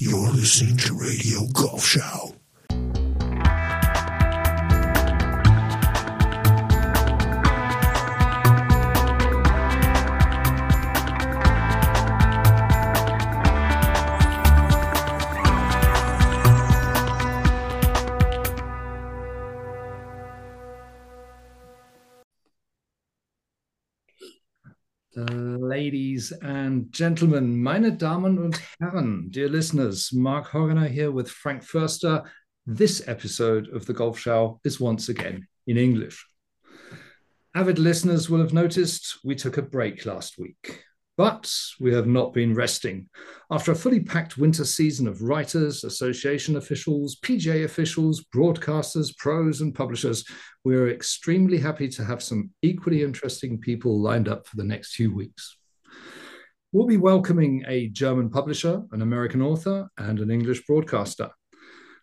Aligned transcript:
You're 0.00 0.30
listening 0.30 0.76
to 0.76 0.94
Radio 0.94 1.48
Golf 1.52 1.84
Show. 1.84 2.37
And 26.78 26.92
gentlemen, 26.92 27.60
meine 27.60 27.90
Damen 27.90 28.38
und 28.38 28.60
Herren, 28.78 29.32
dear 29.32 29.48
listeners, 29.48 30.12
Mark 30.12 30.52
Hoganer 30.52 30.86
here 30.86 31.10
with 31.10 31.28
Frank 31.28 31.64
Förster. 31.64 32.24
This 32.66 33.08
episode 33.08 33.68
of 33.70 33.84
the 33.84 33.92
Golf 33.92 34.16
Show 34.16 34.60
is 34.62 34.78
once 34.78 35.08
again 35.08 35.48
in 35.66 35.76
English. 35.76 36.24
Avid 37.52 37.80
listeners 37.80 38.30
will 38.30 38.38
have 38.38 38.52
noticed 38.52 39.18
we 39.24 39.34
took 39.34 39.56
a 39.56 39.62
break 39.62 40.06
last 40.06 40.38
week. 40.38 40.84
But 41.16 41.52
we 41.80 41.92
have 41.94 42.06
not 42.06 42.32
been 42.32 42.54
resting. 42.54 43.08
After 43.50 43.72
a 43.72 43.76
fully 43.76 43.98
packed 43.98 44.38
winter 44.38 44.64
season 44.64 45.08
of 45.08 45.20
writers, 45.20 45.82
association 45.82 46.56
officials, 46.56 47.16
PGA 47.24 47.64
officials, 47.64 48.24
broadcasters, 48.32 49.16
pros, 49.16 49.62
and 49.62 49.74
publishers, 49.74 50.24
we 50.62 50.76
are 50.76 50.88
extremely 50.88 51.58
happy 51.58 51.88
to 51.88 52.04
have 52.04 52.22
some 52.22 52.50
equally 52.62 53.02
interesting 53.02 53.58
people 53.58 54.00
lined 54.00 54.28
up 54.28 54.46
for 54.46 54.56
the 54.56 54.62
next 54.62 54.94
few 54.94 55.12
weeks. 55.12 55.56
We'll 56.70 56.86
be 56.86 56.98
welcoming 56.98 57.64
a 57.66 57.88
German 57.88 58.28
publisher, 58.28 58.82
an 58.92 59.00
American 59.00 59.40
author, 59.40 59.88
and 59.96 60.20
an 60.20 60.30
English 60.30 60.66
broadcaster. 60.66 61.30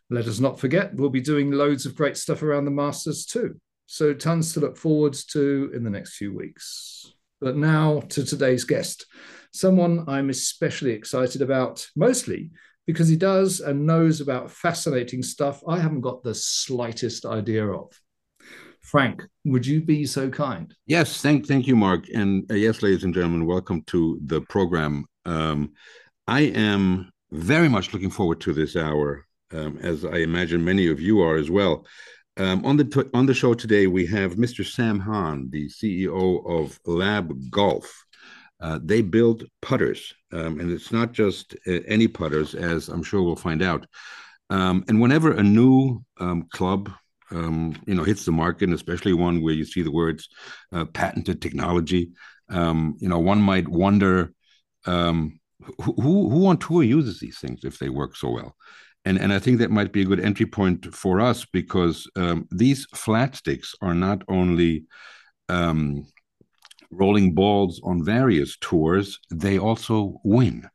Let 0.10 0.26
us 0.26 0.40
not 0.40 0.60
forget, 0.60 0.96
we'll 0.96 1.12
be 1.12 1.22
doing 1.22 1.52
loads 1.52 1.86
of 1.86 1.96
great 1.96 2.18
stuff 2.18 2.42
around 2.42 2.66
the 2.66 2.72
Masters 2.72 3.28
too. 3.28 3.62
So, 3.86 4.12
tons 4.16 4.54
to 4.54 4.60
look 4.60 4.76
forward 4.76 5.14
to 5.34 5.72
in 5.76 5.84
the 5.84 5.92
next 5.92 6.16
few 6.16 6.36
weeks. 6.36 7.14
But 7.40 7.58
now 7.58 8.00
to 8.10 8.26
today's 8.26 8.64
guest, 8.64 9.06
someone 9.52 10.04
I'm 10.08 10.32
especially 10.32 10.94
excited 10.94 11.44
about, 11.44 11.88
mostly 11.96 12.50
because 12.88 13.08
he 13.08 13.18
does 13.18 13.60
and 13.60 13.86
knows 13.86 14.20
about 14.20 14.50
fascinating 14.50 15.22
stuff 15.22 15.62
I 15.68 15.78
haven't 15.78 16.02
got 16.02 16.24
the 16.24 16.34
slightest 16.34 17.24
idea 17.24 17.68
of. 17.68 17.92
Frank, 18.86 19.24
would 19.46 19.66
you 19.66 19.82
be 19.82 20.06
so 20.06 20.30
kind? 20.30 20.74
Yes, 20.86 21.20
thank 21.20 21.48
thank 21.48 21.66
you, 21.66 21.76
Mark, 21.76 22.08
and 22.14 22.50
uh, 22.52 22.54
yes, 22.54 22.84
ladies 22.84 23.04
and 23.04 23.16
gentlemen, 23.16 23.48
welcome 23.48 23.82
to 23.88 24.20
the 24.24 24.42
program. 24.42 25.06
Um, 25.26 25.72
I 26.28 26.42
am 26.42 27.12
very 27.32 27.68
much 27.68 27.94
looking 27.94 28.12
forward 28.12 28.42
to 28.42 28.54
this 28.54 28.76
hour, 28.76 29.26
um, 29.52 29.80
as 29.82 30.06
I 30.06 30.18
imagine 30.18 30.64
many 30.64 30.88
of 30.88 31.02
you 31.02 31.22
are 31.22 31.36
as 31.36 31.50
well. 31.50 31.88
Um, 32.38 32.64
on 32.64 32.78
the 32.78 33.10
on 33.16 33.26
the 33.26 33.34
show 33.34 33.56
today, 33.56 33.88
we 33.88 34.06
have 34.06 34.36
Mr. 34.36 34.64
Sam 34.64 35.00
Hahn, 35.00 35.50
the 35.50 35.68
CEO 35.68 36.46
of 36.48 36.80
Lab 36.86 37.34
Golf. 37.50 38.06
Uh, 38.62 38.80
they 38.84 39.02
build 39.02 39.46
putters, 39.64 40.14
um, 40.32 40.60
and 40.60 40.72
it's 40.72 40.92
not 40.92 41.12
just 41.12 41.56
uh, 41.68 41.80
any 41.88 42.08
putters, 42.08 42.54
as 42.54 42.90
I'm 42.90 43.04
sure 43.04 43.24
we'll 43.24 43.36
find 43.36 43.64
out. 43.64 43.88
Um, 44.52 44.86
and 44.88 45.02
whenever 45.02 45.32
a 45.32 45.42
new 45.42 46.04
um, 46.20 46.48
club, 46.54 46.92
um, 47.32 47.76
you 47.86 47.96
know, 47.96 48.04
hits 48.04 48.26
the 48.26 48.32
market, 48.32 48.70
especially 48.72 49.14
one 49.14 49.42
where 49.42 49.54
you 49.54 49.66
see 49.66 49.82
the 49.82 49.92
words 49.92 50.30
uh, 50.72 50.86
patented 50.86 51.42
technology, 51.42 52.12
um, 52.50 52.96
you 53.00 53.10
know, 53.10 53.20
one 53.20 53.42
might 53.42 53.68
wonder 53.68 54.34
who, 54.86 55.94
who 56.00 56.30
who 56.30 56.48
on 56.48 56.58
tour 56.58 56.84
uses 56.84 57.20
these 57.20 57.40
things 57.40 57.62
if 57.64 57.80
they 57.80 57.90
work 57.90 58.16
so 58.16 58.30
well 58.30 58.56
and 59.06 59.20
and 59.20 59.32
I 59.32 59.40
think 59.40 59.60
that 59.60 59.72
might 59.72 59.94
be 59.94 60.02
a 60.02 60.06
good 60.06 60.20
entry 60.20 60.46
point 60.46 60.94
for 60.94 61.22
us 61.22 61.46
because 61.46 62.10
um, 62.16 62.48
these 62.52 62.86
flat 62.94 63.36
sticks 63.36 63.76
are 63.82 63.94
not 63.94 64.24
only 64.28 64.86
um, 65.48 66.08
rolling 66.92 67.36
balls 67.36 67.80
on 67.84 68.04
various 68.04 68.58
tours; 68.60 69.20
they 69.30 69.60
also 69.60 70.20
win. 70.24 70.68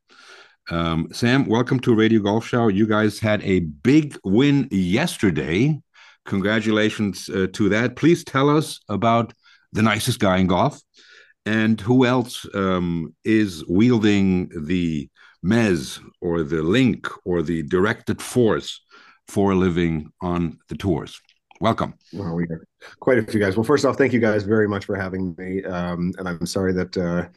Um, 0.71 1.09
Sam, 1.13 1.47
welcome 1.47 1.81
to 1.81 1.95
Radio 1.95 2.21
Golf 2.21 2.47
Show. 2.47 2.69
You 2.69 2.87
guys 2.87 3.19
had 3.19 3.43
a 3.43 3.61
big 3.61 4.17
win 4.25 4.69
yesterday. 4.71 5.81
Congratulations 6.27 7.29
uh, 7.29 7.47
to 7.53 7.69
that. 7.71 7.97
Please 7.97 8.25
tell 8.25 8.49
us 8.49 8.81
about 8.89 9.33
the 9.73 9.83
nicest 9.83 10.19
guy 10.19 10.39
in 10.39 10.47
golf 10.47 10.81
and 11.47 11.81
who 11.81 12.05
else 12.05 12.47
um, 12.55 13.15
is 13.25 13.65
wielding 13.67 14.51
the 14.67 15.09
Mezz 15.45 16.01
or 16.21 16.43
the 16.43 16.63
link 16.63 17.09
or 17.25 17.43
the 17.43 17.63
directed 17.63 18.21
force 18.21 18.81
for 19.29 19.53
a 19.53 19.55
living 19.55 20.13
on 20.21 20.59
the 20.69 20.77
tours. 20.77 21.21
Welcome. 21.61 21.95
Well, 22.13 22.35
we 22.35 22.47
have 22.51 22.61
quite 23.01 23.19
a 23.19 23.23
few 23.23 23.39
guys. 23.39 23.57
Well, 23.57 23.65
first 23.65 23.85
off, 23.85 23.97
thank 23.97 24.15
you 24.15 24.21
guys 24.21 24.45
very 24.45 24.67
much 24.67 24.87
for 24.87 24.97
having 24.97 25.35
me. 25.37 25.63
Um, 25.65 26.13
and 26.19 26.27
I'm 26.27 26.47
sorry 26.47 26.73
that 26.73 26.97
uh, 26.97 27.29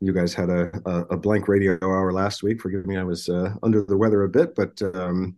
you 0.00 0.12
guys 0.12 0.32
had 0.34 0.50
a, 0.50 0.70
a, 1.10 1.16
blank 1.16 1.48
radio 1.48 1.78
hour 1.82 2.12
last 2.12 2.44
week. 2.44 2.60
Forgive 2.60 2.86
me, 2.86 2.96
I 2.96 3.02
was 3.02 3.28
uh, 3.28 3.54
under 3.62 3.82
the 3.82 3.96
weather 3.96 4.22
a 4.22 4.28
bit, 4.28 4.54
but 4.54 4.80
um, 4.94 5.36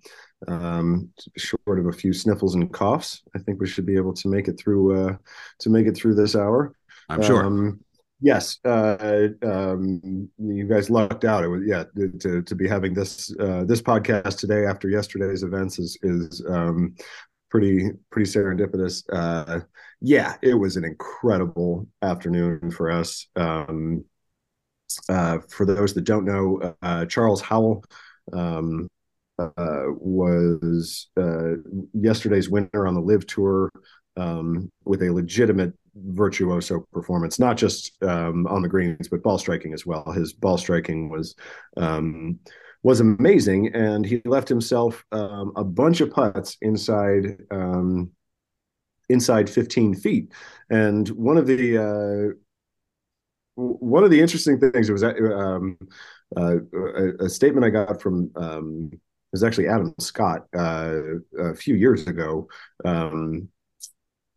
um, 0.48 1.10
short 1.36 1.78
of 1.78 1.86
a 1.86 1.92
few 1.92 2.12
sniffles 2.12 2.54
and 2.54 2.72
coughs, 2.72 3.22
I 3.34 3.38
think 3.38 3.60
we 3.60 3.66
should 3.66 3.86
be 3.86 3.96
able 3.96 4.14
to 4.14 4.28
make 4.28 4.48
it 4.48 4.58
through 4.58 5.08
uh, 5.08 5.16
to 5.60 5.70
make 5.70 5.86
it 5.86 5.96
through 5.96 6.14
this 6.14 6.36
hour. 6.36 6.74
I'm 7.08 7.22
sure. 7.22 7.44
Um, 7.44 7.80
yes 8.24 8.58
uh, 8.64 9.28
um, 9.42 10.28
you 10.38 10.66
guys 10.66 10.88
lucked 10.88 11.24
out 11.24 11.44
it 11.44 11.48
was 11.48 11.62
yeah 11.66 11.84
to, 12.18 12.42
to 12.42 12.54
be 12.54 12.66
having 12.66 12.94
this 12.94 13.34
uh, 13.38 13.64
this 13.64 13.82
podcast 13.82 14.38
today 14.38 14.64
after 14.64 14.88
yesterday's 14.88 15.42
events 15.42 15.78
is 15.78 15.98
is 16.02 16.42
um, 16.48 16.94
pretty 17.50 17.90
pretty 18.10 18.28
serendipitous 18.28 19.04
uh, 19.12 19.60
yeah 20.00 20.36
it 20.42 20.54
was 20.54 20.76
an 20.76 20.84
incredible 20.84 21.86
afternoon 22.02 22.70
for 22.70 22.90
us 22.90 23.26
um, 23.36 24.04
uh, 25.10 25.38
for 25.50 25.66
those 25.66 25.92
that 25.92 26.04
don't 26.04 26.24
know 26.24 26.74
uh, 26.82 27.04
charles 27.06 27.42
howell 27.42 27.84
um, 28.32 28.88
uh, 29.38 29.84
was 29.88 31.08
yesterday's 31.92 32.48
winner 32.48 32.86
on 32.86 32.94
the 32.94 33.00
LIV 33.00 33.26
tour 33.26 33.70
um, 34.16 34.70
with 34.84 35.02
a 35.02 35.10
legitimate 35.10 35.72
virtuoso 35.96 36.84
performance, 36.92 37.38
not 37.38 37.56
just 37.56 37.92
um, 38.02 38.46
on 38.46 38.62
the 38.62 38.68
greens, 38.68 39.08
but 39.08 39.22
ball 39.22 39.38
striking 39.38 39.72
as 39.72 39.86
well. 39.86 40.10
His 40.12 40.32
ball 40.32 40.58
striking 40.58 41.08
was 41.08 41.34
um, 41.76 42.38
was 42.82 43.00
amazing, 43.00 43.74
and 43.74 44.04
he 44.04 44.20
left 44.24 44.48
himself 44.48 45.04
um, 45.12 45.52
a 45.56 45.64
bunch 45.64 46.00
of 46.00 46.10
putts 46.10 46.56
inside 46.60 47.38
um, 47.50 48.10
inside 49.08 49.50
15 49.50 49.94
feet. 49.94 50.32
And 50.70 51.08
one 51.08 51.38
of 51.38 51.46
the 51.46 51.78
uh, 51.78 52.34
one 53.56 54.04
of 54.04 54.10
the 54.10 54.20
interesting 54.20 54.58
things 54.58 54.88
it 54.88 54.92
was 54.92 55.04
um, 55.04 55.78
uh, 56.36 56.56
a, 56.74 57.24
a, 57.24 57.28
statement 57.30 57.64
I 57.64 57.70
got 57.70 58.02
from 58.02 58.32
was 59.34 59.42
actually 59.42 59.66
Adam 59.66 59.92
Scott 59.98 60.46
uh, 60.56 61.00
a 61.40 61.54
few 61.56 61.74
years 61.74 62.06
ago. 62.06 62.48
Um, 62.84 63.48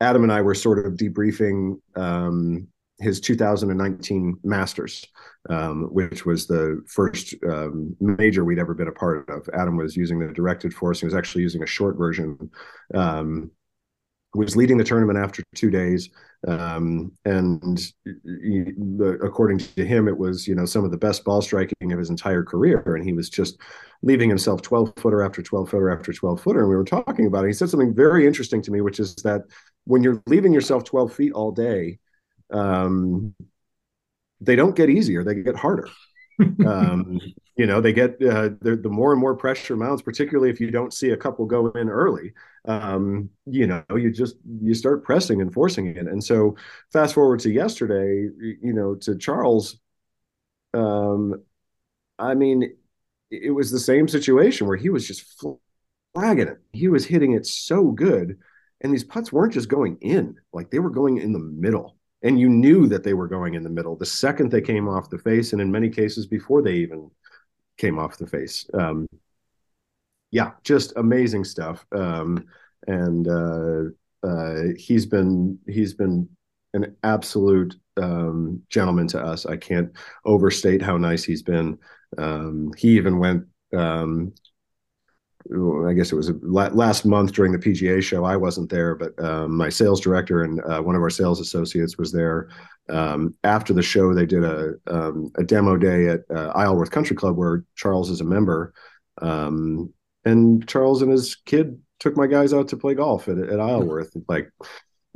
Adam 0.02 0.24
and 0.24 0.32
I 0.32 0.42
were 0.42 0.56
sort 0.56 0.84
of 0.84 0.94
debriefing 0.94 1.80
um, 1.96 2.68
his 3.00 3.22
2019 3.22 4.40
Masters, 4.44 5.06
um, 5.50 5.84
which 5.92 6.26
was 6.26 6.48
the 6.48 6.84
first 6.88 7.36
um, 7.48 7.96
major 8.00 8.44
we'd 8.44 8.58
ever 8.58 8.74
been 8.74 8.88
a 8.88 8.92
part 8.92 9.30
of. 9.30 9.48
Adam 9.54 9.78
was 9.78 9.96
using 9.96 10.18
the 10.18 10.34
directed 10.34 10.74
force. 10.74 11.00
He 11.00 11.06
was 11.06 11.14
actually 11.14 11.44
using 11.44 11.62
a 11.62 11.68
short 11.68 11.96
version. 11.96 12.50
Um, 12.96 13.52
was 14.36 14.56
leading 14.56 14.78
the 14.78 14.84
tournament 14.84 15.18
after 15.18 15.44
two 15.56 15.70
days, 15.70 16.10
um, 16.48 17.12
and 17.26 17.80
he, 18.06 18.74
the, 18.98 19.18
according 19.24 19.58
to 19.60 19.86
him, 19.86 20.08
it 20.08 20.18
was 20.18 20.48
you 20.48 20.56
know 20.56 20.66
some 20.66 20.84
of 20.86 20.92
the 20.92 20.98
best 20.98 21.24
ball 21.24 21.42
striking 21.42 21.92
of 21.92 22.00
his 22.00 22.10
entire 22.10 22.44
career, 22.44 22.82
and 22.96 23.04
he 23.04 23.14
was 23.14 23.30
just 23.30 23.58
leaving 24.04 24.30
himself 24.30 24.62
12 24.62 24.94
footer 24.98 25.24
after 25.24 25.42
12 25.42 25.70
footer 25.70 25.90
after 25.90 26.14
12 26.14 26.42
footer. 26.42 26.60
And 26.60 26.70
we 26.70 26.76
were 26.76 26.84
talking 26.84 27.26
about 27.26 27.46
it. 27.46 27.48
He 27.48 27.54
said 27.54 27.70
something 27.70 27.96
very 27.96 28.28
interesting 28.28 28.62
to 28.64 28.72
me, 28.72 28.82
which 28.82 29.00
is 29.00 29.16
that 29.18 29.42
when 29.86 30.04
you're 30.04 30.22
leaving 30.28 30.54
yourself 30.54 30.84
12 30.84 31.14
feet 31.14 31.32
all 31.34 31.52
day, 31.52 31.98
um, 32.52 33.34
they 34.40 34.56
don't 34.56 34.76
get 34.76 34.90
easier, 34.90 35.24
they 35.24 35.36
get 35.36 35.56
harder. 35.56 35.90
Um, 36.66 37.20
you 37.56 37.66
know, 37.66 37.82
they 37.82 37.94
get 37.94 38.22
uh, 38.22 38.50
the, 38.62 38.80
more 38.90 39.12
and 39.12 39.20
more 39.22 39.36
pressure 39.36 39.76
mounts, 39.76 40.02
particularly 40.02 40.50
if 40.50 40.60
you 40.60 40.72
don't 40.72 40.94
see 40.94 41.12
a 41.12 41.18
couple 41.18 41.46
go 41.46 41.70
in 41.72 41.90
early. 41.90 42.34
Um, 42.66 43.30
you 43.46 43.68
know, 43.68 43.84
you 43.96 44.12
just 44.12 44.36
you 44.62 44.74
start 44.74 45.04
pressing 45.04 45.42
and 45.42 45.54
forcing 45.54 45.88
it. 45.88 46.08
And 46.08 46.24
so, 46.24 46.56
fast 46.92 47.14
forward 47.14 47.40
to 47.42 47.52
yesterday, 47.52 48.30
you 48.62 48.74
know, 48.74 48.96
to 48.96 49.18
Charles. 49.18 49.78
Um, 50.74 51.44
I 52.20 52.34
mean, 52.34 52.76
it 53.32 53.52
was 53.52 53.72
the 53.72 53.80
same 53.80 54.08
situation 54.08 54.68
where 54.68 54.78
he 54.78 54.90
was 54.90 55.08
just 55.08 55.44
flagging 56.14 56.48
it. 56.48 56.58
He 56.74 56.88
was 56.88 57.06
hitting 57.06 57.34
it 57.34 57.46
so 57.46 57.92
good 57.92 58.38
and 58.82 58.94
these 58.94 59.04
putts 59.04 59.32
weren't 59.32 59.54
just 59.54 59.70
going 59.70 59.98
in, 60.02 60.36
like 60.54 60.70
they 60.70 60.80
were 60.80 60.90
going 60.90 61.18
in 61.18 61.34
the 61.34 61.40
middle. 61.40 61.97
And 62.24 62.40
you 62.40 62.50
knew 62.50 62.88
that 62.88 63.04
they 63.04 63.14
were 63.14 63.28
going 63.28 63.54
in 63.54 63.64
the 63.64 63.70
middle 63.70 63.96
the 63.96 64.06
second 64.06 64.52
they 64.52 64.62
came 64.62 64.88
off 64.88 65.10
the 65.10 65.20
face, 65.20 65.54
and 65.54 65.62
in 65.62 65.72
many 65.72 65.90
cases 65.90 66.26
before 66.26 66.62
they 66.62 66.76
even 66.76 67.12
came 67.78 68.00
off 68.00 68.18
the 68.18 68.28
face. 68.28 68.66
Um, 68.74 69.08
yeah, 70.32 70.52
just 70.64 70.94
amazing 70.96 71.44
stuff. 71.44 71.86
Um, 71.92 72.46
and 72.88 73.28
uh, 73.28 73.84
uh, 74.28 74.64
he's 74.78 75.06
been 75.06 75.60
he's 75.68 75.94
been 75.94 76.28
an 76.74 76.96
absolute 77.04 77.76
um, 78.02 78.62
gentleman 78.70 79.08
to 79.10 79.22
us. 79.22 79.46
I 79.46 79.58
can't 79.58 79.92
overstate 80.26 80.82
how 80.82 80.98
nice 80.98 81.24
he's 81.24 81.44
been. 81.44 81.78
Um, 82.18 82.72
he 82.78 82.90
even 82.98 83.20
went. 83.20 83.46
Um, 85.54 85.88
I 85.88 85.94
guess 85.94 86.12
it 86.12 86.16
was 86.16 86.32
last 86.42 87.06
month 87.06 87.34
during 87.34 87.52
the 87.52 87.58
PGA 87.58 88.02
show. 88.02 88.26
I 88.26 88.36
wasn't 88.36 88.70
there, 88.70 88.96
but 88.96 89.18
um, 89.24 89.56
my 89.56 89.70
sales 89.70 90.02
director 90.02 90.44
and 90.44 90.62
uh, 90.62 90.82
one 90.82 90.96
of 90.96 91.02
our 91.02 91.10
sales 91.10 91.40
associates 91.40 91.98
was 91.98 92.12
there. 92.12 92.50
Um, 92.90 93.36
after 93.44 93.74
the 93.74 93.82
show, 93.82 94.14
they 94.14 94.26
did 94.26 94.44
a 94.44 94.74
um, 94.88 95.32
a 95.36 95.44
demo 95.44 95.78
day 95.78 96.08
at 96.08 96.22
uh, 96.34 96.52
Isleworth 96.56 96.92
Country 96.92 97.16
Club 97.16 97.38
where 97.38 97.64
Charles 97.76 98.10
is 98.10 98.22
a 98.22 98.26
member, 98.26 98.74
and 99.22 100.68
Charles 100.68 101.02
and 101.02 101.12
his 101.12 101.36
kid 101.36 101.80
took 102.00 102.16
my 102.16 102.28
guys 102.28 102.54
out 102.54 102.68
to 102.70 102.78
play 102.78 102.94
golf 102.94 103.28
at, 103.28 103.38
at 103.38 103.60
Isleworth. 103.60 104.16
Like 104.28 104.52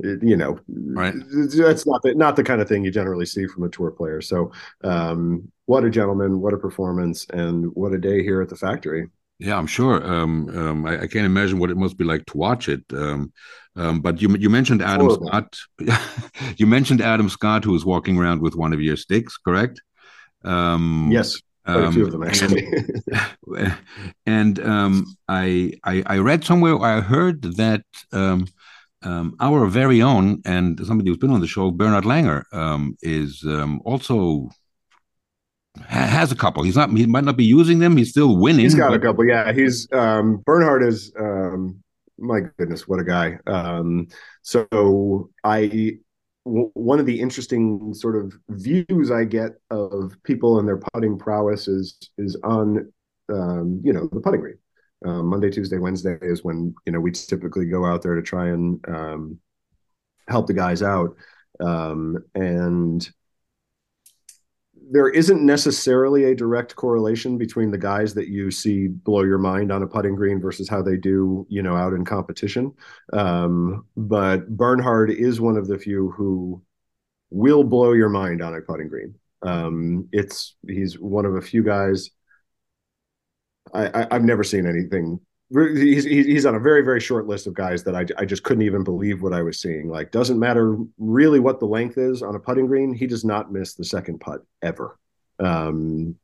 you 0.02 0.36
know, 0.36 0.58
right. 0.68 1.14
that's 1.54 1.86
not 1.86 2.02
the, 2.02 2.14
not 2.14 2.36
the 2.36 2.42
kind 2.42 2.60
of 2.60 2.68
thing 2.68 2.84
you 2.84 2.90
generally 2.90 3.26
see 3.26 3.46
from 3.46 3.62
a 3.62 3.68
tour 3.68 3.90
player. 3.90 4.20
So, 4.20 4.52
um, 4.82 5.50
what 5.66 5.84
a 5.84 5.90
gentleman, 5.90 6.40
what 6.40 6.54
a 6.54 6.58
performance, 6.58 7.26
and 7.32 7.66
what 7.74 7.92
a 7.92 7.98
day 7.98 8.22
here 8.22 8.42
at 8.42 8.48
the 8.48 8.56
factory. 8.56 9.08
Yeah, 9.42 9.58
I'm 9.58 9.66
sure. 9.66 9.96
Um, 10.06 10.48
um, 10.56 10.86
I, 10.86 11.02
I, 11.02 11.06
can't 11.08 11.26
imagine 11.26 11.58
what 11.58 11.70
it 11.70 11.76
must 11.76 11.96
be 11.96 12.04
like 12.04 12.24
to 12.26 12.36
watch 12.36 12.68
it. 12.68 12.84
Um, 12.92 13.32
um 13.74 14.00
but 14.00 14.22
you 14.22 14.28
you 14.36 14.48
mentioned 14.48 14.82
Adam 14.82 15.06
Horrible. 15.06 15.26
Scott. 15.26 15.58
you 16.58 16.66
mentioned 16.66 17.00
Adam 17.00 17.28
Scott, 17.28 17.64
who 17.64 17.72
was 17.72 17.84
walking 17.84 18.16
around 18.18 18.40
with 18.40 18.54
one 18.54 18.72
of 18.72 18.80
your 18.80 18.96
sticks, 18.96 19.36
correct? 19.36 19.82
Um, 20.44 21.08
yes. 21.10 21.42
A 21.64 21.90
few 21.90 22.06
of 22.06 22.12
them 22.12 22.22
actually. 22.22 22.66
and, 24.26 24.58
and 24.60 25.06
I, 25.28 25.72
I, 25.84 26.02
I 26.06 26.18
read 26.18 26.44
somewhere, 26.44 26.80
I 26.80 27.00
heard 27.00 27.42
that 27.56 27.84
um, 28.12 28.46
our 29.40 29.66
very 29.66 30.02
own 30.02 30.42
and 30.44 30.80
somebody 30.86 31.10
who's 31.10 31.18
been 31.18 31.30
on 31.32 31.40
the 31.40 31.46
show, 31.46 31.70
Bernhard 31.70 32.04
Langer, 32.04 32.42
um, 32.52 32.96
is 33.02 33.42
um, 33.44 33.80
also 33.84 34.50
has 35.88 36.32
a 36.32 36.36
couple. 36.36 36.62
He's 36.62 36.76
not. 36.76 36.90
He 36.90 37.06
might 37.06 37.24
not 37.24 37.36
be 37.36 37.44
using 37.44 37.78
them. 37.78 37.96
He's 37.96 38.10
still 38.10 38.36
winning. 38.36 38.60
He's 38.60 38.74
got 38.74 38.90
but... 38.90 38.96
a 38.96 39.00
couple. 39.00 39.24
Yeah, 39.24 39.52
he's 39.52 39.90
um, 39.92 40.38
Bernhard 40.38 40.82
is. 40.82 41.12
Um, 41.18 41.82
my 42.18 42.40
goodness, 42.58 42.86
what 42.86 43.00
a 43.00 43.04
guy! 43.04 43.38
Um, 43.46 44.06
so 44.42 45.30
I 45.44 45.98
one 46.44 46.98
of 46.98 47.06
the 47.06 47.20
interesting 47.20 47.94
sort 47.94 48.16
of 48.16 48.34
views 48.50 49.10
I 49.10 49.24
get 49.24 49.52
of 49.70 50.16
people 50.24 50.58
and 50.58 50.66
their 50.66 50.80
putting 50.92 51.18
prowess 51.18 51.68
is 51.68 51.96
is 52.18 52.36
on 52.42 52.92
um, 53.32 53.80
you 53.84 53.92
know 53.92 54.08
the 54.12 54.20
putting 54.20 54.40
green. 54.40 54.58
Um, 55.04 55.26
Monday, 55.26 55.50
Tuesday, 55.50 55.78
Wednesday 55.78 56.16
is 56.20 56.44
when 56.44 56.74
you 56.86 56.92
know 56.92 57.00
we 57.00 57.10
typically 57.10 57.66
go 57.66 57.84
out 57.84 58.02
there 58.02 58.14
to 58.14 58.22
try 58.22 58.48
and 58.48 58.84
um, 58.88 59.38
help 60.28 60.46
the 60.46 60.54
guys 60.54 60.82
out, 60.82 61.16
um, 61.60 62.18
and 62.34 63.08
there 64.92 65.08
isn't 65.08 65.44
necessarily 65.44 66.24
a 66.24 66.34
direct 66.34 66.76
correlation 66.76 67.38
between 67.38 67.70
the 67.70 67.78
guys 67.78 68.12
that 68.12 68.28
you 68.28 68.50
see 68.50 68.88
blow 68.88 69.22
your 69.22 69.38
mind 69.38 69.72
on 69.72 69.82
a 69.82 69.86
putting 69.86 70.14
green 70.14 70.38
versus 70.38 70.68
how 70.68 70.82
they 70.82 70.98
do, 70.98 71.46
you 71.48 71.62
know, 71.62 71.74
out 71.74 71.94
in 71.94 72.04
competition. 72.04 72.74
Um, 73.14 73.86
but 73.96 74.48
Bernhard 74.50 75.10
is 75.10 75.40
one 75.40 75.56
of 75.56 75.66
the 75.66 75.78
few 75.78 76.10
who 76.10 76.62
will 77.30 77.64
blow 77.64 77.92
your 77.92 78.10
mind 78.10 78.42
on 78.42 78.54
a 78.54 78.60
putting 78.60 78.88
green. 78.88 79.14
Um, 79.40 80.08
it's 80.12 80.56
he's 80.68 80.98
one 80.98 81.24
of 81.24 81.36
a 81.36 81.40
few 81.40 81.62
guys 81.64 82.10
I, 83.72 84.06
I 84.10 84.14
have 84.14 84.24
never 84.24 84.44
seen 84.44 84.66
anything. 84.66 85.20
He's 85.52 86.04
he's 86.04 86.46
on 86.46 86.54
a 86.54 86.60
very 86.60 86.82
very 86.82 87.00
short 87.00 87.26
list 87.26 87.46
of 87.46 87.54
guys 87.54 87.84
that 87.84 87.94
I 87.94 88.06
I 88.16 88.24
just 88.24 88.42
couldn't 88.42 88.62
even 88.62 88.84
believe 88.84 89.22
what 89.22 89.34
I 89.34 89.42
was 89.42 89.60
seeing. 89.60 89.88
Like 89.88 90.10
doesn't 90.10 90.38
matter 90.38 90.76
really 90.98 91.40
what 91.40 91.60
the 91.60 91.66
length 91.66 91.98
is 91.98 92.22
on 92.22 92.34
a 92.34 92.40
putting 92.40 92.66
green. 92.66 92.94
He 92.94 93.06
does 93.06 93.24
not 93.24 93.52
miss 93.52 93.74
the 93.74 93.84
second 93.84 94.20
putt 94.20 94.42
ever. 94.62 94.98
Um, 95.38 96.16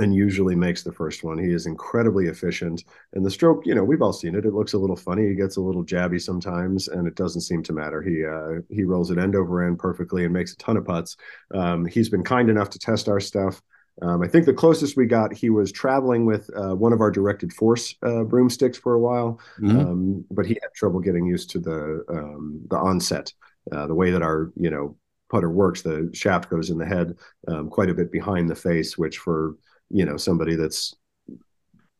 and 0.00 0.14
usually 0.14 0.56
makes 0.56 0.82
the 0.82 0.92
first 0.92 1.22
one. 1.22 1.38
He 1.38 1.52
is 1.52 1.66
incredibly 1.66 2.26
efficient. 2.26 2.84
And 3.12 3.24
the 3.24 3.30
stroke, 3.30 3.64
you 3.64 3.74
know, 3.74 3.84
we've 3.84 4.02
all 4.02 4.12
seen 4.12 4.34
it. 4.34 4.44
It 4.44 4.52
looks 4.52 4.72
a 4.72 4.78
little 4.78 4.96
funny. 4.96 5.28
He 5.28 5.34
gets 5.34 5.56
a 5.56 5.60
little 5.60 5.84
jabby 5.84 6.20
sometimes, 6.20 6.88
and 6.88 7.06
it 7.06 7.14
doesn't 7.14 7.42
seem 7.42 7.62
to 7.64 7.72
matter. 7.72 8.02
He 8.02 8.24
uh, 8.24 8.62
he 8.74 8.84
rolls 8.84 9.10
it 9.10 9.18
end 9.18 9.36
over 9.36 9.64
end 9.64 9.78
perfectly 9.78 10.24
and 10.24 10.32
makes 10.32 10.52
a 10.52 10.56
ton 10.56 10.76
of 10.76 10.84
putts. 10.84 11.16
Um, 11.54 11.86
he's 11.86 12.08
been 12.08 12.24
kind 12.24 12.50
enough 12.50 12.70
to 12.70 12.78
test 12.78 13.08
our 13.08 13.20
stuff. 13.20 13.62
Um, 14.02 14.22
I 14.22 14.28
think 14.28 14.44
the 14.44 14.52
closest 14.52 14.96
we 14.96 15.06
got, 15.06 15.32
he 15.32 15.50
was 15.50 15.70
traveling 15.70 16.26
with 16.26 16.50
uh, 16.56 16.74
one 16.74 16.92
of 16.92 17.00
our 17.00 17.10
directed 17.10 17.52
force 17.52 17.94
uh, 18.02 18.24
broomsticks 18.24 18.76
for 18.76 18.94
a 18.94 18.98
while, 18.98 19.40
mm-hmm. 19.60 19.78
um, 19.78 20.24
but 20.30 20.46
he 20.46 20.54
had 20.54 20.74
trouble 20.74 21.00
getting 21.00 21.26
used 21.26 21.50
to 21.50 21.60
the 21.60 22.04
um, 22.08 22.60
the 22.70 22.76
onset, 22.76 23.32
uh, 23.70 23.86
the 23.86 23.94
way 23.94 24.10
that 24.10 24.22
our 24.22 24.52
you 24.56 24.70
know 24.70 24.96
putter 25.30 25.50
works. 25.50 25.82
The 25.82 26.10
shaft 26.12 26.50
goes 26.50 26.70
in 26.70 26.78
the 26.78 26.86
head, 26.86 27.16
um, 27.46 27.70
quite 27.70 27.88
a 27.88 27.94
bit 27.94 28.10
behind 28.10 28.50
the 28.50 28.56
face, 28.56 28.98
which 28.98 29.18
for 29.18 29.56
you 29.90 30.04
know 30.04 30.16
somebody 30.16 30.56
that's 30.56 30.94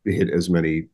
hit 0.05 0.31
as 0.31 0.51
many 0.51 0.89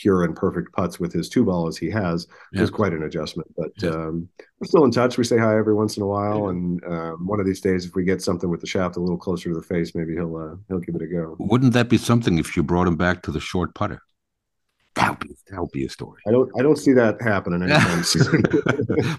pure 0.00 0.24
and 0.24 0.36
perfect 0.36 0.72
putts 0.72 1.00
with 1.00 1.12
his 1.12 1.28
two 1.28 1.44
ball 1.44 1.66
as 1.66 1.76
he 1.76 1.90
has 1.90 2.26
yeah. 2.52 2.62
is 2.62 2.70
quite 2.70 2.92
an 2.92 3.02
adjustment. 3.02 3.52
But 3.56 3.70
yeah. 3.82 3.90
um, 3.90 4.28
we're 4.60 4.66
still 4.66 4.84
in 4.84 4.90
touch. 4.90 5.18
We 5.18 5.24
say 5.24 5.38
hi 5.38 5.58
every 5.58 5.74
once 5.74 5.96
in 5.96 6.02
a 6.02 6.06
while, 6.06 6.44
yeah. 6.44 6.50
and 6.50 6.84
um, 6.84 7.26
one 7.26 7.40
of 7.40 7.46
these 7.46 7.60
days, 7.60 7.84
if 7.84 7.94
we 7.94 8.04
get 8.04 8.22
something 8.22 8.48
with 8.48 8.60
the 8.60 8.66
shaft 8.66 8.96
a 8.96 9.00
little 9.00 9.18
closer 9.18 9.48
to 9.48 9.54
the 9.54 9.62
face, 9.62 9.94
maybe 9.94 10.14
he'll 10.14 10.36
uh, 10.36 10.56
he'll 10.68 10.80
give 10.80 10.94
it 10.94 11.02
a 11.02 11.06
go. 11.06 11.36
Wouldn't 11.38 11.72
that 11.72 11.88
be 11.88 11.98
something 11.98 12.38
if 12.38 12.56
you 12.56 12.62
brought 12.62 12.86
him 12.86 12.96
back 12.96 13.22
to 13.22 13.32
the 13.32 13.40
short 13.40 13.74
putter? 13.74 14.00
That 14.98 15.10
would 15.10 15.20
be 15.20 15.34
that 15.50 15.60
would 15.60 15.70
be 15.70 15.84
a 15.86 15.88
story. 15.88 16.20
I 16.26 16.32
don't 16.32 16.50
I 16.58 16.62
don't 16.62 16.76
see 16.76 16.92
that 16.92 17.22
happening 17.22 17.62
anytime 17.62 18.02
soon. 18.14 18.42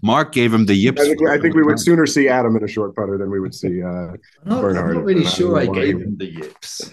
Mark 0.03 0.33
gave 0.33 0.53
him 0.53 0.65
the 0.65 0.75
yips. 0.75 1.01
I 1.01 1.05
think, 1.05 1.29
I 1.29 1.39
think 1.39 1.55
we 1.55 1.63
would 1.63 1.79
sooner 1.79 2.05
see 2.05 2.27
Adam 2.27 2.57
in 2.57 2.63
a 2.65 2.67
short 2.67 2.95
putter 2.97 3.17
than 3.17 3.31
we 3.31 3.39
would 3.39 3.55
see 3.55 3.81
uh, 3.81 4.11
not, 4.43 4.61
Bernhard. 4.61 4.89
I'm 4.89 4.95
not 4.95 5.05
really 5.05 5.25
sure 5.25 5.57
I 5.57 5.67
gave 5.67 6.01
him 6.01 6.17
the 6.17 6.25
yips. 6.25 6.91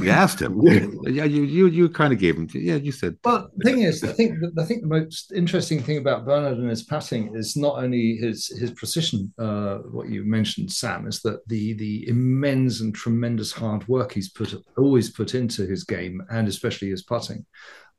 We 0.00 0.10
asked 0.10 0.40
him. 0.42 0.60
yeah, 1.04 1.24
you 1.24 1.44
you 1.44 1.66
you 1.68 1.88
kind 1.88 2.12
of 2.12 2.18
gave 2.18 2.36
him. 2.36 2.46
Yeah, 2.52 2.74
you 2.74 2.92
said. 2.92 3.16
But 3.22 3.56
the 3.56 3.64
thing 3.64 3.82
is, 3.82 4.04
I 4.04 4.12
think 4.12 4.38
I 4.58 4.64
think 4.64 4.82
the 4.82 4.88
most 4.88 5.32
interesting 5.32 5.82
thing 5.82 5.96
about 5.96 6.26
Bernhard 6.26 6.58
and 6.58 6.68
his 6.68 6.82
patting 6.82 7.34
is 7.34 7.56
not 7.56 7.78
only 7.78 8.16
his 8.16 8.48
his 8.48 8.70
precision. 8.72 9.32
Uh, 9.38 9.78
what 9.96 10.10
you 10.10 10.24
mentioned, 10.24 10.70
Sam, 10.70 11.06
is 11.06 11.22
that 11.22 11.48
the 11.48 11.72
the 11.72 12.06
immense 12.06 12.82
and 12.82 12.94
tremendous 12.94 13.50
hard 13.50 13.88
work 13.88 14.12
he's 14.12 14.28
put 14.28 14.54
always 14.76 15.08
put 15.08 15.34
into 15.34 15.66
his 15.66 15.84
game 15.84 16.22
and 16.30 16.48
especially 16.48 16.90
his 16.90 17.02
putting 17.02 17.46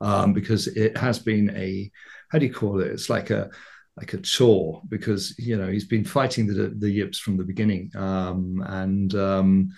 um, 0.01 0.33
because 0.33 0.67
it 0.67 0.97
has 0.97 1.19
been 1.19 1.49
a 1.55 1.91
how 2.29 2.39
do 2.39 2.45
you 2.45 2.53
call 2.53 2.81
it? 2.81 2.91
It's 2.91 3.09
like 3.09 3.29
a 3.29 3.49
like 3.97 4.13
a 4.13 4.17
chore 4.17 4.81
because 4.89 5.37
you 5.39 5.57
know 5.57 5.67
he's 5.67 5.85
been 5.85 6.05
fighting 6.05 6.47
the 6.47 6.73
the 6.77 6.89
yips 6.89 7.19
from 7.19 7.37
the 7.37 7.43
beginning, 7.43 7.91
um, 7.95 8.63
and, 8.67 9.15
um, 9.15 9.69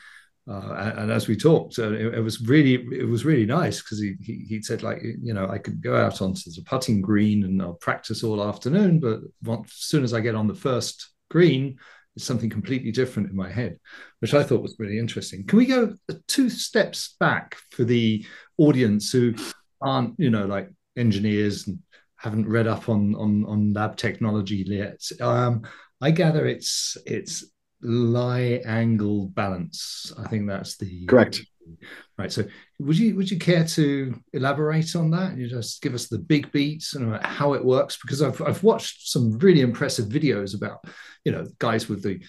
uh, 0.49 0.93
and, 0.97 1.11
as 1.11 1.27
we 1.27 1.35
talked, 1.35 1.79
uh, 1.79 1.91
it, 1.93 2.15
it, 2.15 2.19
was 2.19 2.41
really 2.41 2.73
it 2.91 3.07
was 3.07 3.23
really 3.23 3.45
nice 3.45 3.81
because 3.81 4.01
he, 4.01 4.15
he 4.21 4.45
he 4.49 4.61
said 4.61 4.83
like 4.83 5.01
you 5.01 5.33
know 5.33 5.47
I 5.47 5.57
could 5.57 5.81
go 5.81 5.95
out 5.95 6.21
onto 6.21 6.51
the 6.51 6.63
putting 6.65 7.01
green 7.01 7.43
and 7.43 7.61
I'll 7.61 7.73
practice 7.73 8.23
all 8.23 8.43
afternoon, 8.43 8.99
but 8.99 9.21
once, 9.43 9.67
as 9.69 9.87
soon 9.87 10.03
as 10.03 10.13
I 10.13 10.21
get 10.21 10.35
on 10.35 10.47
the 10.47 10.55
first 10.55 11.11
green, 11.29 11.77
it's 12.15 12.25
something 12.25 12.49
completely 12.49 12.91
different 12.91 13.29
in 13.29 13.35
my 13.35 13.49
head, 13.49 13.79
which 14.19 14.33
I 14.33 14.43
thought 14.43 14.61
was 14.61 14.75
really 14.79 14.99
interesting. 14.99 15.45
Can 15.45 15.57
we 15.57 15.65
go 15.65 15.93
two 16.27 16.49
steps 16.49 17.15
back 17.19 17.55
for 17.71 17.85
the 17.85 18.25
audience 18.57 19.11
who 19.11 19.35
aren't 19.81 20.15
you 20.17 20.29
know 20.29 20.45
like 20.45 20.69
engineers 20.97 21.67
and 21.67 21.79
haven't 22.17 22.49
read 22.49 22.67
up 22.67 22.89
on 22.89 23.15
on 23.15 23.45
on 23.45 23.73
lab 23.73 23.95
technology 23.95 24.63
yet. 24.67 25.01
Um, 25.21 25.63
I 26.01 26.11
gather 26.11 26.45
it's 26.45 26.97
it's 27.05 27.45
lie 27.81 28.61
angle 28.65 29.27
balance. 29.27 30.13
I 30.17 30.27
think 30.27 30.47
that's 30.47 30.77
the 30.77 31.05
correct. 31.05 31.41
Right. 32.17 32.31
So, 32.31 32.43
would 32.79 32.97
you 32.97 33.15
would 33.15 33.29
you 33.29 33.37
care 33.37 33.63
to 33.63 34.19
elaborate 34.33 34.95
on 34.95 35.11
that? 35.11 35.37
You 35.37 35.47
just 35.47 35.81
give 35.81 35.93
us 35.93 36.07
the 36.07 36.17
big 36.19 36.51
beats 36.51 36.95
and 36.95 37.15
how 37.23 37.53
it 37.53 37.63
works 37.63 37.97
because 38.01 38.21
I've 38.21 38.41
I've 38.41 38.63
watched 38.63 39.09
some 39.09 39.37
really 39.37 39.61
impressive 39.61 40.07
videos 40.07 40.55
about 40.55 40.83
you 41.23 41.31
know 41.31 41.45
guys 41.59 41.87
with 41.87 42.03
the 42.03 42.19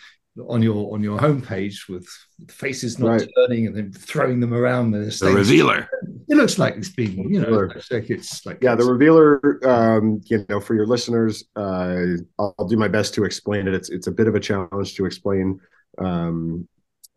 on 0.48 0.62
your 0.62 0.92
on 0.94 1.02
your 1.02 1.18
homepage 1.18 1.88
with 1.88 2.06
faces 2.48 2.98
not 2.98 3.08
right. 3.08 3.28
turning 3.36 3.66
and 3.66 3.76
then 3.76 3.92
throwing 3.92 4.40
them 4.40 4.54
around 4.54 4.92
the, 4.92 5.16
the 5.20 5.32
revealer. 5.32 5.88
It 6.28 6.36
looks 6.36 6.58
like 6.58 6.76
it's 6.76 6.90
being, 6.90 7.32
you 7.32 7.40
know, 7.40 7.50
like 7.90 8.10
it's 8.10 8.46
like 8.46 8.58
yeah, 8.62 8.74
the 8.74 8.84
revealer. 8.84 9.58
Um, 9.68 10.20
you 10.26 10.46
know, 10.48 10.60
for 10.60 10.74
your 10.74 10.86
listeners, 10.86 11.44
uh, 11.56 12.16
I'll, 12.38 12.54
I'll, 12.58 12.68
do 12.68 12.76
my 12.76 12.88
best 12.88 13.14
to 13.14 13.24
explain 13.24 13.66
it. 13.66 13.74
It's 13.74 13.90
it's 13.90 14.06
a 14.06 14.12
bit 14.12 14.28
of 14.28 14.34
a 14.36 14.40
challenge 14.40 14.94
to 14.94 15.06
explain 15.06 15.60
um, 15.98 16.68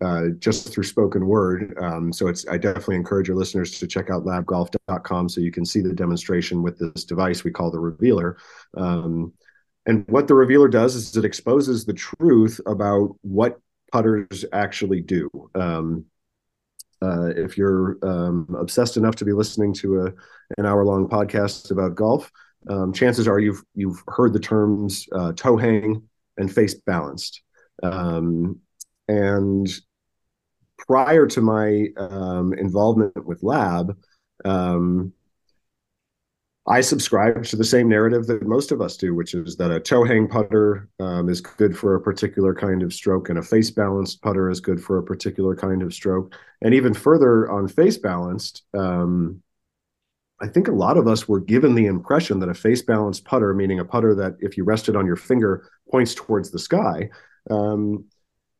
uh, 0.01 0.29
just 0.39 0.73
through 0.73 0.83
spoken 0.83 1.27
word. 1.27 1.75
Um, 1.79 2.11
so 2.11 2.27
it's 2.27 2.47
I 2.47 2.57
definitely 2.57 2.95
encourage 2.95 3.27
your 3.27 3.37
listeners 3.37 3.77
to 3.79 3.87
check 3.87 4.09
out 4.09 4.25
labgolf.com 4.25 5.29
so 5.29 5.41
you 5.41 5.51
can 5.51 5.65
see 5.65 5.81
the 5.81 5.93
demonstration 5.93 6.63
with 6.63 6.79
this 6.79 7.05
device 7.05 7.43
we 7.43 7.51
call 7.51 7.69
the 7.69 7.79
revealer. 7.79 8.37
Um, 8.75 9.33
and 9.85 10.05
what 10.07 10.27
the 10.27 10.35
revealer 10.35 10.67
does 10.67 10.95
is 10.95 11.15
it 11.15 11.25
exposes 11.25 11.85
the 11.85 11.93
truth 11.93 12.59
about 12.65 13.15
what 13.21 13.59
putters 13.91 14.45
actually 14.51 15.01
do. 15.01 15.29
Um, 15.55 16.05
Uh, 17.03 17.33
if 17.35 17.57
you're 17.57 17.97
um, 18.01 18.47
obsessed 18.57 18.95
enough 18.95 19.15
to 19.15 19.25
be 19.25 19.33
listening 19.33 19.73
to 19.73 20.05
a, 20.05 20.13
an 20.57 20.65
hour 20.65 20.85
long 20.85 21.05
podcast 21.05 21.69
about 21.69 21.95
golf, 21.95 22.31
um, 22.69 22.93
chances 22.93 23.27
are 23.27 23.41
you've 23.43 23.61
you've 23.75 24.01
heard 24.07 24.31
the 24.31 24.39
terms 24.39 25.05
uh, 25.11 25.33
toe 25.35 25.57
hang 25.57 26.01
and 26.37 26.49
face 26.49 26.75
balanced. 26.85 27.43
Um, 27.81 28.61
and 29.09 29.67
prior 30.77 31.27
to 31.27 31.41
my 31.41 31.89
um, 31.97 32.53
involvement 32.53 33.25
with 33.25 33.43
Lab, 33.43 33.97
um, 34.45 35.11
I 36.65 36.79
subscribe 36.79 37.43
to 37.45 37.57
the 37.57 37.63
same 37.65 37.89
narrative 37.89 38.25
that 38.27 38.47
most 38.47 38.71
of 38.71 38.79
us 38.79 38.95
do, 38.95 39.13
which 39.13 39.33
is 39.33 39.57
that 39.57 39.71
a 39.71 39.81
toe 39.81 40.05
hang 40.05 40.29
putter 40.29 40.87
um, 40.99 41.27
is 41.27 41.41
good 41.41 41.77
for 41.77 41.95
a 41.95 42.01
particular 42.01 42.55
kind 42.55 42.81
of 42.83 42.93
stroke, 42.93 43.27
and 43.27 43.37
a 43.37 43.43
face 43.43 43.69
balanced 43.69 44.21
putter 44.21 44.49
is 44.49 44.61
good 44.61 44.81
for 44.81 44.97
a 44.97 45.03
particular 45.03 45.57
kind 45.57 45.81
of 45.81 45.93
stroke. 45.93 46.35
And 46.61 46.73
even 46.73 46.93
further 46.93 47.51
on 47.51 47.67
face 47.67 47.97
balanced, 47.97 48.63
um, 48.73 49.41
I 50.41 50.47
think 50.47 50.69
a 50.69 50.73
lot 50.73 50.97
of 50.97 51.05
us 51.05 51.27
were 51.27 51.41
given 51.41 51.75
the 51.75 51.85
impression 51.85 52.39
that 52.39 52.49
a 52.49 52.53
face 52.53 52.81
balanced 52.81 53.25
putter, 53.25 53.53
meaning 53.53 53.79
a 53.79 53.85
putter 53.85 54.15
that 54.15 54.37
if 54.39 54.55
you 54.55 54.63
rest 54.63 54.87
it 54.87 54.95
on 54.95 55.05
your 55.05 55.17
finger 55.17 55.69
points 55.91 56.15
towards 56.15 56.49
the 56.49 56.59
sky, 56.59 57.09
um, 57.49 58.05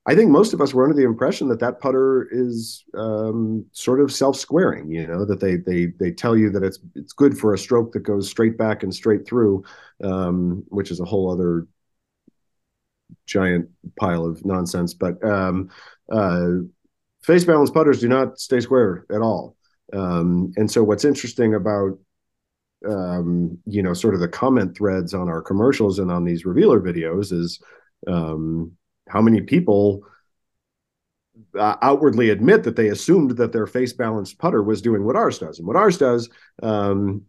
I 0.06 0.16
think 0.16 0.32
most 0.32 0.54
of 0.54 0.60
us 0.60 0.74
were 0.74 0.84
under 0.84 0.96
the 0.96 1.06
impression 1.06 1.48
that 1.48 1.62
that 1.62 1.80
putter 1.80 2.28
is 2.30 2.84
um, 2.94 3.66
sort 3.72 4.02
of 4.02 4.12
self-squaring. 4.12 4.92
You 4.92 5.08
know 5.08 5.26
that 5.26 5.40
they 5.40 5.56
they 5.56 5.94
they 5.98 6.12
tell 6.12 6.36
you 6.36 6.50
that 6.52 6.64
it's 6.64 6.80
it's 6.96 7.14
good 7.14 7.38
for 7.38 7.54
a 7.54 7.58
stroke 7.58 7.94
that 7.94 8.02
goes 8.02 8.30
straight 8.30 8.58
back 8.58 8.84
and 8.84 8.94
straight 8.94 9.26
through, 9.26 9.64
um, 10.04 10.64
which 10.68 10.92
is 10.92 11.00
a 11.00 11.06
whole 11.06 11.32
other 11.32 11.68
giant 13.26 13.70
pile 13.98 14.26
of 14.26 14.44
nonsense. 14.46 14.94
But 14.94 15.24
um, 15.24 15.70
uh, 16.12 16.48
face 17.22 17.46
balance 17.46 17.72
putters 17.72 18.02
do 18.02 18.10
not 18.10 18.40
stay 18.40 18.60
square 18.60 19.06
at 19.10 19.22
all. 19.22 19.56
Um, 19.94 20.52
and 20.58 20.70
so, 20.70 20.84
what's 20.84 21.06
interesting 21.06 21.54
about 21.54 21.98
um, 22.90 23.58
you 23.66 23.82
know 23.82 23.94
sort 23.94 24.16
of 24.16 24.20
the 24.20 24.28
comment 24.28 24.76
threads 24.76 25.14
on 25.14 25.30
our 25.30 25.42
commercials 25.42 26.00
and 26.00 26.12
on 26.12 26.26
these 26.26 26.46
revealer 26.46 26.82
videos 26.82 27.32
is 27.32 27.62
um, 28.08 28.74
how 29.10 29.22
many 29.22 29.42
people 29.42 30.04
uh, 31.58 31.76
outwardly 31.82 32.30
admit 32.30 32.64
that 32.64 32.76
they 32.76 32.90
assumed 32.90 33.32
that 33.38 33.52
their 33.52 33.68
face 33.68 33.94
balanced 33.94 34.38
putter 34.38 34.64
was 34.64 34.82
doing 34.82 35.04
what 35.04 35.16
ours 35.16 35.40
does. 35.40 35.60
And 35.60 35.68
what 35.68 35.76
ours 35.76 35.98
does 35.98 36.30
um, 36.62 37.24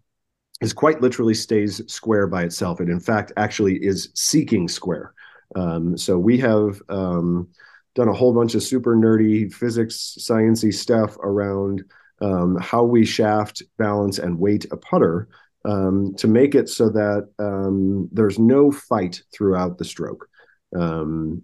is 0.60 0.72
quite 0.72 1.00
literally 1.00 1.34
stays 1.34 1.80
square 1.92 2.26
by 2.26 2.44
itself. 2.44 2.80
And 2.80 2.88
in 2.88 3.00
fact, 3.00 3.32
actually 3.36 3.76
is 3.76 4.10
seeking 4.14 4.68
square. 4.68 5.14
Um, 5.56 5.96
so 5.96 6.18
we 6.18 6.38
have 6.38 6.80
um, 6.88 7.48
done 7.94 8.08
a 8.08 8.12
whole 8.12 8.32
bunch 8.32 8.54
of 8.54 8.62
super 8.62 8.96
nerdy 8.96 9.52
physics, 9.52 10.16
sciency 10.18 10.72
stuff 10.72 11.16
around 11.18 11.84
um, 12.20 12.56
how 12.60 12.84
we 12.84 13.04
shaft, 13.04 13.62
balance, 13.78 14.18
and 14.18 14.38
weight 14.38 14.66
a 14.70 14.76
putter 14.76 15.28
um, 15.64 16.14
to 16.16 16.28
make 16.28 16.54
it 16.54 16.68
so 16.68 16.88
that 16.90 17.28
um, 17.38 18.08
there's 18.12 18.38
no 18.38 18.70
fight 18.70 19.22
throughout 19.32 19.78
the 19.78 19.84
stroke. 19.84 20.28
Um, 20.76 21.42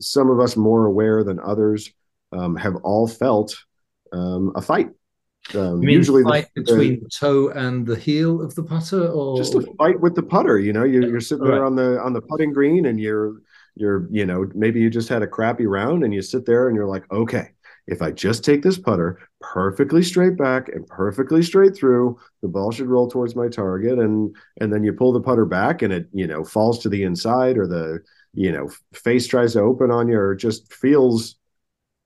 some 0.00 0.30
of 0.30 0.40
us 0.40 0.56
more 0.56 0.86
aware 0.86 1.24
than 1.24 1.38
others 1.40 1.90
um, 2.32 2.56
have 2.56 2.76
all 2.76 3.06
felt 3.06 3.56
um, 4.12 4.52
a 4.54 4.62
fight. 4.62 4.90
Um, 5.54 5.82
usually, 5.82 6.22
fight 6.22 6.48
the, 6.54 6.62
between 6.62 7.00
the 7.02 7.08
toe 7.08 7.48
and 7.48 7.84
the 7.86 7.96
heel 7.96 8.40
of 8.42 8.54
the 8.54 8.62
putter, 8.62 9.08
or 9.08 9.36
just 9.36 9.54
a 9.54 9.66
fight 9.76 10.00
with 10.00 10.14
the 10.14 10.22
putter. 10.22 10.58
You 10.58 10.72
know, 10.72 10.84
you're, 10.84 11.08
you're 11.08 11.20
sitting 11.20 11.44
there 11.44 11.60
right. 11.60 11.66
on 11.66 11.74
the 11.74 12.00
on 12.00 12.12
the 12.12 12.20
putting 12.20 12.52
green, 12.52 12.86
and 12.86 13.00
you're 13.00 13.40
you're 13.74 14.06
you 14.10 14.24
know 14.24 14.48
maybe 14.54 14.80
you 14.80 14.88
just 14.88 15.08
had 15.08 15.22
a 15.22 15.26
crappy 15.26 15.66
round, 15.66 16.04
and 16.04 16.14
you 16.14 16.22
sit 16.22 16.46
there 16.46 16.68
and 16.68 16.76
you're 16.76 16.86
like, 16.86 17.10
okay, 17.12 17.50
if 17.88 18.02
I 18.02 18.12
just 18.12 18.44
take 18.44 18.62
this 18.62 18.78
putter 18.78 19.18
perfectly 19.40 20.04
straight 20.04 20.36
back 20.36 20.68
and 20.68 20.86
perfectly 20.86 21.42
straight 21.42 21.74
through, 21.74 22.18
the 22.40 22.48
ball 22.48 22.70
should 22.70 22.86
roll 22.86 23.10
towards 23.10 23.34
my 23.34 23.48
target, 23.48 23.98
and 23.98 24.34
and 24.60 24.72
then 24.72 24.84
you 24.84 24.92
pull 24.92 25.12
the 25.12 25.20
putter 25.20 25.44
back, 25.44 25.82
and 25.82 25.92
it 25.92 26.06
you 26.12 26.28
know 26.28 26.44
falls 26.44 26.78
to 26.80 26.88
the 26.88 27.02
inside, 27.02 27.58
or 27.58 27.66
the 27.66 28.00
you 28.34 28.52
know 28.52 28.70
face 28.94 29.26
tries 29.26 29.52
to 29.52 29.60
open 29.60 29.90
on 29.90 30.08
you 30.08 30.18
or 30.18 30.34
just 30.34 30.72
feels 30.72 31.36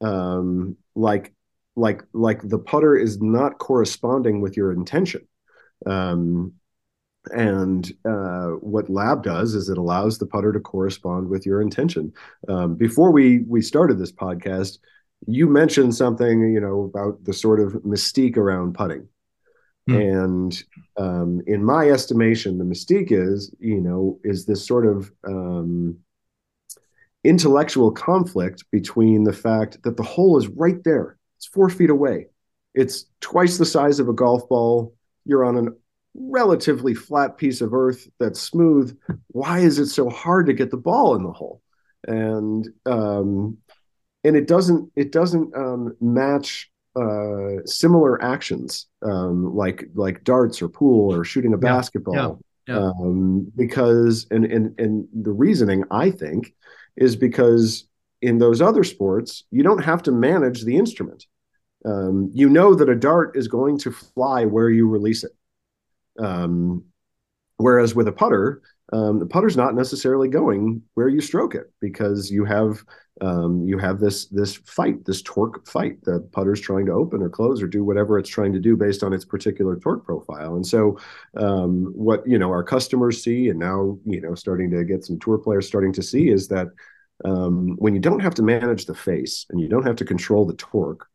um 0.00 0.76
like 0.94 1.32
like 1.76 2.02
like 2.12 2.40
the 2.48 2.58
putter 2.58 2.96
is 2.96 3.20
not 3.20 3.58
corresponding 3.58 4.40
with 4.40 4.56
your 4.56 4.72
intention. 4.72 5.26
Um 5.84 6.52
and 7.32 7.92
uh, 8.08 8.50
what 8.60 8.88
lab 8.88 9.24
does 9.24 9.56
is 9.56 9.68
it 9.68 9.78
allows 9.78 10.18
the 10.18 10.26
putter 10.26 10.52
to 10.52 10.60
correspond 10.60 11.28
with 11.28 11.44
your 11.44 11.60
intention. 11.60 12.12
Um, 12.48 12.76
before 12.76 13.10
we 13.10 13.40
we 13.48 13.62
started 13.62 13.98
this 13.98 14.12
podcast 14.12 14.78
you 15.26 15.48
mentioned 15.48 15.94
something 15.94 16.52
you 16.52 16.60
know 16.60 16.82
about 16.82 17.24
the 17.24 17.32
sort 17.32 17.60
of 17.60 17.72
mystique 17.84 18.36
around 18.36 18.74
putting. 18.74 19.08
Hmm. 19.88 19.94
and 19.94 20.62
um, 20.96 21.40
in 21.46 21.64
my 21.64 21.88
estimation 21.90 22.58
the 22.58 22.64
mystique 22.64 23.12
is 23.12 23.54
you 23.60 23.80
know 23.80 24.18
is 24.24 24.44
this 24.44 24.66
sort 24.66 24.84
of 24.84 25.10
um, 25.26 25.96
intellectual 27.26 27.90
conflict 27.90 28.64
between 28.70 29.24
the 29.24 29.32
fact 29.32 29.82
that 29.82 29.96
the 29.96 30.02
hole 30.02 30.38
is 30.38 30.48
right 30.48 30.82
there. 30.84 31.16
It's 31.36 31.46
four 31.46 31.68
feet 31.68 31.90
away. 31.90 32.26
It's 32.74 33.06
twice 33.20 33.58
the 33.58 33.64
size 33.64 34.00
of 34.00 34.08
a 34.08 34.12
golf 34.12 34.48
ball. 34.48 34.94
You're 35.24 35.44
on 35.44 35.68
a 35.68 35.70
relatively 36.14 36.94
flat 36.94 37.36
piece 37.36 37.60
of 37.60 37.74
earth 37.74 38.08
that's 38.18 38.40
smooth. 38.40 38.96
Why 39.28 39.60
is 39.60 39.78
it 39.78 39.86
so 39.86 40.08
hard 40.08 40.46
to 40.46 40.52
get 40.52 40.70
the 40.70 40.76
ball 40.76 41.14
in 41.16 41.22
the 41.22 41.32
hole? 41.32 41.62
And 42.06 42.68
um, 42.84 43.58
and 44.24 44.36
it 44.36 44.46
doesn't 44.46 44.90
it 44.96 45.12
doesn't 45.12 45.54
um, 45.56 45.96
match 46.00 46.70
uh, 46.94 47.64
similar 47.64 48.22
actions 48.22 48.86
um, 49.02 49.54
like 49.54 49.88
like 49.94 50.24
darts 50.24 50.62
or 50.62 50.68
pool 50.68 51.14
or 51.14 51.24
shooting 51.24 51.54
a 51.54 51.58
basketball. 51.58 52.14
Yeah. 52.14 52.74
Yeah. 52.74 52.78
Um, 52.78 53.52
because 53.54 54.26
and 54.30 54.44
and 54.44 54.78
and 54.80 55.06
the 55.14 55.32
reasoning 55.32 55.84
I 55.90 56.10
think 56.10 56.52
is 56.96 57.16
because 57.16 57.86
in 58.22 58.38
those 58.38 58.60
other 58.60 58.84
sports, 58.84 59.44
you 59.50 59.62
don't 59.62 59.84
have 59.84 60.02
to 60.04 60.12
manage 60.12 60.64
the 60.64 60.76
instrument. 60.76 61.26
Um, 61.84 62.30
you 62.32 62.48
know 62.48 62.74
that 62.74 62.88
a 62.88 62.94
dart 62.94 63.36
is 63.36 63.48
going 63.48 63.78
to 63.80 63.92
fly 63.92 64.44
where 64.44 64.70
you 64.70 64.88
release 64.88 65.24
it. 65.24 65.32
Um, 66.18 66.84
whereas 67.56 67.94
with 67.94 68.08
a 68.08 68.12
putter, 68.12 68.62
um, 68.92 69.18
the 69.18 69.26
putter's 69.26 69.56
not 69.56 69.74
necessarily 69.74 70.28
going 70.28 70.82
where 70.94 71.08
you 71.08 71.20
stroke 71.20 71.54
it 71.54 71.72
because 71.80 72.30
you 72.30 72.44
have 72.44 72.82
um, 73.22 73.66
you 73.66 73.78
have 73.78 73.98
this 73.98 74.26
this 74.26 74.56
fight, 74.56 75.04
this 75.06 75.22
torque 75.22 75.66
fight. 75.66 76.02
The 76.04 76.20
putter's 76.32 76.60
trying 76.60 76.86
to 76.86 76.92
open 76.92 77.22
or 77.22 77.30
close 77.30 77.62
or 77.62 77.66
do 77.66 77.82
whatever 77.82 78.18
it's 78.18 78.28
trying 78.28 78.52
to 78.52 78.60
do 78.60 78.76
based 78.76 79.02
on 79.02 79.12
its 79.12 79.24
particular 79.24 79.76
torque 79.76 80.04
profile. 80.04 80.56
And 80.56 80.66
so, 80.66 80.98
um, 81.36 81.92
what 81.94 82.26
you 82.26 82.38
know 82.38 82.50
our 82.50 82.62
customers 82.62 83.22
see, 83.22 83.48
and 83.48 83.58
now 83.58 83.98
you 84.04 84.20
know 84.20 84.34
starting 84.34 84.70
to 84.70 84.84
get 84.84 85.04
some 85.04 85.18
tour 85.18 85.38
players 85.38 85.66
starting 85.66 85.92
to 85.94 86.02
see, 86.02 86.28
is 86.28 86.46
that 86.48 86.68
um, 87.24 87.76
when 87.78 87.94
you 87.94 88.00
don't 88.00 88.20
have 88.20 88.34
to 88.34 88.42
manage 88.42 88.84
the 88.84 88.94
face 88.94 89.46
and 89.48 89.60
you 89.60 89.68
don't 89.68 89.86
have 89.86 89.96
to 89.96 90.04
control 90.04 90.44
the 90.44 90.54
torque, 90.54 91.06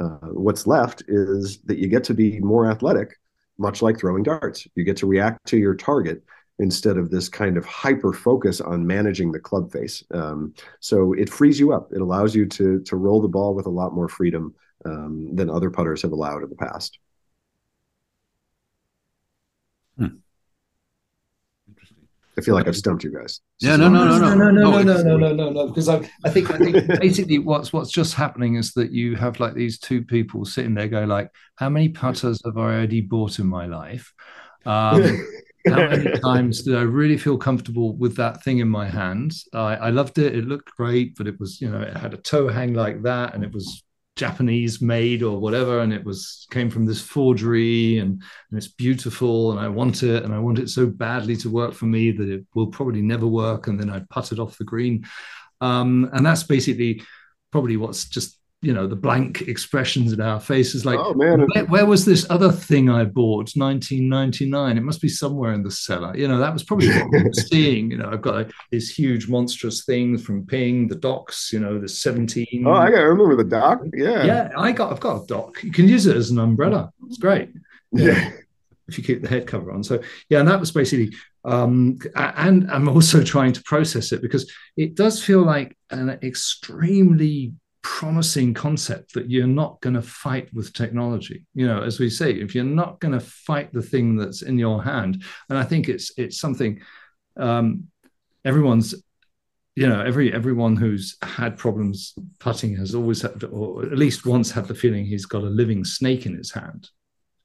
uh, 0.00 0.28
what's 0.32 0.66
left 0.66 1.02
is 1.08 1.58
that 1.64 1.78
you 1.78 1.88
get 1.88 2.04
to 2.04 2.14
be 2.14 2.40
more 2.40 2.70
athletic, 2.70 3.19
much 3.60 3.82
like 3.82 3.98
throwing 3.98 4.22
darts. 4.22 4.66
You 4.74 4.84
get 4.84 4.96
to 4.98 5.06
react 5.06 5.46
to 5.48 5.58
your 5.58 5.74
target 5.74 6.22
instead 6.58 6.96
of 6.96 7.10
this 7.10 7.28
kind 7.28 7.56
of 7.56 7.64
hyper 7.64 8.12
focus 8.12 8.60
on 8.60 8.86
managing 8.86 9.32
the 9.32 9.40
club 9.40 9.70
face. 9.70 10.02
Um, 10.12 10.54
so 10.80 11.12
it 11.12 11.30
frees 11.30 11.60
you 11.60 11.72
up. 11.72 11.92
It 11.92 12.00
allows 12.00 12.34
you 12.34 12.46
to 12.46 12.80
to 12.80 12.96
roll 12.96 13.20
the 13.20 13.28
ball 13.28 13.54
with 13.54 13.66
a 13.66 13.70
lot 13.70 13.94
more 13.94 14.08
freedom 14.08 14.54
um, 14.84 15.34
than 15.36 15.50
other 15.50 15.70
putters 15.70 16.02
have 16.02 16.12
allowed 16.12 16.42
in 16.42 16.50
the 16.50 16.56
past. 16.56 16.98
Hmm. 19.98 20.20
I 22.40 22.42
feel 22.42 22.54
like 22.54 22.66
I've 22.66 22.76
stumped 22.76 23.04
you 23.04 23.12
guys. 23.12 23.40
Yeah, 23.60 23.76
no, 23.76 23.90
no, 23.90 24.04
no, 24.04 24.18
no, 24.18 24.34
no, 24.34 24.50
no, 24.50 24.82
no, 24.82 24.82
no, 24.82 25.02
no, 25.02 25.16
no, 25.18 25.32
no, 25.32 25.50
no. 25.50 25.66
Because 25.68 25.90
I, 25.90 25.96
I 26.24 26.30
think, 26.30 26.50
I 26.50 26.56
think 26.56 26.86
basically 27.00 27.38
what's 27.38 27.70
what's 27.70 27.90
just 27.90 28.14
happening 28.14 28.54
is 28.54 28.72
that 28.72 28.92
you 28.92 29.14
have 29.16 29.40
like 29.40 29.54
these 29.54 29.78
two 29.78 30.02
people 30.02 30.46
sitting 30.46 30.74
there, 30.74 30.88
go 30.88 31.04
like, 31.04 31.30
how 31.56 31.68
many 31.68 31.90
putters 31.90 32.40
have 32.46 32.56
I 32.56 32.60
already 32.60 33.02
bought 33.02 33.38
in 33.38 33.46
my 33.46 33.66
life? 33.66 34.10
Um, 34.64 35.26
how 35.68 35.88
many 35.88 36.18
times 36.20 36.62
did 36.62 36.76
I 36.76 36.82
really 36.82 37.18
feel 37.18 37.36
comfortable 37.36 37.94
with 37.94 38.16
that 38.16 38.42
thing 38.42 38.60
in 38.60 38.68
my 38.68 38.88
hands? 38.88 39.46
I, 39.52 39.76
I 39.76 39.90
loved 39.90 40.16
it. 40.16 40.34
It 40.34 40.46
looked 40.46 40.74
great, 40.76 41.16
but 41.16 41.26
it 41.26 41.38
was, 41.38 41.60
you 41.60 41.68
know, 41.70 41.82
it 41.82 41.94
had 41.94 42.14
a 42.14 42.18
toe 42.18 42.48
hang 42.48 42.72
like 42.72 43.02
that, 43.02 43.34
and 43.34 43.44
it 43.44 43.52
was 43.52 43.82
Japanese 44.20 44.82
made 44.82 45.22
or 45.22 45.40
whatever, 45.40 45.80
and 45.80 45.92
it 45.92 46.04
was 46.04 46.46
came 46.50 46.68
from 46.68 46.84
this 46.84 47.00
forgery, 47.00 47.98
and, 47.98 48.22
and 48.50 48.58
it's 48.58 48.68
beautiful, 48.68 49.50
and 49.50 49.60
I 49.60 49.68
want 49.68 50.02
it, 50.02 50.24
and 50.24 50.34
I 50.34 50.38
want 50.38 50.58
it 50.58 50.68
so 50.68 50.86
badly 50.86 51.36
to 51.36 51.48
work 51.48 51.72
for 51.72 51.86
me 51.86 52.12
that 52.12 52.28
it 52.28 52.44
will 52.54 52.66
probably 52.66 53.00
never 53.00 53.26
work, 53.26 53.66
and 53.66 53.80
then 53.80 53.88
I'd 53.88 54.10
put 54.10 54.30
it 54.32 54.38
off 54.38 54.58
the 54.58 54.64
green, 54.64 55.06
um, 55.62 56.10
and 56.12 56.24
that's 56.24 56.42
basically 56.42 57.02
probably 57.50 57.78
what's 57.78 58.08
just 58.08 58.39
you 58.62 58.74
know 58.74 58.86
the 58.86 58.96
blank 58.96 59.42
expressions 59.42 60.12
in 60.12 60.20
our 60.20 60.38
faces 60.38 60.84
like 60.84 60.98
Oh 60.98 61.14
man, 61.14 61.46
where, 61.54 61.64
where 61.64 61.86
was 61.86 62.04
this 62.04 62.26
other 62.28 62.52
thing 62.52 62.90
i 62.90 63.04
bought 63.04 63.52
1999 63.54 64.76
it 64.76 64.82
must 64.82 65.00
be 65.00 65.08
somewhere 65.08 65.54
in 65.54 65.62
the 65.62 65.70
cellar. 65.70 66.14
You 66.16 66.28
know 66.28 66.38
that 66.38 66.52
was 66.52 66.62
probably 66.62 66.88
what 66.88 67.10
we 67.10 67.22
were 67.22 67.32
seeing. 67.50 67.90
You 67.90 67.98
know 67.98 68.10
i've 68.10 68.22
got 68.22 68.34
like, 68.34 68.52
this 68.70 68.90
huge 68.90 69.28
monstrous 69.28 69.84
thing 69.84 70.18
from 70.18 70.46
ping 70.46 70.88
the 70.88 70.96
docks 70.96 71.52
you 71.52 71.60
know 71.60 71.78
the 71.78 71.88
17 71.88 72.64
oh, 72.66 72.72
I 72.72 72.90
got 72.90 73.00
remember 73.00 73.36
the 73.36 73.48
doc. 73.48 73.80
Yeah, 73.94 74.24
yeah 74.24 74.50
i 74.56 74.72
got 74.72 74.92
i've 74.92 75.00
got 75.00 75.22
a 75.22 75.26
Doc. 75.26 75.62
You 75.62 75.70
can 75.70 75.88
use 75.88 76.06
it 76.06 76.16
as 76.16 76.30
an 76.30 76.38
umbrella. 76.38 76.92
It's 77.06 77.18
great. 77.18 77.50
Yeah. 77.92 78.32
if 78.88 78.98
you 78.98 79.04
keep 79.04 79.22
the 79.22 79.28
head 79.28 79.46
cover 79.46 79.72
on. 79.72 79.84
So 79.84 80.02
yeah, 80.28 80.40
and 80.40 80.48
that 80.48 80.60
was 80.60 80.72
basically, 80.72 81.14
um, 81.44 81.98
and 82.16 82.70
I'm 82.70 82.88
also 82.88 83.22
trying 83.34 83.52
to 83.52 83.62
process 83.62 84.12
it 84.12 84.22
because 84.22 84.50
it 84.76 84.96
does 84.96 85.22
feel 85.22 85.42
like 85.42 85.76
an 85.90 86.10
extremely 86.22 87.52
promising 87.82 88.52
concept 88.54 89.14
that 89.14 89.30
you're 89.30 89.46
not 89.46 89.80
going 89.80 89.94
to 89.94 90.02
fight 90.02 90.52
with 90.52 90.72
technology. 90.72 91.46
You 91.54 91.66
know, 91.66 91.82
as 91.82 91.98
we 91.98 92.10
say, 92.10 92.32
if 92.32 92.54
you're 92.54 92.64
not 92.64 93.00
going 93.00 93.12
to 93.12 93.20
fight 93.20 93.72
the 93.72 93.82
thing 93.82 94.16
that's 94.16 94.42
in 94.42 94.58
your 94.58 94.82
hand, 94.82 95.22
and 95.48 95.58
I 95.58 95.64
think 95.64 95.88
it's 95.88 96.12
it's 96.16 96.38
something 96.38 96.80
um, 97.36 97.84
everyone's 98.44 98.94
you 99.76 99.88
know 99.88 100.00
every 100.00 100.32
everyone 100.32 100.76
who's 100.76 101.16
had 101.22 101.56
problems 101.56 102.14
putting 102.40 102.76
has 102.76 102.94
always 102.94 103.22
had 103.22 103.44
or 103.44 103.84
at 103.84 103.96
least 103.96 104.26
once 104.26 104.50
had 104.50 104.66
the 104.66 104.74
feeling 104.74 105.04
he's 105.06 105.26
got 105.26 105.42
a 105.42 105.46
living 105.46 105.84
snake 105.84 106.26
in 106.26 106.36
his 106.36 106.50
hand 106.50 106.90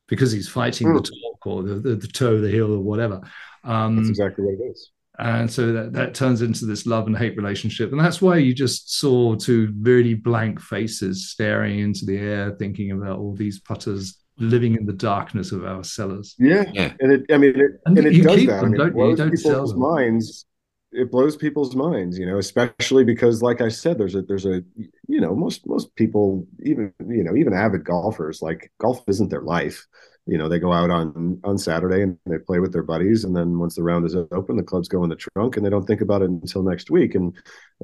because 0.07 0.31
he's 0.31 0.49
fighting 0.49 0.87
Mm. 0.87 0.95
the 0.95 1.09
talk 1.09 1.47
or 1.47 1.63
the, 1.63 1.75
the, 1.75 1.95
the 1.95 2.07
toe, 2.07 2.41
the 2.41 2.49
heel, 2.49 2.71
or 2.73 2.79
whatever. 2.79 3.21
Um, 3.63 3.95
That's 3.95 4.09
exactly 4.09 4.45
what 4.45 4.53
it 4.55 4.71
is. 4.71 4.91
And 5.19 5.51
so 5.51 5.71
that, 5.73 5.93
that 5.93 6.13
turns 6.13 6.41
into 6.41 6.65
this 6.65 6.85
love 6.85 7.07
and 7.07 7.17
hate 7.17 7.37
relationship. 7.37 7.91
And 7.91 7.99
that's 7.99 8.21
why 8.21 8.37
you 8.37 8.53
just 8.53 8.99
saw 8.99 9.35
two 9.35 9.73
really 9.79 10.13
blank 10.13 10.59
faces 10.61 11.29
staring 11.29 11.79
into 11.79 12.05
the 12.05 12.17
air, 12.17 12.51
thinking 12.57 12.91
about 12.91 13.19
all 13.19 13.33
these 13.35 13.59
putters 13.59 14.17
living 14.37 14.75
in 14.75 14.85
the 14.85 14.93
darkness 14.93 15.51
of 15.51 15.65
our 15.65 15.83
cellars. 15.83 16.35
Yeah, 16.37 16.65
Yeah. 16.73 16.93
and 16.99 17.11
it. 17.13 17.25
I 17.31 17.37
mean, 17.37 17.59
it, 17.59 17.71
And 17.85 17.97
and, 17.97 18.07
it 18.07 18.13
you 18.13 18.23
does 18.23 18.35
keep 18.35 18.49
that. 18.49 18.59
them, 18.59 18.65
I 18.65 18.69
mean, 18.69 18.77
don't 18.77 18.89
it 18.89 18.95
you? 18.97 19.05
You 19.07 19.15
blows 19.15 19.17
don't 19.17 19.37
sell 19.37 19.53
people's 19.53 19.75
minds. 19.75 20.45
It 20.91 21.11
blows 21.11 21.35
people's 21.35 21.75
minds, 21.75 22.17
you 22.17 22.25
know, 22.25 22.37
especially 22.37 23.03
because, 23.03 23.41
like 23.41 23.59
I 23.61 23.67
said, 23.69 23.97
there's 23.97 24.15
a 24.15 24.21
there's 24.21 24.45
a 24.45 24.63
you 25.07 25.19
know 25.21 25.35
most 25.35 25.67
most 25.67 25.93
people 25.95 26.47
even 26.63 26.93
you 27.07 27.23
know 27.23 27.35
even 27.35 27.53
avid 27.53 27.83
golfers 27.83 28.41
like 28.41 28.71
golf 28.79 29.03
isn't 29.07 29.29
their 29.29 29.41
life. 29.41 29.85
You 30.27 30.37
know, 30.37 30.49
they 30.49 30.59
go 30.59 30.73
out 30.73 30.89
on 30.89 31.39
on 31.43 31.57
Saturday 31.57 32.01
and 32.01 32.17
they 32.25 32.39
play 32.39 32.59
with 32.59 32.73
their 32.73 32.83
buddies, 32.83 33.23
and 33.25 33.35
then 33.35 33.59
once 33.59 33.75
the 33.75 33.83
round 33.83 34.05
is 34.05 34.15
open, 34.15 34.57
the 34.57 34.63
clubs 34.63 34.87
go 34.87 35.03
in 35.03 35.09
the 35.09 35.15
trunk, 35.15 35.57
and 35.57 35.65
they 35.65 35.69
don't 35.69 35.85
think 35.85 36.01
about 36.01 36.21
it 36.23 36.29
until 36.29 36.63
next 36.63 36.89
week. 36.89 37.15
And 37.15 37.35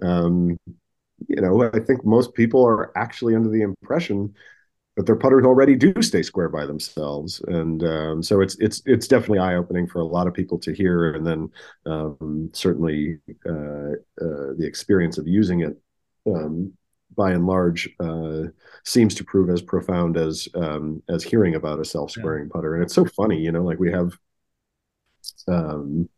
um, 0.01 0.57
you 1.27 1.41
know, 1.41 1.69
I 1.73 1.79
think 1.79 2.03
most 2.05 2.33
people 2.33 2.65
are 2.65 2.95
actually 2.97 3.35
under 3.35 3.49
the 3.49 3.61
impression 3.61 4.33
that 4.97 5.05
their 5.05 5.15
putters 5.15 5.45
already 5.45 5.75
do 5.75 5.93
stay 6.01 6.21
square 6.21 6.49
by 6.49 6.65
themselves, 6.65 7.41
and 7.47 7.83
um, 7.83 8.23
so 8.23 8.41
it's 8.41 8.57
it's 8.59 8.81
it's 8.85 9.07
definitely 9.07 9.39
eye 9.39 9.55
opening 9.55 9.87
for 9.87 9.99
a 9.99 10.05
lot 10.05 10.27
of 10.27 10.33
people 10.33 10.59
to 10.59 10.73
hear, 10.73 11.13
and 11.13 11.25
then 11.25 11.49
um, 11.85 12.49
certainly 12.53 13.19
uh, 13.45 13.93
uh, 14.21 14.51
the 14.57 14.65
experience 14.65 15.17
of 15.17 15.27
using 15.27 15.61
it, 15.61 15.77
um, 16.27 16.73
by 17.15 17.31
and 17.31 17.45
large, 17.45 17.89
uh, 17.99 18.43
seems 18.85 19.15
to 19.15 19.23
prove 19.23 19.49
as 19.49 19.61
profound 19.61 20.17
as 20.17 20.47
um, 20.55 21.01
as 21.09 21.23
hearing 21.23 21.55
about 21.55 21.79
a 21.79 21.85
self 21.85 22.11
squaring 22.11 22.49
putter, 22.49 22.75
and 22.75 22.83
it's 22.83 22.95
so 22.95 23.05
funny, 23.05 23.39
you 23.39 23.51
know, 23.51 23.63
like 23.63 23.79
we 23.79 23.91
have. 23.91 24.17
Um, 25.47 26.09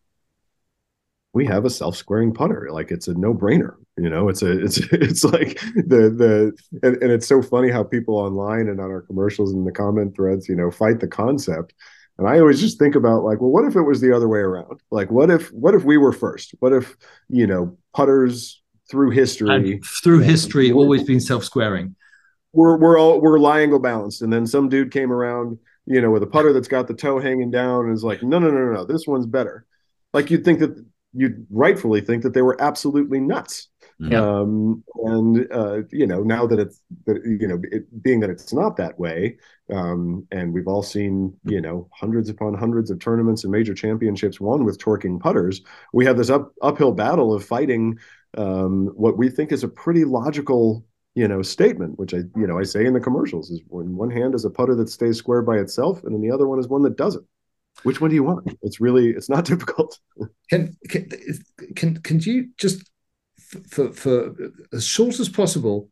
we 1.33 1.47
have 1.47 1.65
a 1.65 1.69
self-squaring 1.69 2.31
putter. 2.31 2.69
Like 2.71 2.91
it's 2.91 3.07
a 3.07 3.13
no-brainer 3.15 3.75
you 3.97 4.09
know? 4.09 4.29
It's 4.29 4.41
a 4.41 4.63
it's 4.63 4.77
it's 4.91 5.23
like 5.23 5.59
the 5.75 6.09
the 6.09 6.53
and, 6.81 7.01
and 7.01 7.12
it's 7.12 7.27
so 7.27 7.41
funny 7.41 7.69
how 7.69 7.83
people 7.83 8.15
online 8.17 8.67
and 8.67 8.79
on 8.79 8.89
our 8.89 9.01
commercials 9.01 9.53
and 9.53 9.65
the 9.65 9.71
comment 9.71 10.15
threads 10.15 10.50
you 10.50 10.55
know 10.55 10.71
fight 10.71 11.00
the 11.00 11.07
concept. 11.07 11.73
And 12.19 12.27
i 12.27 12.39
always 12.39 12.62
just 12.62 12.77
think 12.77 12.93
about 12.93 13.23
like 13.23 13.41
well 13.41 13.50
what 13.50 13.65
if 13.65 13.75
it 13.75 13.81
was 13.81 14.01
the 14.01 14.15
other 14.15 14.27
way 14.27 14.39
around? 14.39 14.81
Like 14.91 15.12
what 15.12 15.29
if 15.29 15.51
what 15.51 15.75
if 15.75 15.83
we 15.83 15.97
were 15.97 16.13
first? 16.13 16.53
What 16.59 16.73
if 16.73 16.95
you 17.29 17.47
know 17.47 17.77
putters 17.93 18.62
through 18.93 19.09
history 19.09 19.50
And 19.50 19.85
through 20.03 20.19
history, 20.19 20.71
always 20.71 21.03
been 21.03 21.19
self-squaring. 21.19 21.95
we're 22.53 22.77
we're 22.77 23.00
all 23.00 23.19
we're 23.19 23.39
lie 23.39 23.62
angle 23.62 23.79
balanced, 23.79 24.21
and 24.21 24.31
then 24.31 24.45
some 24.45 24.69
dude 24.69 24.91
came 24.91 25.12
around, 25.12 25.57
you 25.88 26.00
know, 26.00 26.12
with 26.12 26.21
a 26.21 26.27
putter 26.27 26.53
that's 26.53 26.67
got 26.67 26.88
the 26.88 26.93
toe 26.93 27.19
hanging 27.19 27.50
down, 27.50 27.85
and 27.85 27.93
is 27.93 28.03
like, 28.03 28.21
no, 28.21 28.38
no, 28.38 28.51
no, 28.51 28.65
no, 28.65 28.71
no, 28.71 28.85
this 28.85 29.07
one's 29.07 29.25
better. 29.25 29.65
Like 30.13 30.29
you'd 30.29 30.45
think 30.45 30.60
that 30.60 30.86
you'd 31.15 31.47
rightfully 31.49 32.01
think 32.01 32.21
that 32.21 32.34
they 32.36 32.43
were 32.43 32.62
absolutely 32.62 33.19
nuts. 33.19 33.69
Yeah. 33.99 34.21
Um, 34.21 34.84
and 35.03 35.47
uh, 35.51 35.82
you 35.91 36.06
know, 36.06 36.21
now 36.23 36.45
that 36.47 36.60
it's 36.60 36.82
that 37.06 37.23
you 37.25 37.47
know, 37.47 37.60
it, 37.71 38.03
being 38.03 38.19
that 38.19 38.29
it's 38.29 38.53
not 38.53 38.77
that 38.77 38.99
way, 38.99 39.38
um, 39.71 40.27
and 40.32 40.53
we've 40.53 40.67
all 40.67 40.84
seen 40.84 41.34
you 41.45 41.62
know 41.62 41.89
hundreds 41.91 42.29
upon 42.29 42.53
hundreds 42.53 42.91
of 42.91 42.99
tournaments 42.99 43.43
and 43.43 43.51
major 43.51 43.73
championships 43.73 44.39
won 44.39 44.65
with 44.65 44.77
torquing 44.77 45.19
putters. 45.19 45.62
We 45.93 46.06
have 46.06 46.17
this 46.17 46.29
up 46.29 46.53
uphill 46.62 46.91
battle 46.91 47.34
of 47.34 47.45
fighting 47.45 47.97
um, 48.38 48.88
what 48.96 49.17
we 49.17 49.30
think 49.30 49.52
is 49.52 49.63
a 49.63 49.67
pretty 49.67 50.06
logical 50.06 50.86
you 51.15 51.28
know 51.28 51.41
statement 51.43 51.98
which 52.00 52.13
i 52.13 52.17
you 52.36 52.48
know 52.48 52.58
i 52.58 52.63
say 52.63 52.86
in 52.86 52.93
the 52.93 53.00
commercials 53.00 53.52
is 53.52 53.62
when 53.67 53.96
one 53.96 54.10
hand 54.10 54.34
is 54.34 54.46
a 54.46 54.50
putter 54.50 54.74
that 54.74 54.89
stays 54.89 55.17
square 55.17 55.43
by 55.43 55.58
itself 55.58 56.04
and 56.04 56.13
then 56.13 56.22
the 56.22 56.32
other 56.32 56.48
one 56.48 56.60
is 56.60 56.67
one 56.67 56.82
that 56.82 56.98
doesn't 56.98 57.26
which 57.84 58.02
one 58.02 58.10
do 58.10 58.15
you 58.15 58.24
want 58.24 58.58
it's 58.63 58.82
really 58.82 59.10
it's 59.10 59.30
not 59.30 59.46
difficult 59.54 60.00
Can 60.50 60.76
can 60.89 61.08
can, 61.76 61.98
can 62.02 62.19
you 62.19 62.50
just 62.58 62.89
for, 63.69 63.91
for 63.93 64.34
as 64.72 64.86
short 64.86 65.19
as 65.19 65.30
possible 65.30 65.89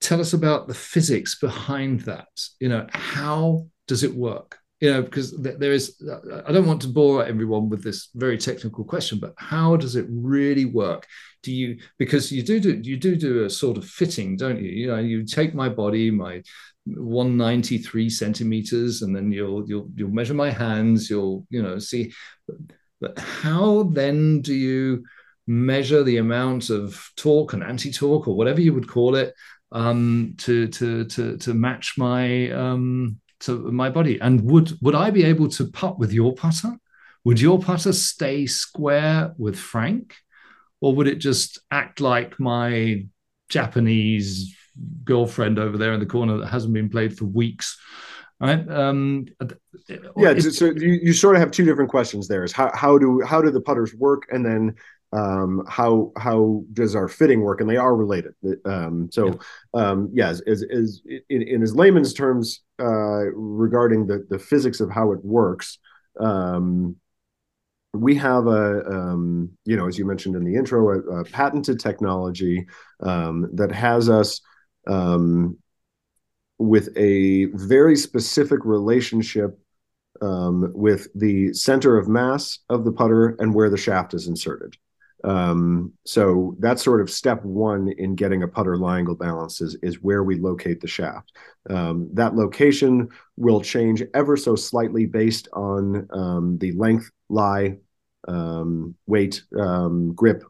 tell 0.00 0.20
us 0.20 0.32
about 0.32 0.68
the 0.68 0.74
physics 0.74 1.38
behind 1.38 2.00
that? 2.00 2.28
You 2.60 2.68
know, 2.68 2.86
how 2.90 3.66
does 3.86 4.02
it 4.02 4.14
work? 4.14 4.58
You 4.80 4.92
know, 4.92 5.02
because 5.02 5.32
there 5.38 5.72
is. 5.72 6.02
I 6.46 6.52
don't 6.52 6.66
want 6.66 6.82
to 6.82 6.88
bore 6.88 7.24
everyone 7.24 7.70
with 7.70 7.82
this 7.82 8.10
very 8.14 8.36
technical 8.36 8.84
question, 8.84 9.18
but 9.18 9.32
how 9.38 9.76
does 9.76 9.96
it 9.96 10.06
really 10.10 10.66
work? 10.66 11.06
Do 11.42 11.50
you 11.50 11.78
because 11.98 12.30
you 12.30 12.42
do 12.42 12.60
do 12.60 12.74
you 12.82 12.98
do 12.98 13.16
do 13.16 13.44
a 13.44 13.50
sort 13.50 13.78
of 13.78 13.86
fitting, 13.86 14.36
don't 14.36 14.60
you? 14.60 14.70
You 14.70 14.88
know, 14.88 14.98
you 14.98 15.24
take 15.24 15.54
my 15.54 15.70
body, 15.70 16.10
my 16.10 16.42
193 16.84 18.10
centimeters, 18.10 19.00
and 19.00 19.16
then 19.16 19.32
you'll 19.32 19.66
you'll 19.66 19.88
you'll 19.94 20.10
measure 20.10 20.34
my 20.34 20.50
hands. 20.50 21.08
You'll 21.08 21.46
you 21.48 21.62
know 21.62 21.78
see, 21.78 22.12
but 23.00 23.18
how 23.18 23.84
then 23.84 24.42
do 24.42 24.54
you 24.54 25.04
measure 25.46 26.02
the 26.02 26.18
amount 26.18 26.70
of 26.70 27.10
torque 27.16 27.52
and 27.52 27.62
anti-torque 27.62 28.26
or 28.26 28.36
whatever 28.36 28.60
you 28.60 28.74
would 28.74 28.88
call 28.88 29.14
it 29.14 29.32
um, 29.72 30.34
to 30.38 30.68
to 30.68 31.04
to 31.06 31.36
to 31.38 31.54
match 31.54 31.94
my 31.96 32.50
um, 32.50 33.18
to 33.40 33.70
my 33.70 33.90
body? 33.90 34.20
And 34.20 34.42
would 34.42 34.72
would 34.82 34.94
I 34.94 35.10
be 35.10 35.24
able 35.24 35.48
to 35.50 35.66
putt 35.66 35.98
with 35.98 36.12
your 36.12 36.34
putter? 36.34 36.76
Would 37.24 37.40
your 37.40 37.58
putter 37.58 37.92
stay 37.92 38.46
square 38.46 39.34
with 39.36 39.58
Frank, 39.58 40.14
or 40.80 40.94
would 40.94 41.08
it 41.08 41.16
just 41.16 41.58
act 41.70 42.00
like 42.00 42.38
my 42.38 43.06
Japanese 43.48 44.54
girlfriend 45.04 45.58
over 45.58 45.76
there 45.78 45.92
in 45.92 46.00
the 46.00 46.06
corner 46.06 46.38
that 46.38 46.48
hasn't 46.48 46.74
been 46.74 46.88
played 46.88 47.16
for 47.16 47.24
weeks? 47.24 47.78
Right? 48.38 48.68
Um, 48.68 49.26
yeah 50.16 50.30
it's- 50.30 50.58
so 50.58 50.66
you, 50.66 50.98
you 51.02 51.12
sort 51.14 51.36
of 51.36 51.40
have 51.40 51.50
two 51.50 51.64
different 51.64 51.90
questions 51.90 52.28
there 52.28 52.44
is 52.44 52.52
how, 52.52 52.70
how 52.74 52.98
do 52.98 53.22
how 53.22 53.40
do 53.40 53.50
the 53.50 53.62
putters 53.62 53.94
work 53.94 54.26
and 54.30 54.44
then 54.44 54.74
um, 55.12 55.64
how 55.68 56.12
how 56.16 56.62
does 56.72 56.94
our 56.94 57.08
fitting 57.08 57.40
work? 57.40 57.60
And 57.60 57.70
they 57.70 57.76
are 57.76 57.94
related. 57.94 58.34
Um, 58.64 59.08
so 59.12 59.38
um, 59.74 60.10
yes 60.12 60.40
is, 60.46 60.62
is 60.62 61.02
in, 61.28 61.42
in 61.42 61.60
his 61.60 61.74
layman's 61.74 62.12
terms 62.12 62.62
uh, 62.80 63.30
regarding 63.34 64.06
the 64.06 64.26
the 64.28 64.38
physics 64.38 64.80
of 64.80 64.90
how 64.90 65.12
it 65.12 65.24
works 65.24 65.78
um, 66.20 66.96
we 67.92 68.14
have 68.14 68.46
a 68.46 68.84
um, 68.86 69.50
you 69.64 69.76
know 69.76 69.86
as 69.86 69.98
you 69.98 70.04
mentioned 70.04 70.36
in 70.36 70.44
the 70.44 70.54
intro 70.54 70.90
a, 70.90 71.20
a 71.20 71.24
patented 71.24 71.80
technology 71.80 72.66
um, 73.00 73.48
that 73.54 73.72
has 73.72 74.08
us 74.08 74.40
um, 74.86 75.56
with 76.58 76.88
a 76.96 77.46
very 77.46 77.96
specific 77.96 78.64
relationship 78.64 79.58
um, 80.22 80.72
with 80.74 81.08
the 81.14 81.52
center 81.52 81.98
of 81.98 82.08
mass 82.08 82.60
of 82.68 82.84
the 82.84 82.92
putter 82.92 83.36
and 83.38 83.54
where 83.54 83.68
the 83.68 83.76
shaft 83.76 84.14
is 84.14 84.26
inserted. 84.26 84.76
Um, 85.26 85.92
so 86.04 86.54
that's 86.60 86.84
sort 86.84 87.00
of 87.00 87.10
step 87.10 87.44
one 87.44 87.88
in 87.98 88.14
getting 88.14 88.44
a 88.44 88.48
putter 88.48 88.76
lie 88.76 88.98
angle 88.98 89.16
balance 89.16 89.60
is, 89.60 89.76
is 89.82 90.00
where 90.00 90.22
we 90.22 90.38
locate 90.38 90.80
the 90.80 90.86
shaft. 90.86 91.32
Um, 91.68 92.08
that 92.14 92.36
location 92.36 93.08
will 93.36 93.60
change 93.60 94.04
ever 94.14 94.36
so 94.36 94.54
slightly 94.54 95.04
based 95.04 95.48
on 95.52 96.06
um, 96.12 96.58
the 96.58 96.72
length, 96.72 97.10
lie, 97.28 97.78
um, 98.28 98.94
weight, 99.06 99.42
um, 99.58 100.14
grip. 100.14 100.44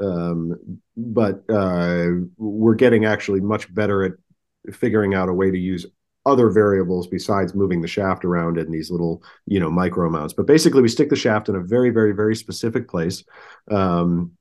Um, 0.00 0.80
but 0.96 1.44
uh, 1.48 2.08
we're 2.36 2.74
getting 2.74 3.04
actually 3.04 3.40
much 3.40 3.72
better 3.72 4.02
at 4.02 4.74
figuring 4.74 5.14
out 5.14 5.28
a 5.28 5.32
way 5.32 5.52
to 5.52 5.58
use 5.58 5.86
other 6.26 6.50
variables 6.50 7.06
besides 7.06 7.54
moving 7.54 7.80
the 7.80 7.88
shaft 7.88 8.24
around 8.24 8.58
in 8.58 8.70
these 8.70 8.90
little 8.90 9.22
you 9.46 9.60
know 9.60 9.70
micro 9.70 10.08
amounts 10.08 10.34
but 10.34 10.46
basically 10.46 10.82
we 10.82 10.88
stick 10.88 11.08
the 11.08 11.16
shaft 11.16 11.48
in 11.48 11.54
a 11.54 11.60
very 11.60 11.90
very 11.90 12.12
very 12.12 12.36
specific 12.36 12.88
place 12.88 13.24
um, 13.70 14.32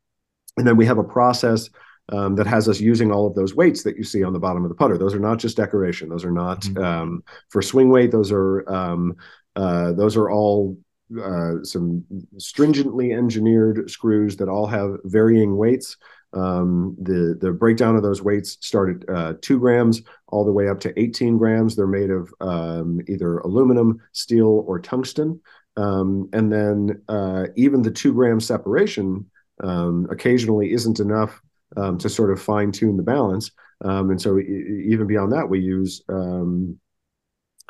and 0.58 0.68
then 0.68 0.76
we 0.76 0.86
have 0.86 0.98
a 0.98 1.04
process 1.04 1.70
um, 2.10 2.36
that 2.36 2.48
has 2.48 2.70
us 2.70 2.80
using 2.80 3.12
all 3.12 3.28
of 3.28 3.36
those 3.36 3.56
weights 3.56 3.84
that 3.84 3.98
you 3.98 4.04
see 4.04 4.24
on 4.24 4.34
the 4.34 4.40
bottom 4.40 4.64
of 4.64 4.70
the 4.70 4.76
putter. 4.76 4.98
Those 4.98 5.16
are 5.16 5.20
not 5.20 5.40
just 5.40 5.58
decoration. 5.58 6.10
Those 6.10 6.26
are 6.26 6.32
not 6.32 6.62
mm-hmm. 6.62 6.84
um, 6.84 7.24
for 7.50 7.62
swing 7.62 7.90
weight. 7.90 8.12
Those 8.12 8.32
are 8.32 8.70
um, 8.72 9.16
uh, 9.56 9.94
those 9.94 10.16
are 10.16 10.30
all 10.30 10.78
uh, 11.22 11.64
some 11.64 12.04
stringently 12.38 13.14
engineered 13.14 13.90
screws 13.90 14.38
that 14.38 14.50
all 14.50 14.68
have 14.68 14.98
varying 15.04 15.56
weights. 15.56 15.98
Um, 16.36 16.96
the 17.02 17.38
the 17.40 17.52
breakdown 17.52 17.96
of 17.96 18.04
those 18.04 18.22
weights 18.22 18.58
start 18.62 19.04
at 19.04 19.16
uh, 19.16 19.34
two 19.42 19.60
grams 19.60 20.02
all 20.28 20.46
the 20.46 20.52
way 20.52 20.68
up 20.68 20.80
to 20.82 21.00
18 21.00 21.38
grams. 21.38 21.76
They're 21.76 21.88
made 21.88 22.12
of 22.12 22.34
um, 22.42 23.00
either 23.08 23.38
aluminum, 23.40 24.02
steel, 24.12 24.64
or 24.68 24.80
tungsten. 24.80 25.40
Um, 25.78 26.30
and 26.34 26.52
then 26.52 27.02
uh, 27.10 27.48
even 27.56 27.82
the 27.82 27.92
two 27.92 28.14
gram 28.14 28.40
separation 28.40 29.30
um, 29.64 30.08
occasionally 30.10 30.72
isn't 30.72 31.00
enough 31.00 31.42
um, 31.78 31.98
to 32.00 32.10
sort 32.10 32.32
of 32.32 32.42
fine 32.42 32.72
tune 32.72 32.98
the 32.98 33.04
balance. 33.04 33.52
Um, 33.84 34.10
and 34.10 34.22
so 34.22 34.40
even 34.40 35.08
beyond 35.08 35.34
that, 35.34 35.50
we 35.50 35.60
use 35.60 36.02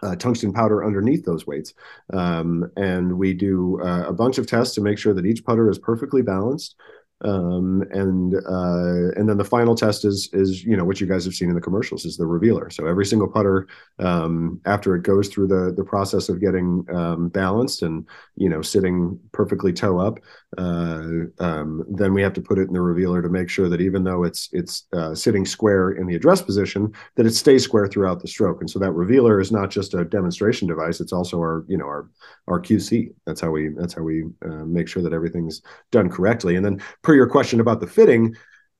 uh, 0.03 0.15
tungsten 0.15 0.53
powder 0.53 0.85
underneath 0.85 1.25
those 1.25 1.47
weights. 1.47 1.73
Um, 2.13 2.69
and 2.77 3.17
we 3.17 3.33
do 3.33 3.79
uh, 3.81 4.05
a 4.07 4.13
bunch 4.13 4.37
of 4.37 4.47
tests 4.47 4.75
to 4.75 4.81
make 4.81 4.97
sure 4.97 5.13
that 5.13 5.25
each 5.25 5.43
putter 5.43 5.69
is 5.69 5.79
perfectly 5.79 6.21
balanced 6.21 6.75
um, 7.23 7.83
and 7.91 8.35
uh, 8.35 9.11
and 9.17 9.29
then 9.29 9.37
the 9.37 9.45
final 9.45 9.73
test 9.73 10.03
is 10.03 10.29
is 10.33 10.63
you 10.65 10.75
know 10.75 10.83
what 10.83 10.99
you 10.99 11.07
guys 11.07 11.23
have 11.23 11.33
seen 11.33 11.49
in 11.49 11.55
the 11.55 11.61
commercials 11.61 12.03
is 12.03 12.17
the 12.17 12.25
revealer. 12.25 12.69
So 12.69 12.87
every 12.87 13.05
single 13.05 13.29
putter 13.29 13.67
um, 13.99 14.59
after 14.65 14.95
it 14.95 15.03
goes 15.03 15.29
through 15.29 15.47
the 15.47 15.73
the 15.75 15.83
process 15.83 16.27
of 16.27 16.41
getting 16.41 16.85
um, 16.93 17.29
balanced 17.29 17.83
and 17.83 18.05
you 18.35 18.49
know 18.49 18.61
sitting 18.61 19.17
perfectly 19.31 19.71
toe 19.71 19.97
up, 19.97 20.19
uh, 20.57 21.07
um, 21.39 21.85
then 21.89 22.13
we 22.13 22.21
have 22.21 22.33
to 22.33 22.41
put 22.41 22.59
it 22.59 22.67
in 22.67 22.73
the 22.73 22.81
revealer 22.81 23.21
to 23.21 23.29
make 23.29 23.49
sure 23.49 23.69
that 23.69 23.81
even 23.81 24.03
though 24.03 24.25
it's 24.25 24.49
it's 24.51 24.85
uh, 24.91 25.15
sitting 25.15 25.45
square 25.45 25.91
in 25.91 26.07
the 26.07 26.15
address 26.15 26.41
position, 26.41 26.91
that 27.15 27.25
it 27.25 27.33
stays 27.33 27.63
square 27.63 27.87
throughout 27.87 28.21
the 28.21 28.27
stroke. 28.27 28.59
And 28.59 28.69
so 28.69 28.77
that 28.79 28.91
revealer 28.91 29.39
is 29.39 29.53
not 29.53 29.69
just 29.69 29.93
a 29.93 30.03
demonstration 30.03 30.67
device; 30.67 30.99
it's 30.99 31.13
also 31.13 31.37
our 31.39 31.63
you 31.69 31.77
know 31.77 31.85
our 31.85 32.09
our 32.49 32.59
QC. 32.59 33.13
That's 33.25 33.39
how 33.39 33.51
we 33.51 33.69
that's 33.69 33.93
how 33.93 34.01
we 34.01 34.25
uh, 34.45 34.65
make 34.65 34.89
sure 34.89 35.01
that 35.01 35.13
everything's 35.13 35.61
done 35.91 36.09
correctly. 36.09 36.57
And 36.57 36.65
then 36.65 36.81
per 37.05 37.15
your 37.15 37.27
question 37.27 37.59
about 37.59 37.79
the 37.79 37.87
fitting, 37.87 38.35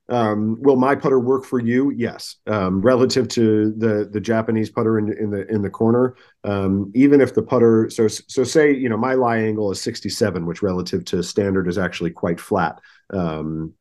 um, 0.08 0.60
will 0.60 0.76
my 0.76 0.94
putter 0.94 1.18
work 1.18 1.44
for 1.44 1.58
you? 1.58 1.90
Yes. 1.90 2.36
Um, 2.46 2.80
relative 2.80 3.28
to 3.28 3.72
the 3.76 4.08
the 4.10 4.20
Japanese 4.20 4.70
putter 4.70 4.98
in, 4.98 5.12
in 5.12 5.30
the 5.30 5.46
in 5.48 5.62
the 5.62 5.70
corner, 5.70 6.16
um, 6.44 6.92
even 6.94 7.20
if 7.20 7.34
the 7.34 7.42
putter 7.42 7.90
so 7.90 8.06
so 8.08 8.44
say 8.44 8.72
you 8.72 8.88
know 8.88 8.96
my 8.96 9.14
lie 9.14 9.38
angle 9.38 9.70
is 9.72 9.80
67, 9.80 10.46
which 10.46 10.62
relative 10.62 11.04
to 11.06 11.22
standard 11.22 11.66
is 11.66 11.78
actually 11.78 12.10
quite 12.10 12.40
flat. 12.40 12.80
Um, 13.12 13.74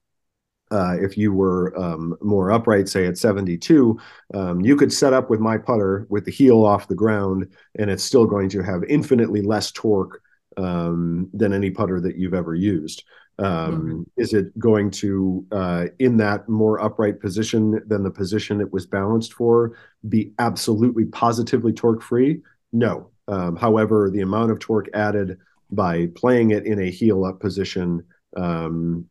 uh, 0.72 0.98
if 1.00 1.16
you 1.16 1.32
were 1.32 1.78
um, 1.80 2.16
more 2.22 2.52
upright, 2.52 2.90
say 2.90 3.06
at 3.06 3.20
72, 3.20 4.00
um, 4.34 4.62
you 4.62 4.76
could 4.76 4.92
set 4.92 5.14
up 5.14 5.30
with 5.30 5.40
my 5.40 5.60
putter 5.60 6.08
with 6.10 6.26
the 6.26 6.32
heel 6.32 6.66
off 6.66 6.88
the 6.88 6.96
ground, 6.96 7.54
and 7.78 7.92
it's 7.92 8.04
still 8.04 8.26
going 8.26 8.50
to 8.50 8.64
have 8.64 8.84
infinitely 8.86 9.44
less 9.44 9.72
torque 9.72 10.20
um, 10.58 11.30
than 11.34 11.54
any 11.54 11.70
putter 11.70 12.02
that 12.02 12.18
you've 12.18 12.34
ever 12.34 12.56
used. 12.56 13.04
Um, 13.38 13.45
mm-hmm. 13.48 14.02
Is 14.17 14.34
it 14.34 14.58
going 14.58 14.91
to, 14.91 15.45
uh, 15.52 15.86
in 16.00 16.17
that 16.17 16.48
more 16.48 16.80
upright 16.80 17.19
position 17.19 17.82
than 17.88 18.04
the 18.04 18.12
position 18.12 18.62
it 18.62 18.71
was 18.71 18.86
balanced 18.86 19.34
for, 19.34 19.74
be 20.08 20.32
absolutely 20.39 21.06
positively 21.06 21.74
torque 21.74 22.02
free? 22.02 22.41
No. 22.71 23.10
Um, 23.28 23.56
however, 23.56 24.10
the 24.10 24.21
amount 24.21 24.52
of 24.52 24.60
torque 24.60 24.88
added 24.93 25.38
by 25.71 26.08
playing 26.15 26.52
it 26.52 26.65
in 26.65 26.80
a 26.80 26.89
heel 26.89 27.26
up 27.26 27.39
position, 27.39 28.04
um, 28.38 29.10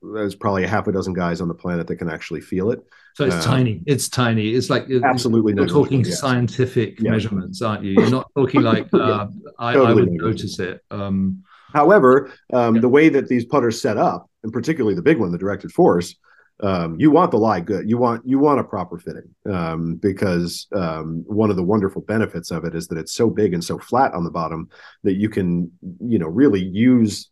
there's 0.00 0.34
probably 0.34 0.64
a 0.64 0.68
half 0.68 0.86
a 0.86 0.92
dozen 0.92 1.12
guys 1.12 1.40
on 1.40 1.48
the 1.48 1.54
planet 1.54 1.86
that 1.88 1.96
can 1.96 2.08
actually 2.08 2.40
feel 2.40 2.70
it. 2.70 2.84
So 3.14 3.26
it's 3.26 3.34
um, 3.34 3.42
tiny. 3.42 3.82
It's 3.86 4.08
tiny. 4.08 4.50
It's 4.50 4.70
like 4.70 4.86
absolutely. 5.04 5.54
You're 5.54 5.66
talking 5.66 6.04
yes. 6.04 6.18
scientific 6.18 6.98
yeah. 6.98 7.10
measurements, 7.10 7.60
aren't 7.60 7.84
you? 7.84 7.92
You're 7.92 8.10
not 8.10 8.30
talking 8.36 8.62
like 8.62 8.92
uh, 8.94 8.98
yeah, 8.98 9.26
I, 9.58 9.72
totally 9.74 9.90
I, 9.90 9.94
would 9.94 10.12
notice 10.12 10.58
it. 10.58 10.82
Um, 10.90 11.44
However, 11.72 12.32
um, 12.52 12.76
yeah. 12.76 12.80
the 12.80 12.88
way 12.88 13.08
that 13.08 13.28
these 13.28 13.44
putters 13.44 13.80
set 13.80 13.96
up, 13.96 14.28
and 14.42 14.52
particularly 14.52 14.94
the 14.94 15.02
big 15.02 15.18
one, 15.18 15.32
the 15.32 15.38
directed 15.38 15.72
force, 15.72 16.14
um, 16.62 16.98
you 17.00 17.10
want 17.10 17.32
the 17.32 17.38
lie 17.38 17.60
good. 17.60 17.88
You 17.88 17.98
want 17.98 18.22
you 18.24 18.38
want 18.38 18.60
a 18.60 18.64
proper 18.64 18.98
fitting 18.98 19.34
um, 19.50 19.96
because 19.96 20.68
um, 20.74 21.24
one 21.26 21.50
of 21.50 21.56
the 21.56 21.62
wonderful 21.62 22.02
benefits 22.02 22.50
of 22.50 22.64
it 22.64 22.74
is 22.74 22.86
that 22.88 22.98
it's 22.98 23.14
so 23.14 23.28
big 23.28 23.52
and 23.52 23.64
so 23.64 23.78
flat 23.78 24.14
on 24.14 24.22
the 24.22 24.30
bottom 24.30 24.68
that 25.02 25.14
you 25.14 25.28
can 25.28 25.72
you 26.00 26.18
know 26.18 26.28
really 26.28 26.62
use 26.62 27.30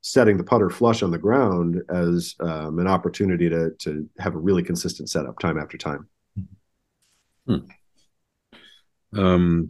setting 0.00 0.36
the 0.36 0.44
putter 0.44 0.70
flush 0.70 1.02
on 1.02 1.10
the 1.10 1.18
ground 1.18 1.80
as 1.88 2.34
um, 2.40 2.78
an 2.78 2.88
opportunity 2.88 3.48
to 3.48 3.70
to 3.78 4.08
have 4.18 4.34
a 4.34 4.38
really 4.38 4.62
consistent 4.62 5.08
setup 5.08 5.38
time 5.38 5.58
after 5.58 5.78
time. 5.78 6.08
Hmm. 7.46 7.58
Um, 9.16 9.68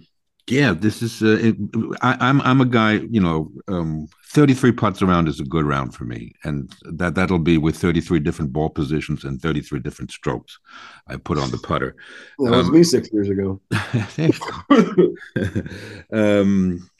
yeah, 0.48 0.74
this 0.74 1.00
is. 1.00 1.22
Uh, 1.22 1.38
it, 1.40 1.56
I, 2.02 2.12
am 2.12 2.18
I'm, 2.20 2.42
I'm 2.42 2.60
a 2.60 2.66
guy. 2.66 3.00
You 3.10 3.20
know, 3.20 3.50
um, 3.68 4.06
33 4.28 4.72
putts 4.72 5.00
around 5.00 5.28
is 5.28 5.40
a 5.40 5.44
good 5.44 5.64
round 5.64 5.94
for 5.94 6.04
me, 6.04 6.34
and 6.44 6.70
that 6.82 7.14
that'll 7.14 7.38
be 7.38 7.56
with 7.56 7.76
33 7.76 8.20
different 8.20 8.52
ball 8.52 8.68
positions 8.68 9.24
and 9.24 9.40
33 9.40 9.80
different 9.80 10.10
strokes. 10.10 10.58
I 11.08 11.16
put 11.16 11.38
on 11.38 11.50
the 11.50 11.56
putter. 11.58 11.96
Well, 12.38 12.52
that 12.52 12.58
was 12.58 12.68
um, 12.68 12.74
me 12.74 12.82
six 12.82 13.10
years 13.12 13.30
ago. 13.30 13.58
um, 16.12 16.90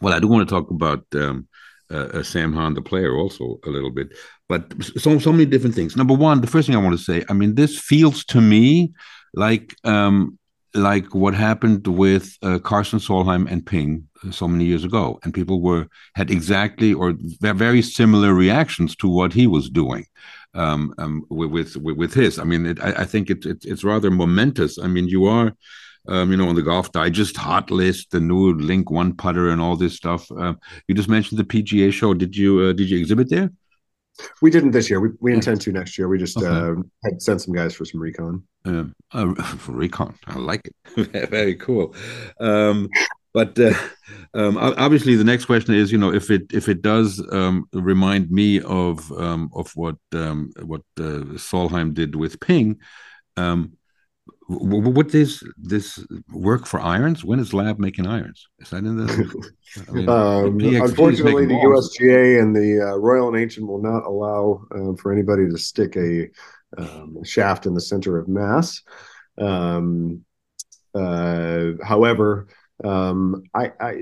well, 0.00 0.14
I 0.14 0.20
do 0.20 0.28
want 0.28 0.48
to 0.48 0.54
talk 0.54 0.70
about 0.70 1.04
um, 1.14 1.46
uh, 1.90 2.08
uh, 2.14 2.22
Sam 2.22 2.54
Hahn, 2.54 2.72
the 2.72 2.80
player, 2.80 3.14
also 3.16 3.60
a 3.66 3.68
little 3.68 3.90
bit, 3.90 4.16
but 4.48 4.72
so 4.96 5.18
so 5.18 5.30
many 5.30 5.44
different 5.44 5.74
things. 5.74 5.94
Number 5.94 6.14
one, 6.14 6.40
the 6.40 6.46
first 6.46 6.66
thing 6.66 6.76
I 6.76 6.82
want 6.82 6.98
to 6.98 7.04
say, 7.04 7.22
I 7.28 7.34
mean, 7.34 7.54
this 7.54 7.78
feels 7.78 8.24
to 8.26 8.40
me 8.40 8.94
like 9.34 9.74
um, 9.84 10.38
like 10.74 11.14
what 11.14 11.34
happened 11.34 11.86
with 11.86 12.36
uh, 12.42 12.58
Karsten 12.58 12.98
Solheim 12.98 13.50
and 13.50 13.64
Ping 13.64 14.08
uh, 14.26 14.30
so 14.30 14.48
many 14.48 14.64
years 14.64 14.84
ago, 14.84 15.18
and 15.22 15.34
people 15.34 15.60
were 15.60 15.86
had 16.14 16.30
exactly 16.30 16.94
or 16.94 17.14
very 17.40 17.82
similar 17.82 18.34
reactions 18.34 18.96
to 18.96 19.08
what 19.08 19.32
he 19.32 19.46
was 19.46 19.68
doing 19.68 20.06
um, 20.54 20.94
um, 20.98 21.24
with, 21.28 21.76
with, 21.76 21.96
with 21.96 22.14
his. 22.14 22.38
I 22.38 22.44
mean, 22.44 22.66
it, 22.66 22.82
I, 22.82 23.02
I, 23.02 23.04
think 23.04 23.30
it, 23.30 23.44
it's 23.44 23.84
rather 23.84 24.10
momentous. 24.10 24.78
I 24.78 24.86
mean, 24.86 25.08
you 25.08 25.26
are. 25.26 25.54
Um, 26.08 26.32
you 26.32 26.36
know, 26.36 26.48
on 26.48 26.56
the 26.56 26.62
Golf 26.62 26.90
Digest 26.90 27.36
hot 27.36 27.70
list, 27.70 28.10
the 28.10 28.18
new 28.18 28.54
Link 28.54 28.90
One 28.90 29.14
putter, 29.14 29.50
and 29.50 29.60
all 29.60 29.76
this 29.76 29.94
stuff. 29.94 30.28
Uh, 30.32 30.54
you 30.88 30.96
just 30.96 31.08
mentioned 31.08 31.38
the 31.38 31.44
PGA 31.44 31.92
show. 31.92 32.12
Did 32.12 32.36
you 32.36 32.58
uh, 32.58 32.72
did 32.72 32.90
you 32.90 32.98
exhibit 32.98 33.30
there? 33.30 33.52
We 34.40 34.50
didn't 34.50 34.72
this 34.72 34.90
year. 34.90 35.00
We, 35.00 35.10
we 35.20 35.32
intend 35.32 35.60
to 35.62 35.72
next 35.72 35.96
year. 35.96 36.08
We 36.08 36.18
just 36.18 36.36
okay. 36.36 36.46
uh, 36.46 36.82
had 37.04 37.22
sent 37.22 37.42
some 37.42 37.54
guys 37.54 37.74
for 37.74 37.84
some 37.84 38.00
recon. 38.00 38.42
Um, 38.64 38.94
uh, 39.12 39.34
for 39.42 39.72
recon, 39.72 40.14
I 40.26 40.38
like 40.38 40.70
it. 40.96 41.30
Very 41.30 41.54
cool. 41.56 41.94
Um, 42.40 42.88
but 43.34 43.58
uh, 43.58 43.72
um, 44.34 44.58
obviously, 44.58 45.16
the 45.16 45.24
next 45.24 45.46
question 45.46 45.74
is, 45.74 45.90
you 45.90 45.98
know, 45.98 46.12
if 46.12 46.30
it 46.30 46.42
if 46.52 46.68
it 46.68 46.82
does 46.82 47.24
um, 47.32 47.66
remind 47.72 48.30
me 48.30 48.60
of 48.60 49.10
um, 49.12 49.50
of 49.54 49.72
what 49.74 49.96
um, 50.12 50.52
what 50.62 50.82
uh, 50.98 51.38
Solheim 51.38 51.94
did 51.94 52.14
with 52.14 52.38
Ping, 52.40 52.78
um, 53.38 53.72
what 54.48 55.14
is 55.14 55.42
this 55.56 56.04
work 56.32 56.66
for 56.66 56.80
irons? 56.80 57.24
When 57.24 57.38
is 57.38 57.54
Lab 57.54 57.78
making 57.78 58.06
irons? 58.06 58.48
Is 58.58 58.70
that 58.70 58.78
in 58.78 58.96
the? 58.96 59.52
I 59.88 59.92
mean, 59.92 60.08
um, 60.08 60.60
unfortunately, 60.60 61.46
the 61.46 61.54
USGA 61.54 62.40
and 62.40 62.54
the 62.54 62.80
uh, 62.80 62.96
Royal 62.96 63.28
and 63.28 63.36
Ancient 63.36 63.66
will 63.66 63.82
not 63.82 64.04
allow 64.04 64.64
uh, 64.74 64.94
for 64.96 65.12
anybody 65.12 65.48
to 65.48 65.58
stick 65.58 65.96
a 65.96 66.28
um, 66.76 67.22
shaft 67.24 67.66
in 67.66 67.74
the 67.74 67.80
center 67.80 68.18
of 68.18 68.28
mass. 68.28 68.82
Um, 69.38 70.24
uh, 70.94 71.72
however, 71.82 72.48
um, 72.84 73.44
I, 73.54 73.72
I, 73.80 73.94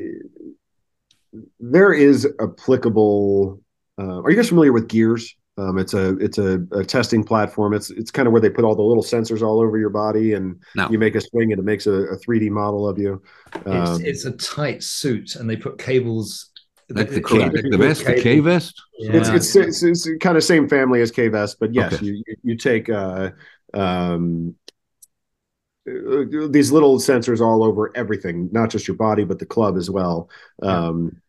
there 1.59 1.93
is 1.93 2.27
applicable. 2.41 3.61
Uh, 3.99 4.23
are 4.23 4.31
you 4.31 4.37
guys 4.37 4.49
familiar 4.49 4.73
with 4.73 4.89
gears? 4.89 5.37
Um, 5.61 5.79
it's 5.79 5.95
a 5.95 6.17
it's 6.19 6.39
a, 6.39 6.65
a, 6.73 6.85
testing 6.85 7.23
platform. 7.23 7.75
It's 7.75 7.91
it's 7.91 8.11
kind 8.11 8.27
of 8.27 8.33
where 8.33 8.41
they 8.41 8.49
put 8.49 8.65
all 8.65 8.75
the 8.75 8.83
little 8.83 9.03
sensors 9.03 9.43
all 9.43 9.61
over 9.61 9.77
your 9.79 9.91
body, 9.91 10.33
and 10.33 10.59
no. 10.75 10.89
you 10.91 10.99
make 10.99 11.15
a 11.17 11.21
swing, 11.21 11.53
and 11.53 11.59
it 11.59 11.65
makes 11.65 11.87
a, 11.87 12.17
3D 12.27 12.49
model 12.51 12.89
of 12.89 12.99
you. 12.99 13.23
Um, 13.67 14.01
it's, 14.03 14.25
it's, 14.25 14.25
a 14.25 14.33
tight 14.33 14.83
suit, 14.83 15.37
and 15.37 15.51
they 15.51 15.57
put 15.57 15.79
cables. 15.79 16.47
Like 16.89 17.11
the, 17.11 17.23
K, 17.23 17.49
the 17.49 17.79
vest, 17.79 18.05
the 18.05 18.21
K 18.21 18.41
vest. 18.41 18.83
Yeah. 18.99 19.17
It's, 19.17 19.29
it's, 19.29 19.55
it's 19.55 19.83
it's 19.83 20.09
kind 20.21 20.37
of 20.37 20.43
same 20.43 20.69
family 20.69 21.03
as 21.03 21.11
K 21.13 21.29
vest, 21.29 21.59
but 21.61 21.75
yes, 21.75 21.95
okay. 21.95 22.07
you 22.07 22.25
you 22.43 22.57
take 22.57 22.89
uh, 22.89 23.31
um, 23.75 24.57
uh, 25.89 26.25
these 26.49 26.73
little 26.73 26.99
sensors 26.99 27.41
all 27.41 27.63
over 27.63 27.97
everything, 27.97 28.49
not 28.51 28.71
just 28.71 28.89
your 28.89 28.97
body, 28.97 29.25
but 29.25 29.39
the 29.39 29.47
club 29.47 29.77
as 29.77 29.91
well. 29.91 30.31
Um, 30.63 31.21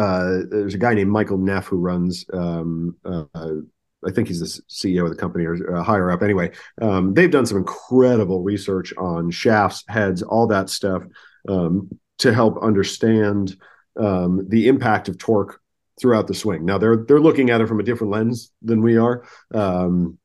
uh, 0.00 0.42
there's 0.48 0.74
a 0.74 0.78
guy 0.78 0.94
named 0.94 1.10
Michael 1.10 1.36
Neff 1.36 1.66
who 1.66 1.76
runs. 1.76 2.24
Um, 2.32 2.96
uh, 3.04 3.24
I 3.34 4.10
think 4.10 4.28
he's 4.28 4.40
the 4.40 4.62
CEO 4.70 5.04
of 5.04 5.10
the 5.10 5.16
company 5.16 5.44
or 5.44 5.76
uh, 5.76 5.82
higher 5.82 6.10
up. 6.10 6.22
Anyway, 6.22 6.52
um, 6.80 7.12
they've 7.12 7.30
done 7.30 7.44
some 7.44 7.58
incredible 7.58 8.42
research 8.42 8.94
on 8.96 9.30
shafts, 9.30 9.84
heads, 9.88 10.22
all 10.22 10.46
that 10.46 10.70
stuff 10.70 11.02
um, 11.48 11.90
to 12.18 12.32
help 12.32 12.62
understand 12.62 13.56
um, 13.98 14.48
the 14.48 14.68
impact 14.68 15.08
of 15.08 15.18
torque 15.18 15.60
throughout 16.00 16.26
the 16.26 16.34
swing. 16.34 16.64
Now 16.64 16.78
they're 16.78 17.04
they're 17.06 17.20
looking 17.20 17.50
at 17.50 17.60
it 17.60 17.68
from 17.68 17.80
a 17.80 17.84
different 17.84 18.12
lens 18.12 18.52
than 18.62 18.80
we 18.80 18.96
are. 18.96 19.24
Um, 19.52 20.16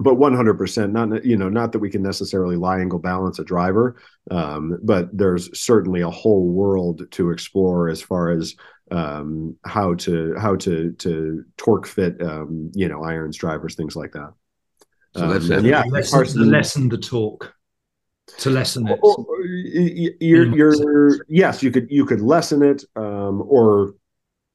but 0.00 0.14
100% 0.14 0.92
not 0.92 1.24
you 1.24 1.36
know 1.36 1.50
not 1.50 1.72
that 1.72 1.78
we 1.78 1.90
can 1.90 2.02
necessarily 2.02 2.56
lie 2.56 2.80
angle 2.80 2.98
balance 2.98 3.38
a 3.38 3.44
driver 3.44 3.96
um, 4.30 4.78
but 4.82 5.14
there's 5.16 5.60
certainly 5.60 6.00
a 6.00 6.10
whole 6.10 6.48
world 6.48 7.02
to 7.10 7.30
explore 7.30 7.88
as 7.88 8.00
far 8.00 8.30
as 8.30 8.56
um, 8.90 9.56
how 9.64 9.94
to 9.94 10.34
how 10.38 10.56
to 10.56 10.92
to 10.92 11.44
torque 11.56 11.86
fit 11.86 12.20
um, 12.22 12.70
you 12.74 12.88
know 12.88 13.02
irons 13.04 13.36
drivers 13.36 13.74
things 13.74 13.96
like 13.96 14.12
that 14.12 14.32
So 15.16 15.28
that's 15.28 15.50
Um, 15.50 15.64
it. 15.64 15.64
yeah 15.64 15.82
lessen, 15.90 16.18
Carson- 16.18 16.50
lessen 16.50 16.88
the 16.88 16.98
torque 16.98 17.52
to 18.38 18.50
lessen 18.50 18.86
it. 18.88 18.98
Or- 19.02 19.16
or 19.16 19.36
y- 19.40 19.92
y- 20.02 20.16
you're, 20.20 20.46
you're, 20.56 21.16
yes, 21.28 21.62
you 21.64 21.70
could 21.72 21.88
you 21.90 22.04
could 22.06 22.20
lessen 22.20 22.62
it, 22.62 22.84
um, 22.94 23.42
or 23.48 23.94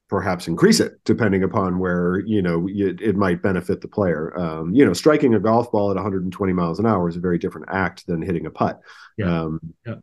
perhaps 0.07 0.47
increase 0.47 0.79
it, 0.79 0.93
depending 1.03 1.43
upon 1.43 1.77
where 1.79 2.19
you 2.25 2.41
know 2.41 2.67
you, 2.67 2.95
it 3.01 3.17
might 3.17 3.41
benefit 3.41 3.81
the 3.81 3.87
player. 3.89 4.37
Um, 4.39 4.73
you 4.73 4.85
know, 4.85 4.93
striking 4.93 5.33
a 5.33 5.39
golf 5.41 5.71
ball 5.73 5.89
at 5.91 5.95
120 5.95 6.53
miles 6.53 6.79
an 6.79 6.85
hour 6.85 7.09
is 7.09 7.17
a 7.17 7.19
very 7.19 7.37
different 7.37 7.67
act 7.69 8.07
than 8.07 8.21
hitting 8.21 8.45
a 8.45 8.51
putt, 8.51 8.79
Yeah. 9.17 9.41
um, 9.41 9.59
Yeah. 9.85 9.95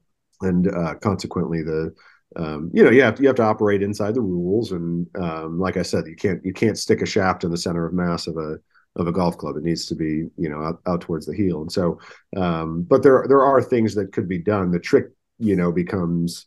and 0.43 0.69
uh, 0.69 0.95
consequently 0.97 1.63
the. 1.63 1.95
Um, 2.37 2.71
you 2.73 2.83
know, 2.83 2.91
you 2.91 3.03
have 3.03 3.17
to, 3.17 3.23
you 3.23 3.29
have 3.29 3.37
to 3.37 3.43
operate 3.43 3.83
inside 3.83 4.15
the 4.15 4.21
rules, 4.21 4.73
and 4.73 5.07
um, 5.17 5.59
like 5.59 5.77
I 5.77 5.83
said, 5.83 6.07
you 6.07 6.17
can't 6.17 6.45
you 6.45 6.53
can't 6.53 6.79
stick 6.79 7.03
a 7.03 7.07
shaft 7.07 7.45
in 7.45 7.51
the 7.51 7.57
center 7.57 7.87
of 7.87 7.93
mass 7.93 8.27
of 8.27 8.37
a 8.37 8.59
of 8.97 9.07
a 9.07 9.13
golf 9.13 9.39
club. 9.39 9.57
It 9.57 9.65
needs 9.65 9.87
to 9.87 9.95
be 9.95 10.29
you 10.37 10.49
know 10.49 10.63
out, 10.63 10.81
out 10.87 11.01
towards 11.01 11.27
the 11.27 11.35
heel, 11.35 11.63
and 11.63 11.73
so 11.73 11.99
um, 12.37 12.83
but 12.83 13.03
there 13.03 13.25
there 13.29 13.43
are 13.43 13.63
things 13.63 13.95
that 13.95 14.13
could 14.13 14.29
be 14.29 14.39
done. 14.39 14.71
The 14.71 14.79
trick, 14.79 15.07
you 15.39 15.57
know, 15.57 15.73
becomes 15.73 16.47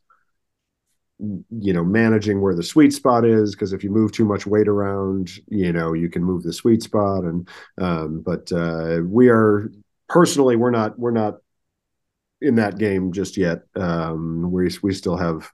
you 1.19 1.71
know 1.71 1.83
managing 1.83 2.41
where 2.41 2.55
the 2.55 2.63
sweet 2.63 2.91
spot 2.91 3.25
is 3.25 3.55
because 3.55 3.71
if 3.71 3.83
you 3.83 3.89
move 3.89 4.11
too 4.11 4.25
much 4.25 4.45
weight 4.45 4.67
around, 4.67 5.29
you 5.47 5.71
know, 5.71 5.93
you 5.93 6.09
can 6.09 6.23
move 6.23 6.43
the 6.43 6.53
sweet 6.53 6.83
spot. 6.83 7.23
And 7.23 7.47
um, 7.79 8.21
but 8.21 8.51
uh, 8.51 9.01
we 9.05 9.29
are 9.29 9.71
personally 10.09 10.55
we're 10.55 10.71
not 10.71 10.97
we're 10.99 11.11
not 11.11 11.35
in 12.41 12.55
that 12.55 12.77
game 12.77 13.11
just 13.11 13.37
yet. 13.37 13.63
Um, 13.75 14.51
we 14.51 14.69
we 14.81 14.93
still 14.93 15.17
have. 15.17 15.51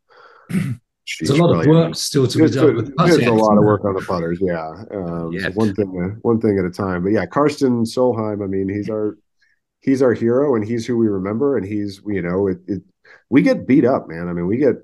There's 1.19 1.31
a 1.31 1.35
lot 1.35 1.59
of 1.59 1.65
work 1.65 1.95
still 1.95 2.27
to 2.27 2.37
be 2.37 2.49
done 2.49 2.75
with 2.75 2.95
there's 2.97 3.17
a 3.17 3.31
lot 3.31 3.57
of 3.57 3.63
work 3.63 3.83
on 3.83 3.95
the 3.95 4.01
putters, 4.01 4.39
yeah. 4.41 4.83
Um, 4.91 5.33
Yes. 5.33 5.55
One 5.55 5.73
thing, 5.73 6.17
one 6.21 6.39
thing 6.39 6.57
at 6.59 6.63
a 6.65 6.69
time. 6.69 7.03
But 7.03 7.11
yeah, 7.11 7.25
Karsten 7.25 7.83
Solheim. 7.83 8.43
I 8.43 8.47
mean, 8.47 8.69
he's 8.69 8.89
our 8.89 9.17
he's 9.81 10.01
our 10.01 10.13
hero, 10.13 10.55
and 10.55 10.63
he's 10.63 10.85
who 10.85 10.97
we 10.97 11.07
remember. 11.07 11.57
And 11.57 11.65
he's 11.65 12.01
you 12.05 12.21
know, 12.21 12.47
it, 12.47 12.59
it 12.67 12.81
we 13.29 13.41
get 13.41 13.67
beat 13.67 13.83
up, 13.83 14.07
man. 14.07 14.29
I 14.29 14.33
mean, 14.33 14.47
we 14.47 14.57
get 14.57 14.75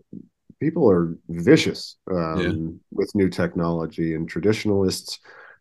people 0.60 0.90
are 0.90 1.16
vicious 1.30 1.98
um, 2.12 2.40
Yeah. 2.40 2.74
with 2.92 3.14
new 3.16 3.30
technology, 3.30 4.16
and 4.16 4.28
traditionalists 4.28 5.20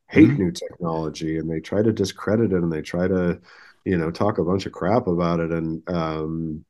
hate 0.09 0.31
Mhm. 0.31 0.39
new 0.39 0.51
technology, 0.53 1.37
and 1.39 1.51
they 1.51 1.61
try 1.61 1.83
to 1.83 1.93
discredit 1.93 2.53
it, 2.53 2.63
and 2.63 2.73
they 2.73 2.83
try 2.83 3.07
to 3.07 3.39
you 3.85 3.99
know 3.99 4.11
talk 4.11 4.39
a 4.39 4.45
bunch 4.45 4.67
of 4.67 4.73
crap 4.73 5.07
about 5.07 5.39
it, 5.41 5.53
and 5.53 5.83
um, 5.89 6.65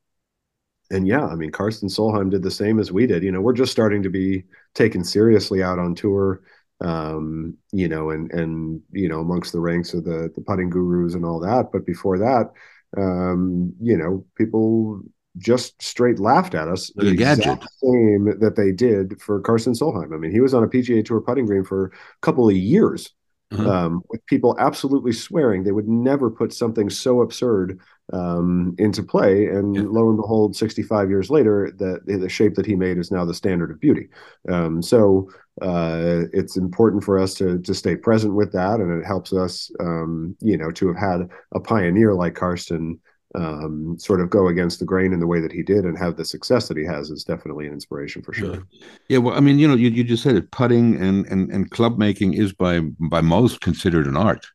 and 0.90 1.06
yeah, 1.06 1.26
I 1.26 1.34
mean, 1.34 1.50
Karsten 1.50 1.88
Solheim 1.88 2.30
did 2.30 2.42
the 2.42 2.50
same 2.50 2.78
as 2.78 2.92
we 2.92 3.06
did. 3.06 3.22
You 3.22 3.32
know, 3.32 3.40
we're 3.40 3.52
just 3.52 3.72
starting 3.72 4.02
to 4.02 4.10
be 4.10 4.44
taken 4.74 5.04
seriously 5.04 5.62
out 5.62 5.78
on 5.78 5.94
tour, 5.94 6.42
um, 6.80 7.56
you 7.72 7.88
know, 7.88 8.10
and 8.10 8.30
and 8.32 8.80
you 8.92 9.08
know, 9.08 9.20
amongst 9.20 9.52
the 9.52 9.60
ranks 9.60 9.94
of 9.94 10.04
the 10.04 10.30
the 10.34 10.42
putting 10.42 10.70
gurus 10.70 11.14
and 11.14 11.24
all 11.24 11.40
that. 11.40 11.70
But 11.72 11.86
before 11.86 12.18
that, 12.18 12.52
um, 12.96 13.72
you 13.80 13.96
know, 13.96 14.24
people 14.36 15.02
just 15.38 15.80
straight 15.82 16.18
laughed 16.18 16.54
at 16.54 16.68
us 16.68 16.90
the 16.96 17.08
exact 17.08 17.42
gadget. 17.42 17.68
same 17.82 18.38
that 18.40 18.54
they 18.56 18.72
did 18.72 19.20
for 19.20 19.40
Karsten 19.40 19.74
Solheim. 19.74 20.14
I 20.14 20.16
mean, 20.16 20.30
he 20.30 20.40
was 20.40 20.54
on 20.54 20.64
a 20.64 20.68
PGA 20.68 21.04
Tour 21.04 21.20
putting 21.20 21.46
green 21.46 21.64
for 21.64 21.86
a 21.86 21.90
couple 22.22 22.48
of 22.48 22.56
years. 22.56 23.12
Uh-huh. 23.52 23.70
Um, 23.70 24.02
with 24.08 24.26
people 24.26 24.56
absolutely 24.58 25.12
swearing 25.12 25.62
they 25.62 25.70
would 25.70 25.86
never 25.86 26.32
put 26.32 26.52
something 26.52 26.90
so 26.90 27.20
absurd 27.20 27.78
um, 28.12 28.74
into 28.78 29.02
play. 29.02 29.46
And 29.46 29.74
Yeah. 29.74 29.82
lo 29.88 30.08
and 30.08 30.16
behold, 30.16 30.56
65 30.56 31.10
years 31.10 31.30
later, 31.30 31.72
that 31.78 32.06
the 32.06 32.28
shape 32.28 32.54
that 32.54 32.66
he 32.66 32.76
made 32.76 32.98
is 32.98 33.10
now 33.10 33.24
the 33.24 33.34
standard 33.34 33.70
of 33.70 33.80
beauty. 33.80 34.08
Um, 34.48 34.82
so 34.82 35.28
uh, 35.62 36.24
it's 36.32 36.56
important 36.56 37.02
for 37.02 37.18
us 37.18 37.34
to 37.34 37.58
to 37.60 37.74
stay 37.74 37.96
present 37.96 38.34
with 38.34 38.52
that, 38.52 38.80
and 38.80 38.92
it 38.92 39.06
helps 39.06 39.32
us, 39.32 39.70
um, 39.80 40.36
you 40.40 40.56
know, 40.56 40.70
to 40.72 40.86
have 40.88 40.96
had 40.98 41.28
a 41.54 41.60
pioneer 41.60 42.12
like 42.14 42.34
Karsten 42.34 43.00
um, 43.34 43.96
sort 43.98 44.20
of 44.20 44.30
go 44.30 44.48
against 44.48 44.78
the 44.78 44.84
grain 44.84 45.12
in 45.12 45.20
the 45.20 45.26
way 45.26 45.40
that 45.40 45.52
he 45.52 45.62
did 45.62 45.84
and 45.84 45.98
have 45.98 46.16
the 46.16 46.24
success 46.24 46.68
that 46.68 46.76
he 46.76 46.84
has 46.84 47.10
is 47.10 47.24
definitely 47.24 47.66
an 47.66 47.72
inspiration 47.72 48.22
for 48.22 48.32
sure. 48.32 48.66
Yeah, 49.08 49.18
well, 49.18 49.34
I 49.34 49.40
mean, 49.40 49.58
you 49.58 49.68
know, 49.68 49.74
you, 49.74 49.90
you 49.90 50.04
just 50.04 50.22
said 50.22 50.36
it. 50.36 50.50
Putting 50.50 50.96
and, 50.96 51.26
and 51.26 51.50
and 51.50 51.70
club 51.70 51.98
making 51.98 52.34
is 52.34 52.52
by 52.52 52.80
by 52.80 53.20
most 53.20 53.60
considered 53.60 54.06
an 54.06 54.16
art. 54.16 54.46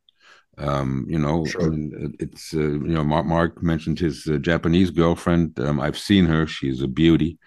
Um, 0.57 1.05
you 1.07 1.17
know, 1.17 1.45
Sure. 1.45 1.63
I 1.63 1.69
mean, 1.69 2.15
it's 2.19 2.53
uh, 2.53 2.59
you 2.59 2.93
know, 2.93 3.03
Mark, 3.03 3.25
Mark 3.25 3.63
mentioned 3.63 3.99
his 3.99 4.27
uh, 4.27 4.37
Japanese 4.37 4.91
girlfriend. 4.91 5.59
Um, 5.59 5.79
I've 5.79 5.97
seen 5.97 6.25
her; 6.25 6.45
she's 6.45 6.81
a 6.81 6.87
beauty. 6.87 7.39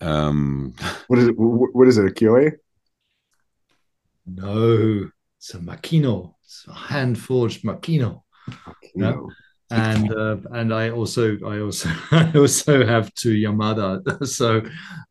Um, 0.00 0.74
What 1.08 1.18
is 1.18 1.28
it? 1.28 1.34
What 1.36 1.88
is 1.88 1.98
it? 1.98 2.06
A 2.06 2.10
QA? 2.10 2.52
No, 4.26 5.10
it's 5.38 5.54
a 5.54 5.58
Makino. 5.58 6.34
It's 6.44 6.64
a 6.68 6.72
hand 6.72 7.18
forged 7.18 7.62
Makino. 7.64 8.22
No. 8.94 9.10
No. 9.10 9.30
and 9.70 10.12
uh, 10.12 10.36
and 10.52 10.72
I 10.72 10.90
also 10.90 11.36
I 11.44 11.60
also 11.60 11.88
I 12.10 12.32
also 12.36 12.86
have 12.86 13.12
two 13.14 13.34
Yamada, 13.34 14.26
so 14.26 14.62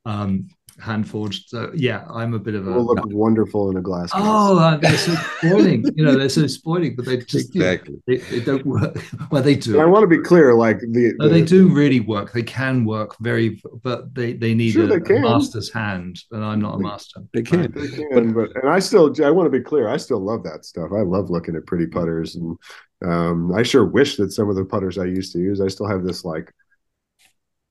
um, 0.06 0.48
hand 0.80 1.08
forged. 1.08 1.50
So 1.50 1.72
yeah, 1.76 2.06
I'm 2.10 2.34
a 2.34 2.40
bit 2.40 2.56
of 2.56 2.68
a 2.68 2.72
will 2.72 2.86
look 2.86 3.06
wonderful 3.06 3.70
in 3.70 3.78
a 3.78 3.82
glass 3.82 4.12
case. 4.12 4.22
oh 4.24 4.58
uh, 4.58 4.78
they're 4.78 4.98
so 4.98 5.14
spoiling, 5.16 5.86
you 5.96 6.04
know 6.04 6.16
they're 6.18 6.30
so 6.30 6.48
spoiling, 6.48 6.96
but 6.96 7.06
they 7.06 7.18
just 7.18 7.54
you 7.54 7.62
know, 7.62 7.72
exactly. 7.72 8.02
they, 8.08 8.18
they 8.18 8.40
don't 8.40 8.66
work. 8.66 8.98
Well, 9.32 9.42
they 9.42 9.56
do. 9.56 9.74
And 9.74 9.82
I 9.82 9.86
want 9.86 10.04
to 10.04 10.08
be 10.08 10.20
clear, 10.20 10.54
like 10.54 10.80
the, 10.80 11.14
No, 11.18 11.28
they 11.28 11.42
do 11.42 11.68
really 11.70 12.00
work. 12.00 12.34
They 12.34 12.44
can 12.44 12.86
work 12.86 13.16
very, 13.20 13.62
but 13.82 14.14
they 14.14 14.34
they 14.34 14.54
need 14.54 14.72
Sure, 14.72 14.84
a, 14.84 15.00
they 15.00 15.18
a 15.18 15.22
master's 15.22 15.72
hand, 15.72 16.20
and 16.32 16.44
I'm 16.44 16.60
not 16.60 16.76
a 16.76 16.80
master. 16.80 17.22
They 17.34 17.42
can. 17.42 17.72
They 17.72 17.88
can, 17.88 18.34
but 18.34 18.50
and 18.56 18.70
I 18.70 18.80
still 18.80 19.14
I 19.24 19.32
want 19.32 19.52
to 19.52 19.58
be 19.58 19.64
clear. 19.64 19.88
I 19.88 19.98
still 19.98 20.20
love 20.20 20.44
that 20.44 20.66
stuff. 20.66 20.92
I 20.92 21.02
love 21.02 21.30
looking 21.30 21.56
at 21.56 21.66
pretty 21.66 21.88
putters, 21.88 22.36
and 22.36 22.58
um, 23.04 23.54
I 23.54 23.64
sure 23.64 23.86
wish 23.86 24.18
that 24.18 24.32
some 24.32 24.50
of 24.50 24.56
the 24.56 24.66
putters 24.66 24.98
I 24.98 25.06
used 25.06 25.34
to 25.34 25.40
use. 25.40 25.62
I 25.62 25.68
still 25.68 25.88
have 25.88 26.04
this 26.04 26.24
like 26.24 26.54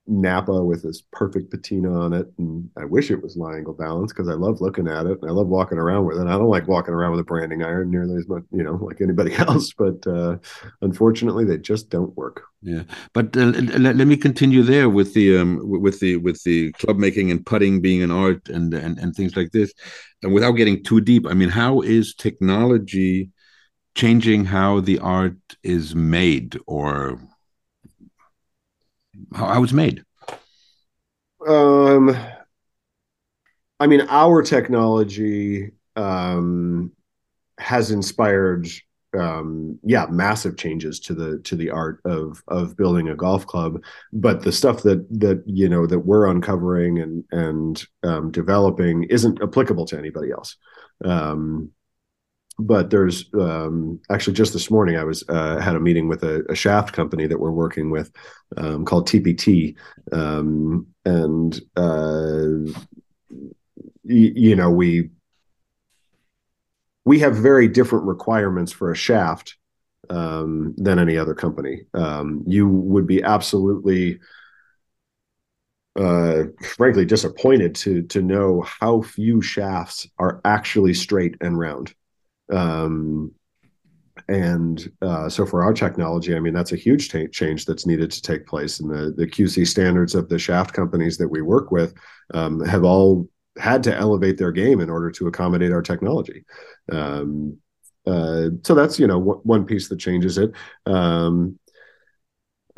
Napa 0.06 0.64
with 0.64 0.82
this 0.82 1.02
perfect 1.12 1.50
patina 1.50 1.92
on 1.92 2.12
it, 2.12 2.26
and 2.36 2.68
I 2.76 2.84
wish 2.84 3.10
it 3.10 3.22
was 3.22 3.36
lie 3.36 3.56
angle 3.56 3.72
balance 3.72 4.12
because 4.12 4.28
I 4.28 4.34
love 4.34 4.60
looking 4.60 4.88
at 4.88 5.06
it 5.06 5.18
and 5.22 5.30
I 5.30 5.32
love 5.32 5.46
walking 5.46 5.78
around 5.78 6.06
with 6.06 6.18
it. 6.18 6.26
I 6.26 6.32
don't 6.32 6.48
like 6.48 6.66
walking 6.66 6.92
around 6.92 7.12
with 7.12 7.20
a 7.20 7.24
branding 7.24 7.62
iron 7.62 7.90
nearly 7.90 8.16
as 8.16 8.26
much, 8.26 8.42
you 8.50 8.64
know, 8.64 8.74
like 8.74 9.00
anybody 9.00 9.32
else. 9.36 9.72
But 9.72 10.04
uh, 10.06 10.38
unfortunately, 10.80 11.44
they 11.44 11.58
just 11.58 11.88
don't 11.88 12.16
work. 12.16 12.42
Yeah, 12.62 12.82
but 13.12 13.36
uh, 13.36 13.46
let, 13.46 13.96
let 13.96 14.06
me 14.06 14.16
continue 14.16 14.62
there 14.62 14.90
with 14.90 15.14
the 15.14 15.38
um 15.38 15.60
with 15.62 16.00
the 16.00 16.16
with 16.16 16.42
the 16.42 16.72
club 16.72 16.96
making 16.96 17.30
and 17.30 17.44
putting 17.46 17.80
being 17.80 18.02
an 18.02 18.10
art 18.10 18.48
and 18.48 18.74
and 18.74 18.98
and 18.98 19.14
things 19.14 19.36
like 19.36 19.52
this, 19.52 19.72
and 20.22 20.34
without 20.34 20.52
getting 20.52 20.82
too 20.82 21.00
deep. 21.00 21.26
I 21.28 21.34
mean, 21.34 21.48
how 21.48 21.80
is 21.80 22.14
technology 22.14 23.30
changing 23.94 24.46
how 24.46 24.80
the 24.80 24.98
art 24.98 25.36
is 25.62 25.94
made 25.94 26.58
or 26.66 27.20
how, 29.34 29.62
it's 29.62 29.72
made? 29.72 30.04
Um, 31.46 32.16
I 33.80 33.86
mean, 33.86 34.02
our 34.08 34.42
technology 34.42 35.72
um, 35.96 36.92
has 37.58 37.90
inspired, 37.90 38.68
um, 39.18 39.78
yeah, 39.82 40.06
massive 40.06 40.56
changes 40.56 41.00
to 41.00 41.14
the 41.14 41.38
to 41.40 41.56
the 41.56 41.70
art 41.70 42.00
of 42.04 42.42
of 42.48 42.76
building 42.76 43.08
a 43.08 43.16
golf 43.16 43.46
club. 43.46 43.82
But 44.12 44.42
the 44.42 44.52
stuff 44.52 44.82
that 44.82 45.06
that 45.18 45.42
you 45.46 45.68
know 45.68 45.86
that 45.86 46.00
we're 46.00 46.28
uncovering 46.28 47.00
and 47.00 47.24
and 47.32 47.84
um, 48.02 48.30
developing 48.30 49.04
isn't 49.04 49.42
applicable 49.42 49.86
to 49.86 49.98
anybody 49.98 50.30
else. 50.30 50.56
Um, 51.04 51.72
but 52.58 52.90
there's 52.90 53.28
um, 53.34 54.00
actually 54.10 54.34
just 54.34 54.52
this 54.52 54.70
morning 54.70 54.96
I 54.96 55.04
was 55.04 55.24
uh, 55.28 55.58
had 55.60 55.74
a 55.76 55.80
meeting 55.80 56.08
with 56.08 56.22
a, 56.22 56.44
a 56.48 56.54
shaft 56.54 56.92
company 56.92 57.26
that 57.26 57.38
we're 57.38 57.50
working 57.50 57.90
with 57.90 58.12
um, 58.56 58.84
called 58.84 59.08
TPT, 59.08 59.76
um, 60.12 60.86
and 61.04 61.60
uh, 61.76 62.72
y- 64.04 64.32
you 64.34 64.56
know 64.56 64.70
we 64.70 65.10
we 67.04 67.18
have 67.18 67.36
very 67.36 67.68
different 67.68 68.04
requirements 68.04 68.72
for 68.72 68.90
a 68.90 68.96
shaft 68.96 69.56
um, 70.10 70.74
than 70.76 70.98
any 70.98 71.16
other 71.16 71.34
company. 71.34 71.82
Um, 71.94 72.44
you 72.46 72.68
would 72.68 73.06
be 73.06 73.22
absolutely 73.22 74.20
uh, 75.96 76.44
frankly 76.76 77.04
disappointed 77.04 77.74
to 77.74 78.02
to 78.02 78.22
know 78.22 78.62
how 78.62 79.02
few 79.02 79.42
shafts 79.42 80.08
are 80.18 80.40
actually 80.44 80.94
straight 80.94 81.36
and 81.40 81.58
round. 81.58 81.94
Um, 82.52 83.32
and 84.28 84.90
uh, 85.00 85.28
so 85.28 85.46
for 85.46 85.62
our 85.62 85.72
technology, 85.72 86.36
I 86.36 86.40
mean, 86.40 86.54
that's 86.54 86.72
a 86.72 86.76
huge 86.76 87.10
ta- 87.10 87.26
change 87.32 87.64
that's 87.64 87.86
needed 87.86 88.10
to 88.10 88.22
take 88.22 88.46
place. 88.46 88.80
And 88.80 88.90
the, 88.90 89.14
the 89.16 89.26
QC 89.26 89.66
standards 89.66 90.14
of 90.14 90.28
the 90.28 90.38
shaft 90.38 90.72
companies 90.74 91.16
that 91.18 91.28
we 91.28 91.42
work 91.42 91.70
with 91.70 91.94
um, 92.34 92.60
have 92.64 92.84
all 92.84 93.28
had 93.58 93.82
to 93.84 93.94
elevate 93.96 94.38
their 94.38 94.52
game 94.52 94.80
in 94.80 94.90
order 94.90 95.10
to 95.10 95.26
accommodate 95.26 95.72
our 95.72 95.82
technology. 95.82 96.44
Um, 96.90 97.58
uh, 98.06 98.48
so 98.64 98.74
that's 98.74 98.98
you 98.98 99.06
know 99.06 99.18
w- 99.18 99.40
one 99.44 99.64
piece 99.64 99.88
that 99.88 99.98
changes 99.98 100.38
it. 100.38 100.52
Um, 100.86 101.58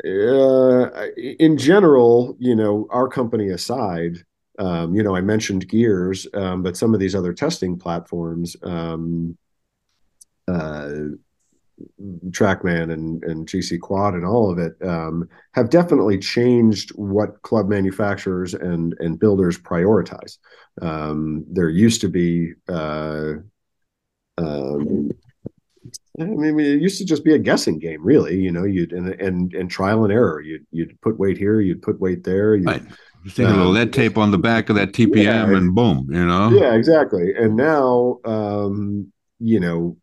uh, 0.05 1.07
in 1.17 1.57
general, 1.57 2.35
you 2.39 2.55
know, 2.55 2.87
our 2.91 3.07
company 3.07 3.49
aside, 3.49 4.17
um, 4.59 4.93
you 4.93 5.01
know, 5.01 5.15
I 5.15 5.21
mentioned 5.21 5.67
Gears, 5.67 6.27
um, 6.33 6.61
but 6.61 6.77
some 6.77 6.93
of 6.93 6.99
these 6.99 7.15
other 7.15 7.33
testing 7.33 7.77
platforms, 7.77 8.55
um, 8.63 9.37
TrackMan 12.29 12.91
and, 12.93 13.23
and 13.23 13.47
GC 13.47 13.79
Quad 13.81 14.13
and 14.13 14.25
all 14.25 14.51
of 14.51 14.57
it 14.57 14.73
um, 14.81 15.27
have 15.53 15.69
definitely 15.69 16.17
changed 16.17 16.91
what 16.91 17.41
club 17.41 17.67
manufacturers 17.67 18.53
and 18.53 18.95
and 18.99 19.19
builders 19.19 19.57
prioritize. 19.57 20.37
Um, 20.81 21.45
there 21.49 21.69
used 21.69 22.01
to 22.01 22.09
be, 22.09 22.53
uh, 22.69 23.33
um, 24.37 25.11
I 26.19 26.23
mean, 26.23 26.59
it 26.59 26.81
used 26.81 26.97
to 26.99 27.05
just 27.05 27.23
be 27.23 27.33
a 27.33 27.39
guessing 27.39 27.79
game, 27.79 28.03
really. 28.03 28.37
You 28.37 28.51
know, 28.51 28.63
you'd 28.63 28.93
and 28.93 29.09
and, 29.21 29.53
and 29.53 29.69
trial 29.69 30.05
and 30.05 30.13
error. 30.13 30.41
You'd 30.41 30.65
you'd 30.71 30.99
put 31.01 31.19
weight 31.19 31.37
here, 31.37 31.59
you'd 31.59 31.81
put 31.81 31.99
weight 31.99 32.23
there. 32.23 32.55
You'd, 32.55 32.67
right. 32.67 32.83
Stick 33.27 33.47
a 33.47 33.49
little 33.49 33.71
lead 33.71 33.91
tape 33.91 34.19
on 34.19 34.29
the 34.29 34.37
back 34.37 34.69
of 34.69 34.75
that 34.75 34.91
TPM 34.91 35.23
yeah, 35.23 35.57
and 35.57 35.73
boom, 35.73 36.07
you 36.11 36.23
know. 36.23 36.51
Yeah, 36.51 36.75
exactly. 36.75 37.33
And 37.33 37.55
now, 37.55 38.19
um, 38.23 39.11
you 39.39 39.59
know, 39.59 39.97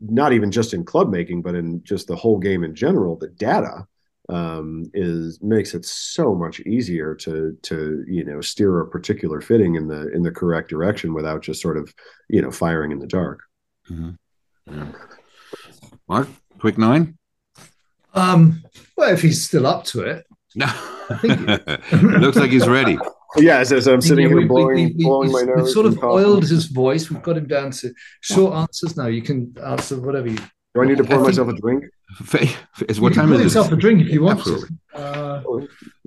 not 0.00 0.32
even 0.32 0.50
just 0.50 0.74
in 0.74 0.84
club 0.84 1.10
making, 1.10 1.42
but 1.42 1.54
in 1.54 1.82
just 1.82 2.06
the 2.06 2.16
whole 2.16 2.38
game 2.38 2.64
in 2.64 2.74
general, 2.74 3.16
the 3.16 3.28
data 3.28 3.86
um, 4.28 4.90
is 4.92 5.40
makes 5.42 5.74
it 5.74 5.84
so 5.84 6.34
much 6.34 6.60
easier 6.60 7.14
to 7.14 7.56
to 7.62 8.04
you 8.08 8.24
know 8.24 8.40
steer 8.40 8.80
a 8.80 8.88
particular 8.88 9.40
fitting 9.40 9.76
in 9.76 9.86
the 9.86 10.12
in 10.12 10.22
the 10.22 10.30
correct 10.30 10.68
direction 10.68 11.14
without 11.14 11.42
just 11.42 11.62
sort 11.62 11.76
of 11.76 11.94
you 12.28 12.42
know 12.42 12.50
firing 12.50 12.92
in 12.92 12.98
the 12.98 13.06
dark. 13.06 13.40
Mm-hmm. 13.90 14.10
Yeah. 14.74 14.92
Mark, 16.08 16.28
quick 16.58 16.76
nine. 16.76 17.16
Um, 18.14 18.64
well, 18.96 19.12
if 19.12 19.22
he's 19.22 19.44
still 19.46 19.66
up 19.66 19.84
to 19.84 20.02
it, 20.02 20.26
no, 20.54 20.66
it 21.22 21.92
looks 22.20 22.36
like 22.36 22.50
he's 22.50 22.68
ready. 22.68 22.98
Yeah, 23.36 23.58
as, 23.58 23.72
as 23.72 23.86
I'm 23.86 24.00
sitting 24.00 24.28
here 24.28 24.36
we, 24.36 24.44
blowing, 24.44 24.74
we, 24.76 24.86
we, 24.86 25.04
blowing 25.04 25.32
my 25.32 25.42
nose. 25.42 25.64
We've 25.64 25.68
sort 25.68 25.86
of 25.86 26.02
oiled 26.02 26.48
his 26.48 26.66
voice. 26.66 27.10
We've 27.10 27.22
got 27.22 27.36
him 27.36 27.46
down 27.46 27.70
to 27.72 27.92
short 28.20 28.54
answers 28.54 28.96
now. 28.96 29.06
You 29.06 29.22
can 29.22 29.54
answer 29.64 30.00
whatever 30.00 30.28
you. 30.28 30.38
Do 30.74 30.82
I 30.82 30.86
need 30.86 30.98
to 30.98 31.04
pour 31.04 31.20
I 31.20 31.22
myself 31.22 31.48
think, 31.48 31.58
a 31.58 31.62
drink? 31.62 31.84
Is 32.88 33.00
what 33.00 33.14
time 33.14 33.32
is 33.32 33.40
it? 33.40 33.44
yourself 33.44 33.72
a 33.72 33.76
drink 33.76 34.00
if 34.00 34.08
you 34.08 34.22
want 34.22 34.38
Absolutely. 34.38 34.68
to. 34.94 34.98
Uh, 34.98 35.42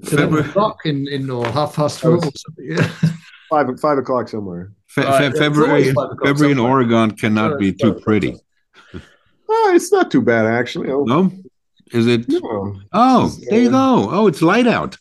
February 0.04 0.48
o'clock 0.48 0.78
in, 0.86 1.08
in 1.08 1.30
or 1.30 1.46
half 1.48 1.76
past 1.76 2.00
twelve 2.00 2.26
or 2.26 2.32
something. 2.36 2.66
Yeah. 2.78 2.88
Five 3.50 3.68
five 3.80 3.98
o'clock 3.98 4.30
somewhere. 4.30 4.72
Fe- 4.88 5.04
right, 5.04 5.36
February 5.36 5.92
February 6.24 6.52
in 6.52 6.60
Oregon 6.60 7.12
cannot 7.12 7.58
be 7.58 7.74
too 7.74 7.96
pretty. 7.96 8.38
Oh, 9.50 9.72
it's 9.76 9.92
not 9.92 10.12
too 10.12 10.22
bad 10.22 10.46
actually. 10.46 10.92
Oh. 10.92 11.04
No, 11.04 11.32
is 11.92 12.06
it? 12.06 12.30
No. 12.30 12.80
Oh, 12.94 13.36
there 13.50 13.62
you 13.62 13.72
go. 13.72 14.08
Oh, 14.12 14.28
it's 14.28 14.44
light 14.44 14.68
out. 14.68 14.98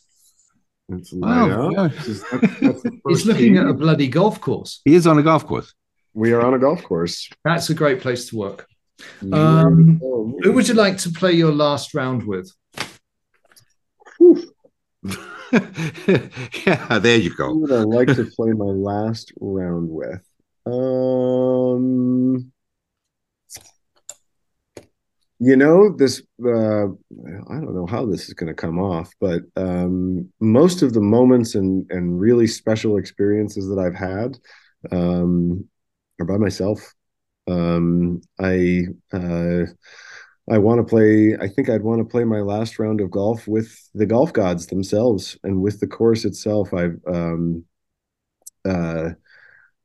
It's 0.91 1.13
wow, 1.13 1.69
yeah. 1.69 1.89
He's 3.07 3.25
looking 3.25 3.57
at 3.57 3.67
a 3.67 3.73
bloody 3.73 4.07
golf 4.07 4.41
course. 4.41 4.81
He 4.85 4.95
is 4.95 5.05
on 5.05 5.19
a 5.19 5.23
golf 5.23 5.45
course. 5.45 5.73
We 6.13 6.33
are 6.33 6.41
on 6.41 6.55
a 6.55 6.59
golf 6.59 6.83
course. 6.83 7.29
That's 7.45 7.69
a 7.69 7.75
great 7.75 8.01
place 8.01 8.29
to 8.29 8.37
work. 8.37 8.67
Um, 9.31 9.99
who 9.99 10.51
would 10.51 10.67
you 10.67 10.73
like 10.73 10.97
to 10.99 11.11
play 11.11 11.33
your 11.33 11.51
last 11.51 11.93
round 11.93 12.23
with? 12.25 12.51
yeah, 16.65 16.99
there 16.99 17.17
you 17.17 17.35
go. 17.35 17.49
Who 17.49 17.59
would 17.59 17.71
I 17.71 17.83
like 17.83 18.07
to 18.15 18.25
play 18.25 18.51
my 18.51 18.65
last 18.65 19.31
round 19.39 19.89
with? 19.89 20.21
Um, 20.65 22.51
you 25.39 25.55
know 25.55 25.89
this 25.95 26.21
uh, 26.45 26.85
i 26.85 27.55
don't 27.55 27.73
know 27.73 27.87
how 27.87 28.05
this 28.05 28.27
is 28.27 28.33
going 28.33 28.47
to 28.47 28.53
come 28.53 28.77
off 28.77 29.13
but 29.21 29.41
um, 29.55 30.29
most 30.39 30.81
of 30.81 30.93
the 30.93 31.01
moments 31.01 31.55
and 31.55 31.89
and 31.89 32.19
really 32.19 32.45
special 32.45 32.97
experiences 32.97 33.67
that 33.69 33.79
i've 33.79 33.95
had 33.95 34.37
um, 34.91 35.65
are 36.19 36.25
by 36.25 36.37
myself. 36.37 36.93
Um, 37.47 38.21
i 38.39 38.85
uh, 39.11 39.65
i 40.51 40.57
want 40.57 40.79
to 40.79 40.83
play 40.83 41.35
i 41.41 41.47
think 41.47 41.69
i'd 41.69 41.81
want 41.81 41.99
to 41.99 42.05
play 42.05 42.23
my 42.23 42.41
last 42.41 42.77
round 42.77 43.01
of 43.01 43.09
golf 43.09 43.47
with 43.47 43.75
the 43.95 44.05
golf 44.05 44.31
gods 44.33 44.67
themselves 44.67 45.37
and 45.43 45.61
with 45.61 45.79
the 45.79 45.87
course 45.87 46.25
itself. 46.25 46.73
I've 46.73 46.99
um, 47.07 47.65
uh, 48.65 49.11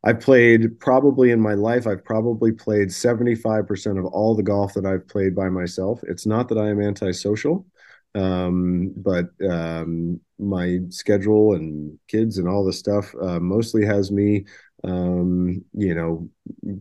I've 0.04 0.20
played 0.20 0.78
probably 0.80 1.30
in 1.30 1.40
my 1.40 1.54
life, 1.54 1.86
I've 1.86 2.04
probably 2.04 2.52
played 2.52 2.88
75% 2.88 3.98
of 3.98 4.04
all 4.04 4.34
the 4.34 4.42
golf 4.42 4.74
that 4.74 4.84
I've 4.84 5.08
played 5.08 5.34
by 5.34 5.48
myself. 5.48 6.00
It's 6.06 6.26
not 6.26 6.48
that 6.48 6.58
I 6.58 6.68
am 6.68 6.80
antisocial, 6.80 7.66
um, 8.14 8.92
but 8.96 9.30
um, 9.48 10.20
my 10.38 10.80
schedule 10.90 11.54
and 11.54 11.98
kids 12.06 12.36
and 12.36 12.46
all 12.46 12.66
the 12.66 12.72
stuff 12.72 13.14
uh, 13.20 13.40
mostly 13.40 13.86
has 13.86 14.12
me, 14.12 14.44
um, 14.84 15.64
you 15.72 15.94
know, 15.94 16.28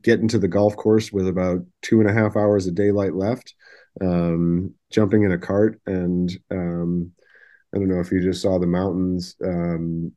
getting 0.02 0.28
to 0.28 0.40
the 0.40 0.50
golf 0.50 0.76
course 0.76 1.14
with 1.14 1.30
about 1.30 1.62
two 1.82 2.02
and 2.02 2.10
a 2.10 2.14
half 2.14 2.36
hours 2.36 2.68
of 2.68 2.76
daylight 2.76 3.14
left, 3.14 3.54
um, 4.02 4.74
jumping 4.92 5.24
in 5.24 5.32
a 5.32 5.38
cart. 5.38 5.80
And 5.86 6.30
um, 6.52 7.12
I 7.74 7.78
don't 7.78 7.88
know 7.88 8.02
if 8.02 8.12
you 8.12 8.22
just 8.22 8.42
saw 8.42 8.60
the 8.60 8.68
mountains 8.68 9.38
um, 9.42 10.12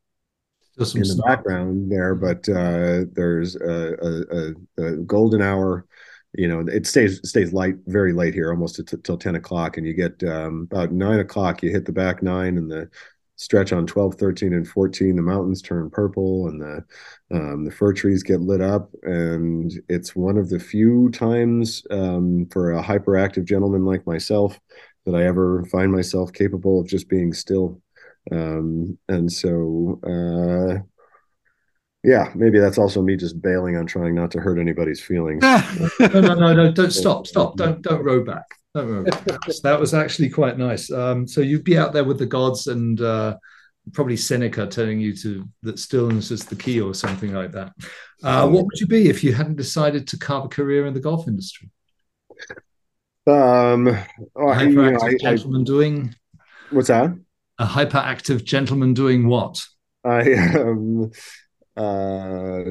in 0.78 1.02
the 1.02 1.22
background 1.26 1.90
there, 1.90 2.14
but 2.14 2.48
uh, 2.48 3.04
there's 3.12 3.56
a, 3.56 4.54
a, 4.78 4.84
a, 4.84 4.92
golden 4.98 5.40
hour. 5.40 5.86
You 6.34 6.48
know, 6.48 6.60
it 6.60 6.86
stays 6.86 7.26
stays 7.26 7.52
light 7.52 7.76
very 7.86 8.12
late 8.12 8.34
here, 8.34 8.50
almost 8.50 8.80
till 9.02 9.16
ten 9.16 9.36
o'clock, 9.36 9.78
and 9.78 9.86
you 9.86 9.94
get 9.94 10.22
um, 10.24 10.68
about 10.70 10.92
nine 10.92 11.20
o'clock. 11.20 11.62
You 11.62 11.70
hit 11.70 11.86
the 11.86 11.92
back 11.92 12.22
nine, 12.22 12.58
and 12.58 12.70
the 12.70 12.90
stretch 13.36 13.70
on 13.70 13.86
12 13.86 14.14
13 14.14 14.54
and 14.54 14.66
14 14.66 15.14
the 15.14 15.20
mountains 15.20 15.60
turn 15.60 15.90
purple 15.90 16.48
and 16.48 16.58
the 16.58 16.84
um, 17.30 17.64
the 17.66 17.70
fir 17.70 17.92
trees 17.92 18.22
get 18.22 18.40
lit 18.40 18.62
up 18.62 18.90
and 19.02 19.74
it's 19.90 20.16
one 20.16 20.38
of 20.38 20.48
the 20.48 20.58
few 20.58 21.10
times 21.10 21.86
um, 21.90 22.46
for 22.50 22.72
a 22.72 22.82
hyperactive 22.82 23.44
gentleman 23.44 23.84
like 23.84 24.06
myself 24.06 24.58
that 25.04 25.14
i 25.14 25.22
ever 25.22 25.66
find 25.66 25.92
myself 25.92 26.32
capable 26.32 26.80
of 26.80 26.88
just 26.88 27.10
being 27.10 27.32
still 27.34 27.78
um, 28.32 28.98
and 29.08 29.30
so, 29.30 30.00
uh, 30.04 30.82
yeah, 32.02 32.30
maybe 32.34 32.58
that's 32.58 32.78
also 32.78 33.02
me 33.02 33.16
just 33.16 33.40
bailing 33.40 33.76
on 33.76 33.86
trying 33.86 34.14
not 34.14 34.30
to 34.32 34.40
hurt 34.40 34.58
anybody's 34.58 35.00
feelings. 35.00 35.42
no, 35.42 35.88
no, 36.00 36.34
no, 36.34 36.54
no, 36.54 36.72
don't 36.72 36.90
stop, 36.92 37.26
stop, 37.26 37.56
don't, 37.56 37.82
don't 37.82 38.04
row 38.04 38.24
back. 38.24 38.46
Don't 38.74 38.88
row 38.88 39.04
back. 39.04 39.24
That 39.62 39.80
was 39.80 39.94
actually 39.94 40.28
quite 40.28 40.58
nice. 40.58 40.90
Um, 40.90 41.26
so 41.26 41.40
you'd 41.40 41.64
be 41.64 41.78
out 41.78 41.92
there 41.92 42.04
with 42.04 42.18
the 42.18 42.26
gods 42.26 42.66
and 42.68 43.00
uh, 43.00 43.36
probably 43.92 44.16
Seneca 44.16 44.66
telling 44.66 45.00
you 45.00 45.16
to 45.16 45.48
that 45.62 45.78
stillness 45.78 46.30
is 46.30 46.44
the 46.44 46.56
key 46.56 46.80
or 46.80 46.94
something 46.94 47.32
like 47.32 47.52
that. 47.52 47.72
Uh, 48.22 48.48
what 48.48 48.64
would 48.64 48.80
you 48.80 48.86
be 48.86 49.08
if 49.08 49.22
you 49.22 49.32
hadn't 49.32 49.56
decided 49.56 50.08
to 50.08 50.18
carve 50.18 50.46
a 50.46 50.48
career 50.48 50.86
in 50.86 50.94
the 50.94 51.00
golf 51.00 51.28
industry? 51.28 51.70
Um, 53.26 53.88
oh, 54.36 54.48
I, 54.48 54.62
you 54.62 54.76
know, 54.76 54.98
I, 55.00 55.16
gentleman 55.20 55.62
I, 55.62 55.64
doing 55.64 56.14
what's 56.70 56.88
that? 56.88 57.12
A 57.58 57.66
hyperactive 57.66 58.44
gentleman 58.44 58.94
doing 58.94 59.28
what? 59.28 59.60
I 60.04 60.32
um, 60.58 61.10
uh, 61.76 62.62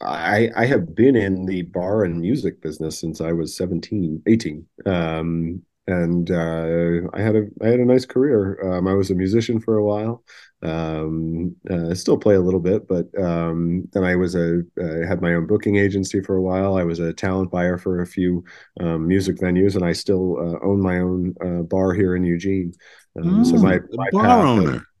I 0.00 0.50
I 0.54 0.66
have 0.66 0.94
been 0.94 1.16
in 1.16 1.46
the 1.46 1.62
bar 1.62 2.04
and 2.04 2.20
music 2.20 2.60
business 2.60 2.98
since 2.98 3.20
I 3.20 3.32
was 3.32 3.56
17, 3.56 4.22
18. 4.26 4.66
Um, 4.86 5.62
and 5.88 6.30
uh, 6.30 7.08
I 7.12 7.20
had 7.20 7.34
a 7.34 7.46
I 7.60 7.66
had 7.66 7.80
a 7.80 7.84
nice 7.84 8.06
career. 8.06 8.58
Um, 8.62 8.86
I 8.86 8.94
was 8.94 9.10
a 9.10 9.14
musician 9.16 9.60
for 9.60 9.76
a 9.76 9.84
while. 9.84 10.22
Um, 10.62 11.56
uh, 11.68 11.92
still 11.94 12.16
play 12.16 12.36
a 12.36 12.40
little 12.40 12.60
bit, 12.60 12.86
but 12.86 13.06
um, 13.20 13.88
then 13.92 14.04
I 14.04 14.14
was 14.14 14.36
a 14.36 14.62
I 14.80 15.06
had 15.06 15.20
my 15.20 15.34
own 15.34 15.46
booking 15.48 15.76
agency 15.76 16.20
for 16.20 16.36
a 16.36 16.42
while. 16.42 16.76
I 16.76 16.84
was 16.84 17.00
a 17.00 17.12
talent 17.12 17.50
buyer 17.50 17.78
for 17.78 18.00
a 18.00 18.06
few 18.06 18.44
um, 18.78 19.08
music 19.08 19.38
venues, 19.38 19.74
and 19.74 19.84
I 19.84 19.92
still 19.92 20.36
uh, 20.38 20.64
own 20.64 20.80
my 20.80 21.00
own 21.00 21.34
uh, 21.44 21.62
bar 21.62 21.94
here 21.94 22.14
in 22.14 22.24
Eugene. 22.24 22.74
Um, 23.16 23.40
oh, 23.40 23.44
so 23.44 23.56
my, 23.56 23.78
my 23.92 24.08
bar 24.12 24.46
owner. 24.46 24.86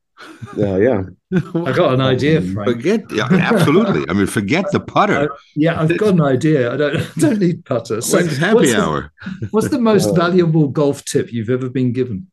Yeah, 0.56 0.76
yeah. 0.76 1.02
I 1.32 1.72
got 1.72 1.94
an 1.94 2.00
idea, 2.00 2.40
Frank. 2.40 2.70
Forget, 2.70 3.10
yeah, 3.10 3.26
absolutely. 3.30 4.04
I 4.08 4.12
mean, 4.12 4.26
forget 4.26 4.70
the 4.70 4.78
putter. 4.78 5.32
I, 5.32 5.36
yeah, 5.56 5.80
I've 5.80 5.98
got 5.98 6.10
an 6.10 6.20
idea. 6.20 6.72
I 6.72 6.76
don't, 6.76 6.96
I 6.96 7.06
don't 7.18 7.38
need 7.40 7.64
putter. 7.64 8.00
So 8.00 8.18
When's 8.18 8.36
happy 8.36 8.54
what's 8.54 8.74
hour? 8.74 9.12
The, 9.40 9.48
what's 9.50 9.68
the 9.70 9.80
most 9.80 10.10
uh, 10.10 10.12
valuable 10.12 10.68
golf 10.68 11.04
tip 11.04 11.32
you've 11.32 11.50
ever 11.50 11.68
been 11.68 11.92
given? 11.92 12.30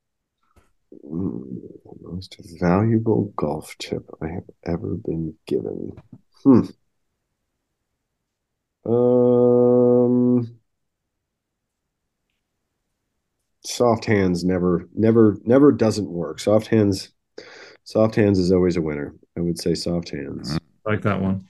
Most 1.03 2.36
valuable 2.59 3.34
golf 3.36 3.75
tip 3.80 4.07
I 4.21 4.27
have 4.27 4.49
ever 4.65 4.95
been 4.95 5.36
given. 5.47 5.93
Hmm. 6.43 6.61
Um 8.86 10.59
soft 13.70 14.05
hands 14.05 14.43
never 14.43 14.88
never 14.93 15.38
never 15.43 15.72
doesn't 15.72 16.09
work 16.09 16.39
soft 16.39 16.67
hands 16.67 17.09
soft 17.84 18.15
hands 18.15 18.39
is 18.39 18.51
always 18.51 18.78
a 18.78 18.82
winner 18.82 19.13
i 19.38 19.41
would 19.41 19.59
say 19.59 19.76
soft 19.76 20.09
hands 20.09 20.53
mm-hmm. 20.53 20.89
like 20.91 21.01
that 21.01 21.22
one 21.22 21.47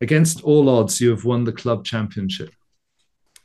Against 0.00 0.42
all 0.42 0.68
odds, 0.70 1.00
you 1.00 1.10
have 1.10 1.24
won 1.24 1.44
the 1.44 1.52
club 1.52 1.84
championship. 1.84 2.54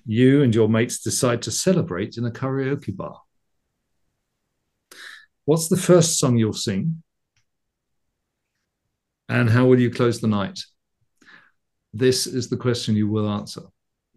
You 0.06 0.42
and 0.42 0.56
your 0.56 0.70
mates 0.70 1.00
decide 1.00 1.42
to 1.44 1.52
celebrate 1.52 2.18
in 2.18 2.26
a 2.26 2.32
karaoke 2.32 2.96
bar. 2.96 3.20
What's 5.44 5.68
the 5.68 5.78
first 5.78 6.18
song 6.18 6.38
you'll 6.38 6.54
sing? 6.54 7.04
And 9.28 9.50
how 9.50 9.66
will 9.66 9.80
you 9.80 9.90
close 9.90 10.22
the 10.22 10.28
night? 10.28 10.60
This 11.94 12.26
is 12.26 12.50
the 12.50 12.58
question 12.58 12.96
you 12.96 13.10
will 13.10 13.30
answer. 13.30 13.64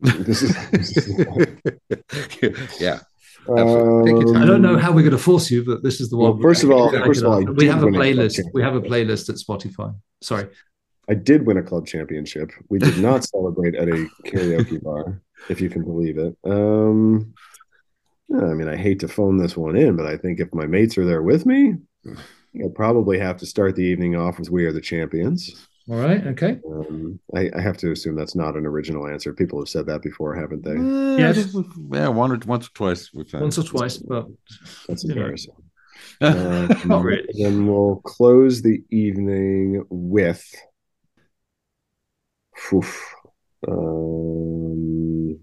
This 0.01 0.43
is, 0.43 0.71
this 0.71 0.97
is 0.97 2.81
yeah. 2.81 3.01
Um, 3.49 4.05
Take 4.05 4.15
your 4.23 4.35
time. 4.35 4.43
I 4.43 4.47
don't 4.47 4.63
know 4.63 4.77
how 4.79 4.91
we're 4.93 5.03
going 5.03 5.13
to 5.13 5.19
force 5.19 5.51
you, 5.51 5.65
but 5.65 5.83
this 5.83 6.01
is 6.01 6.11
the 6.11 6.17
Well, 6.17 6.33
one. 6.35 6.43
first 6.43 6.65
of 6.65 6.71
all- 6.71 6.91
first 6.91 7.23
of 7.23 7.31
all, 7.31 7.43
we 7.45 7.67
have 7.67 7.83
a 7.83 7.87
win 7.87 7.95
a 7.95 7.99
playlist. 7.99 8.41
We 8.53 8.63
have 8.63 8.75
a 8.75 8.81
playlist 8.81 9.29
at 9.29 9.37
Spotify. 9.37 9.95
Sorry. 10.23 10.49
I 11.11 11.15
did 11.15 11.47
win 11.47 11.57
a 11.57 11.63
club 11.63 11.87
championship. 11.87 12.51
We 12.69 12.79
did 12.79 12.99
not 12.99 13.25
celebrate 13.25 13.75
at 13.75 13.89
a 13.89 14.07
karaoke 14.27 14.83
bar, 14.87 15.23
if 15.49 15.61
you 15.61 15.71
can 15.71 15.83
believe 15.85 16.19
it. 16.19 16.37
Um, 16.45 17.33
yeah, 18.29 18.45
I 18.45 18.53
mean, 18.55 18.69
I 18.69 18.77
hate 18.77 19.01
to 19.01 19.09
phone 19.09 19.39
this 19.39 19.57
one 19.57 19.75
in, 19.77 19.97
but 19.97 20.05
I 20.05 20.19
think 20.19 20.39
if 20.39 20.53
my 20.53 20.67
mates 20.67 20.99
are 20.99 21.07
there 21.07 21.23
with 21.23 21.47
me, 21.47 21.77
I'll 22.63 22.69
probably 22.75 23.19
have 23.19 23.39
to 23.39 23.47
start 23.47 23.75
the 23.75 23.85
evening 23.85 24.17
off 24.17 24.39
with 24.39 24.51
"We 24.51 24.67
Are 24.67 24.73
the 24.73 24.83
Champions." 24.83 25.68
All 25.91 25.97
right. 25.97 26.27
Okay. 26.27 26.59
Um, 26.67 27.19
I, 27.35 27.51
I 27.57 27.61
have 27.63 27.79
to 27.79 27.93
assume 27.93 28.15
that's 28.15 28.35
not 28.37 28.57
an 28.57 28.67
original 28.67 29.07
answer. 29.07 29.33
People 29.33 29.59
have 29.61 29.69
said 29.71 29.87
that 29.87 30.03
before, 30.03 30.35
haven't 30.35 30.63
they? 30.65 30.75
Yeah, 31.23 31.33
Yes. 31.33 31.55
yeah, 31.93 32.09
one 32.09 32.31
or 32.33 32.39
once 32.47 32.67
or 32.67 32.71
twice 32.75 33.11
we've 33.15 33.31
had. 33.31 33.41
Once 33.41 33.57
or 33.59 33.63
twice, 33.63 33.97
but 33.97 34.27
That's 34.87 35.05
you 35.05 35.15
know. 35.15 35.23
embarrassing. 35.23 35.55
Not 36.21 37.03
really. 37.05 37.27
Then 37.39 37.67
we'll 37.67 38.03
close 38.05 38.61
the 38.61 38.83
evening 38.91 39.85
with. 39.89 40.45
Oof. 42.73 43.15
Um, 43.67 45.39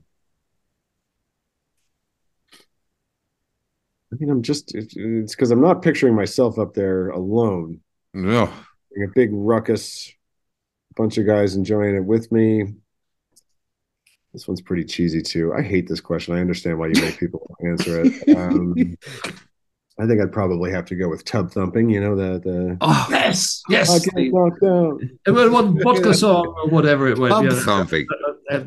I 4.14 4.16
mean, 4.20 4.30
I'm 4.30 4.44
just, 4.44 4.76
it- 4.76 4.94
it's 4.96 5.36
because 5.36 5.50
I'm 5.52 5.62
not 5.62 5.82
picturing 5.82 6.16
myself 6.16 6.60
up 6.60 6.74
there 6.76 7.10
alone. 7.10 7.82
no. 8.14 8.52
A 8.98 9.08
big 9.14 9.30
ruckus, 9.34 10.10
bunch 10.96 11.18
of 11.18 11.26
guys 11.26 11.56
enjoying 11.56 11.96
it 11.96 12.04
with 12.04 12.32
me. 12.32 12.74
This 14.34 14.48
one's 14.48 14.62
pretty 14.62 14.84
cheesy 14.84 15.22
too. 15.22 15.54
I 15.54 15.62
hate 15.62 15.88
this 15.88 16.02
question. 16.02 16.36
I 16.36 16.42
understand 16.42 16.78
why 16.78 16.88
you 16.88 17.02
make 17.02 17.18
people 17.18 17.56
answer 17.66 18.04
it. 18.04 18.36
Um, 18.38 18.76
I 19.98 20.06
think 20.08 20.22
I'd 20.22 20.34
probably 20.34 20.72
have 20.72 20.84
to 20.88 20.96
go 20.96 21.08
with 21.08 21.24
tub 21.24 21.52
thumping. 21.52 21.90
You 21.90 22.02
know 22.02 22.16
the 22.18 22.40
the 22.40 22.78
Oh, 22.82 23.08
yes, 23.10 23.64
yes. 23.70 23.90
I 23.90 24.00
get 24.20 24.34
knocked 24.34 24.62
out. 24.64 25.00
It 25.26 25.32
was 25.32 25.50
one 25.50 25.82
vodka 25.82 26.14
song 26.14 26.48
or 26.64 26.70
whatever 26.70 27.08
it 27.08 27.18
was. 27.18 27.32
pump 27.32 27.50
Yeah. 27.50 27.60
something. 27.62 28.06
Uh, 28.52 28.66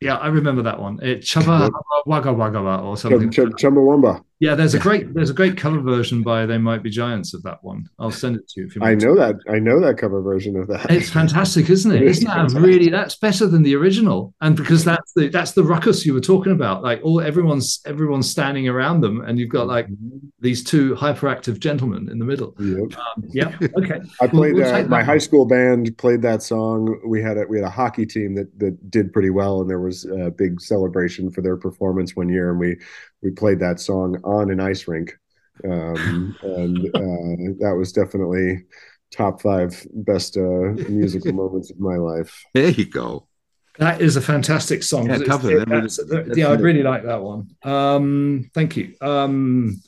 yeah, 0.00 0.16
I 0.16 0.28
remember 0.28 0.62
that 0.62 0.80
one. 0.80 0.98
It 1.02 1.20
Chubba 1.20 1.70
Wagga 2.06 2.32
Wagga 2.32 2.62
Wagga 2.62 2.82
or 2.82 2.96
something. 2.96 3.30
Chum, 3.30 3.52
chum, 3.58 3.74
Chumbawamba. 3.74 4.24
Yeah, 4.40 4.54
there's 4.54 4.72
a 4.72 4.78
great 4.78 5.12
there's 5.12 5.28
a 5.28 5.34
great 5.34 5.58
cover 5.58 5.80
version 5.82 6.22
by 6.22 6.46
They 6.46 6.56
Might 6.56 6.82
Be 6.82 6.88
Giants 6.88 7.34
of 7.34 7.42
that 7.42 7.62
one. 7.62 7.86
I'll 7.98 8.10
send 8.10 8.36
it 8.36 8.48
to 8.48 8.60
you 8.62 8.66
if 8.66 8.74
you 8.74 8.82
I 8.82 8.94
know 8.94 9.14
that. 9.14 9.36
I 9.50 9.58
know 9.58 9.78
that 9.80 9.98
cover 9.98 10.22
version 10.22 10.56
of 10.56 10.66
that. 10.68 10.90
It's 10.90 11.10
fantastic, 11.10 11.68
isn't 11.68 11.92
it? 11.92 12.00
It 12.00 12.08
is 12.08 12.18
Isn't 12.22 12.54
that 12.54 12.58
really 12.58 12.88
that's 12.88 13.16
better 13.16 13.46
than 13.46 13.62
the 13.62 13.76
original? 13.76 14.32
And 14.40 14.56
because 14.56 14.82
that's 14.82 15.12
the 15.12 15.28
that's 15.28 15.52
the 15.52 15.62
ruckus 15.62 16.06
you 16.06 16.14
were 16.14 16.22
talking 16.22 16.52
about. 16.52 16.82
Like 16.82 17.02
all 17.04 17.20
everyone's 17.20 17.80
everyone's 17.84 18.30
standing 18.30 18.66
around 18.66 19.02
them, 19.02 19.20
and 19.20 19.38
you've 19.38 19.50
got 19.50 19.66
like 19.66 19.88
these 20.40 20.64
two 20.64 20.94
hyperactive 20.94 21.58
gentlemen 21.58 22.08
in 22.08 22.18
the 22.18 22.24
middle. 22.24 22.54
Yep. 22.58 22.98
Um, 22.98 23.24
yeah. 23.32 23.56
Okay. 23.80 24.00
I 24.20 24.26
played 24.26 24.54
we'll 24.54 24.64
that. 24.64 24.72
take 24.72 24.88
My 24.88 25.02
high 25.02 25.18
school 25.18 25.46
band 25.46 25.96
played 25.96 26.22
that 26.22 26.42
song. 26.42 27.00
We 27.06 27.22
had 27.22 27.38
a 27.38 27.44
we 27.46 27.58
had 27.58 27.66
a 27.66 27.70
hockey 27.70 28.04
team 28.04 28.34
that 28.34 28.58
that 28.58 28.90
did 28.90 29.12
pretty 29.12 29.30
well, 29.30 29.60
and 29.60 29.70
there 29.70 29.80
was 29.80 30.04
a 30.06 30.30
big 30.30 30.60
celebration 30.60 31.30
for 31.30 31.40
their 31.40 31.56
performance 31.56 32.16
one 32.16 32.28
year, 32.28 32.50
and 32.50 32.58
we 32.58 32.76
we 33.22 33.30
played 33.30 33.60
that 33.60 33.80
song 33.80 34.16
on 34.24 34.50
an 34.50 34.60
ice 34.60 34.88
rink, 34.88 35.12
um, 35.64 36.36
and 36.42 36.78
uh, 36.94 37.66
that 37.66 37.74
was 37.76 37.92
definitely 37.92 38.64
top 39.12 39.42
five 39.42 39.84
best 39.92 40.36
uh, 40.36 40.72
musical 40.88 41.32
moments 41.42 41.70
of 41.70 41.78
my 41.80 41.96
life. 41.96 42.42
There 42.54 42.70
you 42.70 42.86
go. 42.86 43.26
That 43.78 44.00
is 44.00 44.16
a 44.16 44.20
fantastic 44.20 44.82
song. 44.82 45.08
Yeah, 45.08 45.18
cover 45.20 45.50
it- 45.50 45.62
it. 45.62 45.68
that's- 45.68 46.00
That's 46.08 46.36
yeah, 46.36 46.48
I 46.48 46.54
it. 46.54 46.60
really 46.60 46.82
like 46.82 47.04
that 47.04 47.22
one. 47.22 47.48
Um, 47.62 48.50
thank 48.54 48.76
you. 48.76 48.94
Um, 49.00 49.80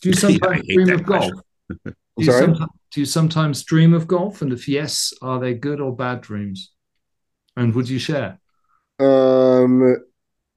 do 0.00 0.08
you 0.10 0.14
sometimes 0.24 0.62
hate 0.66 0.74
dream 0.74 0.86
that 0.88 0.94
of 0.96 1.06
golf? 1.06 1.32
Do 2.18 2.24
you, 2.24 2.32
Sorry? 2.32 2.46
sometimes, 2.46 2.70
do 2.94 3.00
you 3.00 3.06
sometimes 3.06 3.62
dream 3.64 3.92
of 3.92 4.06
golf? 4.06 4.40
And 4.40 4.50
if 4.50 4.68
yes, 4.68 5.12
are 5.20 5.38
they 5.38 5.52
good 5.52 5.82
or 5.82 5.94
bad 5.94 6.22
dreams? 6.22 6.72
And 7.56 7.74
would 7.74 7.90
you 7.90 7.98
share? 7.98 8.38
Um, 8.98 9.96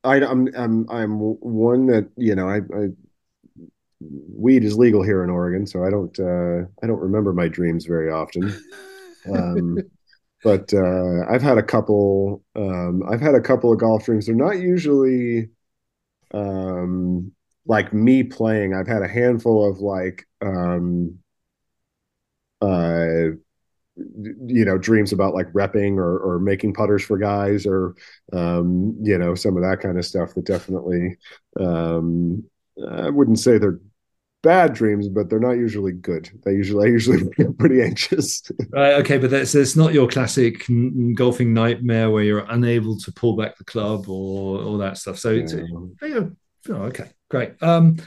I, 0.04 0.16
I'm 0.18 0.48
I'm 0.56 0.90
I'm 0.90 1.20
one 1.20 1.88
that 1.88 2.10
you 2.16 2.36
know 2.36 2.48
I, 2.48 2.58
I 2.58 2.88
weed 4.02 4.64
is 4.64 4.78
legal 4.78 5.04
here 5.04 5.24
in 5.24 5.30
Oregon, 5.30 5.68
so 5.68 5.84
I 5.84 5.90
don't 5.90 6.18
uh, 6.20 6.66
I 6.82 6.88
don't 6.88 7.00
remember 7.00 7.34
my 7.34 7.48
dreams 7.48 7.86
very 7.86 8.10
often. 8.12 8.54
Um, 9.32 9.78
but 10.44 10.74
uh, 10.74 11.26
I've 11.30 11.42
had 11.42 11.58
a 11.58 11.64
couple. 11.64 12.44
Um, 12.56 13.04
I've 13.10 13.22
had 13.22 13.36
a 13.36 13.42
couple 13.42 13.74
of 13.74 13.80
golf 13.80 14.06
dreams. 14.06 14.26
They're 14.26 14.36
not 14.36 14.60
usually 14.60 15.50
um, 16.34 17.32
like 17.66 17.94
me 17.94 18.24
playing. 18.24 18.74
I've 18.74 18.88
had 18.88 19.02
a 19.02 19.08
handful 19.08 19.70
of 19.70 19.80
like 19.80 20.28
um, 20.42 21.20
uh, 22.62 23.36
you 24.46 24.66
know 24.66 24.78
dreams 24.78 25.12
about 25.12 25.34
like 25.34 25.52
repping 25.54 25.98
or 25.98 26.20
or 26.20 26.40
making 26.40 26.74
putters 26.74 27.04
for 27.04 27.18
guys 27.18 27.66
or 27.66 27.96
um, 28.34 28.96
you 29.02 29.18
know 29.18 29.36
some 29.36 29.58
of 29.58 29.64
that 29.64 29.80
kind 29.82 29.98
of 29.98 30.06
stuff 30.06 30.34
that 30.34 30.46
definitely 30.46 31.18
um, 31.60 32.44
I 32.90 33.10
wouldn't 33.10 33.40
say 33.40 33.58
they're 33.58 33.80
bad 34.42 34.74
dreams, 34.74 35.10
but 35.10 35.30
they're 35.30 35.40
not 35.40 35.54
usually 35.54 35.92
good. 35.92 36.30
They 36.46 36.54
usually 36.54 36.88
I 36.88 36.92
usually 36.92 37.30
pretty 37.60 37.82
anxious. 37.82 38.44
Right. 38.70 38.94
Okay, 38.96 39.18
but 39.18 39.30
that's 39.32 39.56
it's 39.56 39.76
not 39.76 39.94
your 39.94 40.08
classic 40.08 40.66
golfing 41.16 41.54
nightmare 41.54 42.10
where 42.10 42.24
you're 42.24 42.46
unable 42.50 42.98
to 43.00 43.12
pull 43.12 43.36
back 43.36 43.58
the 43.58 43.66
club 43.66 44.08
or 44.08 44.62
all 44.62 44.78
that 44.78 44.98
stuff. 44.98 45.20
So 45.20 45.32
it's 45.32 45.54
Um, 45.54 45.96
oh, 46.70 46.74
okay, 46.74 47.10
great. 47.30 47.62
Um, 47.62 47.98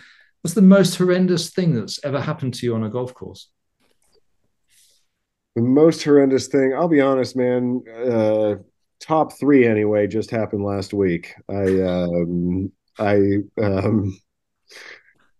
what's 0.40 0.54
the 0.54 0.62
most 0.62 0.96
horrendous 0.96 1.50
thing 1.50 1.74
that's 1.74 2.02
ever 2.04 2.20
happened 2.20 2.54
to 2.54 2.66
you 2.66 2.74
on 2.74 2.84
a 2.84 2.90
golf 2.90 3.14
course? 3.14 3.48
The 5.54 5.62
most 5.62 6.02
horrendous 6.02 6.48
thing, 6.48 6.74
I'll 6.74 6.88
be 6.88 7.00
honest, 7.00 7.36
man. 7.36 7.82
Uh, 7.88 8.56
top 9.00 9.38
three 9.38 9.66
anyway, 9.66 10.06
just 10.06 10.30
happened 10.30 10.64
last 10.64 10.94
week. 10.94 11.34
I 11.48 11.80
um, 11.82 12.72
I 12.98 13.38
um, 13.60 14.18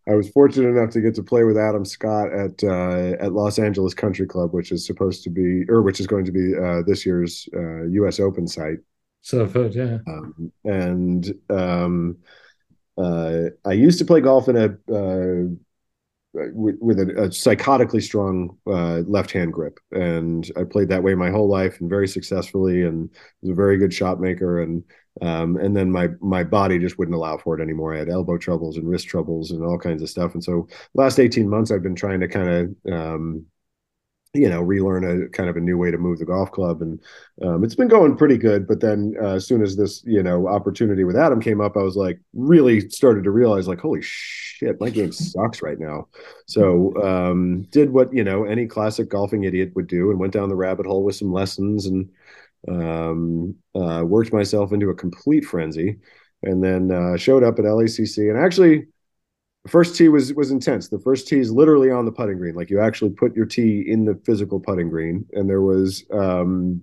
I 0.09 0.15
was 0.15 0.29
fortunate 0.31 0.69
enough 0.69 0.91
to 0.91 1.01
get 1.01 1.15
to 1.15 1.23
play 1.23 1.45
with 1.45 1.57
Adam 1.57 1.85
Scott 1.85 2.33
at 2.33 2.63
uh, 2.65 3.17
at 3.21 3.33
Los 3.33 3.59
Angeles 3.59 3.95
Country 3.95 4.27
Club, 4.27 4.53
which 4.53 4.73
is 4.73 4.87
supposed 4.87 5.23
to 5.25 5.31
be, 5.31 5.65
or 5.69 5.83
which 5.83 6.01
is 6.01 6.07
going 6.07 6.25
to 6.25 6.33
be 6.33 6.55
uh, 6.57 6.83
this 6.87 7.07
year's 7.07 7.49
uh, 7.55 7.85
U.S. 7.85 8.19
Open 8.21 8.47
site. 8.47 8.79
So 9.21 9.43
I've 9.43 9.55
heard, 9.55 9.75
yeah. 9.75 9.99
Um, 10.09 10.53
and 10.65 11.33
um, 11.49 12.17
uh, 12.99 13.45
I 13.65 13.73
used 13.73 14.01
to 14.01 14.05
play 14.05 14.21
golf 14.21 14.49
in 14.49 14.57
a 14.57 14.93
uh, 14.93 15.55
with, 16.35 16.77
with 16.81 16.99
a, 16.99 17.25
a 17.25 17.29
psychotically 17.29 18.03
strong 18.03 18.57
uh, 18.67 19.03
left-hand 19.07 19.53
grip, 19.53 19.79
and 19.91 20.51
I 20.57 20.65
played 20.65 20.89
that 20.89 21.03
way 21.03 21.15
my 21.15 21.31
whole 21.31 21.49
life 21.49 21.81
and 21.81 21.91
very 21.91 22.09
successfully, 22.09 22.83
and 22.83 23.11
was 23.43 23.51
a 23.51 23.55
very 23.55 23.77
good 23.79 23.93
shot 23.93 24.21
maker. 24.21 24.63
And 24.63 24.85
um, 25.21 25.57
and 25.57 25.77
then 25.77 25.91
my 25.91 26.09
my 26.21 26.43
body 26.43 26.79
just 26.79 26.99
wouldn't 26.99 27.15
allow 27.15 27.37
for 27.37 27.59
it 27.59 27.63
anymore. 27.63 27.95
I 27.95 27.99
had 27.99 28.09
elbow 28.09 28.39
troubles 28.39 28.79
and 28.79 28.89
wrist 28.89 29.09
troubles 29.09 29.51
and 29.51 29.63
all 29.63 29.79
kinds 29.79 30.03
of 30.03 30.09
stuff. 30.09 30.33
And 30.35 30.43
so 30.43 30.69
last 30.95 31.19
eighteen 31.19 31.49
months, 31.49 31.71
I've 31.71 31.83
been 31.83 31.95
trying 31.95 32.21
to 32.21 32.29
kind 32.29 32.49
of 32.49 32.93
um, 32.93 33.47
you 34.35 34.49
know 34.49 34.63
relearn 34.63 35.05
a 35.05 35.29
kind 35.29 35.51
of 35.51 35.57
a 35.57 35.61
new 35.61 35.77
way 35.77 35.91
to 35.91 35.99
move 35.99 36.19
the 36.19 36.25
golf 36.25 36.51
club. 36.53 36.83
And 36.83 37.01
um, 37.43 37.65
it's 37.65 37.75
been 37.75 37.89
going 37.89 38.17
pretty 38.17 38.39
good. 38.39 38.67
But 38.67 38.81
then 38.81 39.15
uh, 39.21 39.35
as 39.35 39.47
soon 39.47 39.63
as 39.63 39.77
this 39.77 40.03
you 40.05 40.23
know 40.23 40.49
opportunity 40.49 41.05
with 41.05 41.17
adam 41.17 41.41
came 41.41 41.61
up 41.61 41.77
i 41.77 41.83
was 41.83 41.97
like 41.97 42.19
really 42.33 42.89
started 42.89 43.25
to 43.25 43.31
realize 43.31 43.69
like 43.69 43.81
holy 43.81 44.01
shit 44.03 44.81
my 44.81 44.91
game 44.91 45.13
sucks 45.13 45.63
right 45.63 45.79
now. 45.79 46.09
So 46.47 46.95
um, 47.03 47.63
did 47.71 47.91
what 47.91 48.13
you 48.13 48.25
know 48.25 48.45
any 48.45 48.67
classic 48.67 49.09
golfing 49.09 49.45
idiot 49.45 49.73
would 49.75 49.87
do 49.87 50.11
and 50.11 50.19
went 50.19 50.33
down 50.33 50.49
the 50.49 50.57
rabbit 50.57 50.87
hole 50.87 51.05
with 51.05 51.17
some 51.17 51.33
lessons 51.33 51.87
and 51.87 52.09
um, 52.69 53.55
uh, 53.75 54.05
worked 54.05 54.33
myself 54.33 54.73
into 54.73 54.91
a 54.91 54.95
complete 54.95 55.45
frenzy. 55.45 55.99
And 56.45 56.63
then 56.63 56.91
uh, 56.91 57.17
showed 57.17 57.45
up 57.45 57.61
at 57.61 57.65
lacc 57.65 58.31
and 58.31 58.37
actually 58.37 58.87
the 59.65 59.71
first 59.71 59.97
tee 59.97 60.09
was 60.09 60.35
was 60.35 60.51
intense. 60.51 60.89
The 60.89 60.99
first 60.99 61.29
tee 61.29 61.39
is 61.39 61.53
literally 61.53 61.91
on 61.91 62.05
the 62.05 62.13
putting 62.13 62.39
green. 62.39 62.55
Like 62.55 62.71
you 62.71 62.81
actually 62.81 63.11
put 63.11 63.37
your 63.37 63.47
tee 63.47 63.85
in 63.87 64.05
the 64.05 64.21
physical 64.25 64.59
putting 64.59 64.89
green, 64.89 65.27
and 65.33 65.49
there 65.49 65.63
was 65.63 66.05
um, 66.13 66.83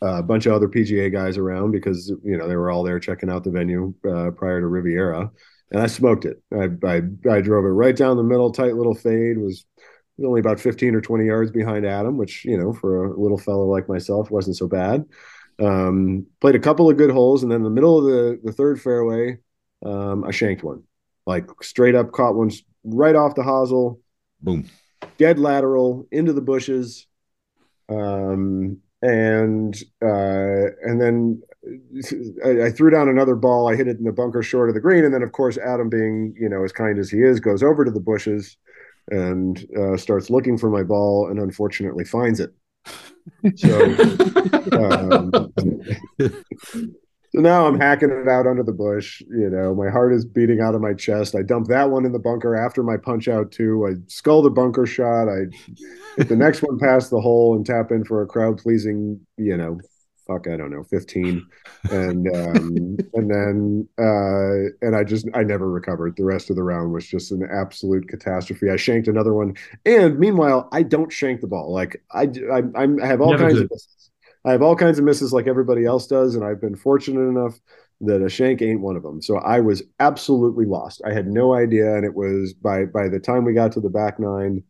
a 0.00 0.22
bunch 0.22 0.46
of 0.46 0.52
other 0.52 0.68
PGA 0.68 1.12
guys 1.12 1.38
around 1.38 1.70
because 1.70 2.12
you 2.22 2.36
know 2.36 2.48
they 2.48 2.56
were 2.56 2.70
all 2.70 2.82
there 2.82 2.98
checking 2.98 3.30
out 3.30 3.44
the 3.44 3.50
venue 3.50 3.94
uh, 4.08 4.30
prior 4.32 4.60
to 4.60 4.66
Riviera, 4.66 5.30
and 5.70 5.80
I 5.80 5.86
smoked 5.86 6.24
it. 6.24 6.42
I, 6.52 6.68
I 6.84 7.02
I 7.30 7.40
drove 7.40 7.64
it 7.64 7.68
right 7.68 7.96
down 7.96 8.16
the 8.16 8.22
middle, 8.22 8.50
tight 8.50 8.74
little 8.74 8.94
fade. 8.94 9.38
Was 9.38 9.64
only 10.22 10.40
about 10.40 10.60
fifteen 10.60 10.94
or 10.94 11.00
twenty 11.00 11.26
yards 11.26 11.52
behind 11.52 11.86
Adam, 11.86 12.16
which 12.16 12.44
you 12.44 12.58
know 12.58 12.72
for 12.72 13.04
a 13.04 13.20
little 13.20 13.38
fellow 13.38 13.66
like 13.66 13.88
myself 13.88 14.30
wasn't 14.30 14.56
so 14.56 14.66
bad. 14.66 15.04
Um, 15.62 16.26
played 16.40 16.56
a 16.56 16.60
couple 16.60 16.90
of 16.90 16.96
good 16.96 17.10
holes, 17.10 17.44
and 17.44 17.52
then 17.52 17.58
in 17.58 17.64
the 17.64 17.70
middle 17.70 17.98
of 17.98 18.04
the 18.04 18.40
the 18.42 18.52
third 18.52 18.80
fairway, 18.82 19.38
um, 19.84 20.24
I 20.24 20.32
shanked 20.32 20.64
one, 20.64 20.82
like 21.26 21.48
straight 21.62 21.94
up 21.94 22.12
caught 22.12 22.34
one 22.34 22.50
right 22.84 23.16
off 23.16 23.34
the 23.34 23.42
hosel, 23.42 24.00
Boom. 24.40 24.68
dead 25.18 25.38
lateral 25.38 26.06
into 26.10 26.32
the 26.32 26.40
bushes, 26.40 27.06
um, 27.88 28.78
and 29.02 29.76
uh, 30.02 30.72
and 30.82 31.00
then 31.00 31.42
I, 32.44 32.66
I, 32.66 32.70
threw 32.70 32.90
down 32.90 33.08
another 33.08 33.34
ball. 33.34 33.68
I 33.68 33.76
hit 33.76 33.88
it 33.88 33.98
in 33.98 34.04
the 34.04 34.12
bunker 34.12 34.42
short 34.42 34.68
of 34.68 34.74
the 34.74 34.80
green, 34.80 35.04
and 35.04 35.14
then 35.14 35.22
of 35.22 35.32
course 35.32 35.58
Adam, 35.58 35.88
being 35.88 36.34
you 36.38 36.48
know 36.48 36.64
as 36.64 36.72
kind 36.72 36.98
as 36.98 37.10
he 37.10 37.22
is, 37.22 37.40
goes 37.40 37.62
over 37.62 37.84
to 37.84 37.90
the 37.90 38.00
bushes 38.00 38.56
and 39.10 39.66
uh, 39.78 39.96
starts 39.96 40.30
looking 40.30 40.58
for 40.58 40.70
my 40.70 40.82
ball, 40.82 41.28
and 41.28 41.38
unfortunately 41.38 42.04
finds 42.04 42.40
it. 42.40 42.52
So, 43.56 43.82
um, 44.72 45.32
so 47.34 47.40
now 47.40 47.66
I'm 47.66 47.78
hacking 47.80 48.10
it 48.10 48.28
out 48.28 48.46
under 48.46 48.62
the 48.62 48.72
bush. 48.72 49.20
You 49.22 49.50
know, 49.50 49.74
my 49.74 49.90
heart 49.90 50.12
is 50.14 50.24
beating 50.24 50.60
out 50.60 50.74
of 50.74 50.80
my 50.80 50.94
chest. 50.94 51.34
I 51.34 51.42
dump 51.42 51.68
that 51.68 51.90
one 51.90 52.04
in 52.04 52.12
the 52.12 52.18
bunker 52.18 52.54
after 52.54 52.82
my 52.82 52.96
punch 52.96 53.28
out 53.28 53.50
too. 53.50 53.86
I 53.86 53.94
skull 54.06 54.42
the 54.42 54.50
bunker 54.50 54.86
shot. 54.86 55.28
I 55.28 55.46
hit 56.16 56.28
the 56.28 56.36
next 56.36 56.62
one 56.62 56.78
past 56.78 57.10
the 57.10 57.20
hole 57.20 57.56
and 57.56 57.66
tap 57.66 57.90
in 57.90 58.04
for 58.04 58.22
a 58.22 58.26
crowd 58.26 58.58
pleasing, 58.58 59.20
you 59.36 59.56
know, 59.56 59.80
fuck, 60.26 60.46
I 60.48 60.56
don't 60.56 60.70
know, 60.70 60.84
15. 60.84 61.46
And 61.90 62.28
um, 62.34 62.96
and 63.14 63.30
then 63.30 63.88
uh, 63.98 64.86
and 64.86 64.96
I 64.96 65.04
just 65.04 65.28
I 65.34 65.42
never 65.42 65.68
recovered. 65.70 66.16
The 66.16 66.24
rest 66.24 66.50
of 66.50 66.56
the 66.56 66.62
round 66.62 66.92
was 66.92 67.06
just 67.06 67.32
an 67.32 67.46
absolute 67.50 68.08
catastrophe. 68.08 68.70
I 68.70 68.76
shanked 68.76 69.08
another 69.08 69.34
one, 69.34 69.54
and 69.84 70.18
meanwhile, 70.18 70.68
I 70.72 70.82
don't 70.82 71.12
shank 71.12 71.40
the 71.40 71.46
ball. 71.46 71.72
Like 71.72 72.02
I 72.10 72.22
I, 72.52 72.62
I 72.74 73.06
have 73.06 73.20
all 73.20 73.32
never 73.32 73.44
kinds 73.44 73.54
did. 73.56 73.64
of 73.64 73.70
misses. 73.70 74.10
I 74.44 74.52
have 74.52 74.62
all 74.62 74.76
kinds 74.76 74.98
of 74.98 75.04
misses 75.04 75.32
like 75.32 75.46
everybody 75.46 75.84
else 75.84 76.06
does, 76.06 76.34
and 76.34 76.44
I've 76.44 76.60
been 76.60 76.76
fortunate 76.76 77.28
enough 77.28 77.58
that 78.02 78.22
a 78.22 78.28
shank 78.28 78.60
ain't 78.60 78.80
one 78.80 78.96
of 78.96 79.02
them. 79.02 79.22
So 79.22 79.38
I 79.38 79.60
was 79.60 79.82
absolutely 80.00 80.66
lost. 80.66 81.00
I 81.06 81.12
had 81.12 81.26
no 81.26 81.54
idea, 81.54 81.94
and 81.96 82.04
it 82.04 82.14
was 82.14 82.52
by 82.52 82.84
by 82.84 83.08
the 83.08 83.20
time 83.20 83.44
we 83.44 83.54
got 83.54 83.72
to 83.72 83.80
the 83.80 83.90
back 83.90 84.18
nine 84.18 84.64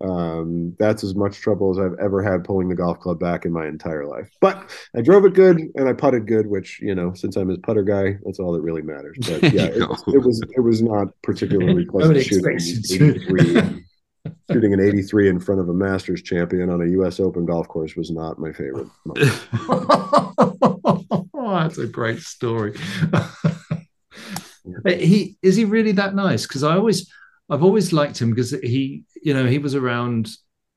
um, 0.00 0.76
that's 0.78 1.02
as 1.02 1.14
much 1.14 1.40
trouble 1.40 1.70
as 1.70 1.78
I've 1.78 1.98
ever 1.98 2.22
had 2.22 2.44
pulling 2.44 2.68
the 2.68 2.74
golf 2.74 3.00
club 3.00 3.18
back 3.18 3.44
in 3.44 3.52
my 3.52 3.66
entire 3.66 4.06
life. 4.06 4.30
But 4.40 4.70
I 4.96 5.00
drove 5.00 5.24
it 5.24 5.34
good 5.34 5.58
and 5.74 5.88
I 5.88 5.92
putted 5.92 6.26
good, 6.26 6.46
which 6.46 6.80
you 6.80 6.94
know, 6.94 7.14
since 7.14 7.36
I'm 7.36 7.48
his 7.48 7.58
putter 7.58 7.82
guy, 7.82 8.18
that's 8.24 8.38
all 8.38 8.52
that 8.52 8.60
really 8.60 8.82
matters. 8.82 9.16
But 9.20 9.42
yeah, 9.52 9.64
it, 9.64 9.82
it 10.08 10.18
was 10.24 10.40
it 10.56 10.60
was 10.60 10.82
not 10.82 11.08
particularly 11.22 11.84
pleasant 11.90 12.22
shooting. 12.24 13.77
Shooting 14.50 14.72
an 14.72 14.80
83 14.80 15.28
in 15.28 15.40
front 15.40 15.60
of 15.60 15.68
a 15.68 15.74
Masters 15.74 16.22
champion 16.22 16.70
on 16.70 16.80
a 16.80 16.86
U.S. 16.92 17.20
Open 17.20 17.44
golf 17.44 17.68
course 17.68 17.96
was 17.96 18.10
not 18.10 18.38
my 18.38 18.52
favorite. 18.52 18.88
oh, 21.34 21.58
that's 21.60 21.78
a 21.78 21.86
great 21.86 22.20
story. 22.20 22.74
he 24.86 25.36
is 25.42 25.56
he 25.56 25.64
really 25.64 25.92
that 25.92 26.14
nice? 26.14 26.46
Because 26.46 26.64
I 26.64 26.76
always 26.76 27.10
I've 27.50 27.64
always 27.64 27.92
liked 27.92 28.20
him 28.20 28.30
because 28.30 28.50
he, 28.50 29.04
you 29.22 29.34
know, 29.34 29.46
he 29.46 29.58
was 29.58 29.74
around. 29.74 30.30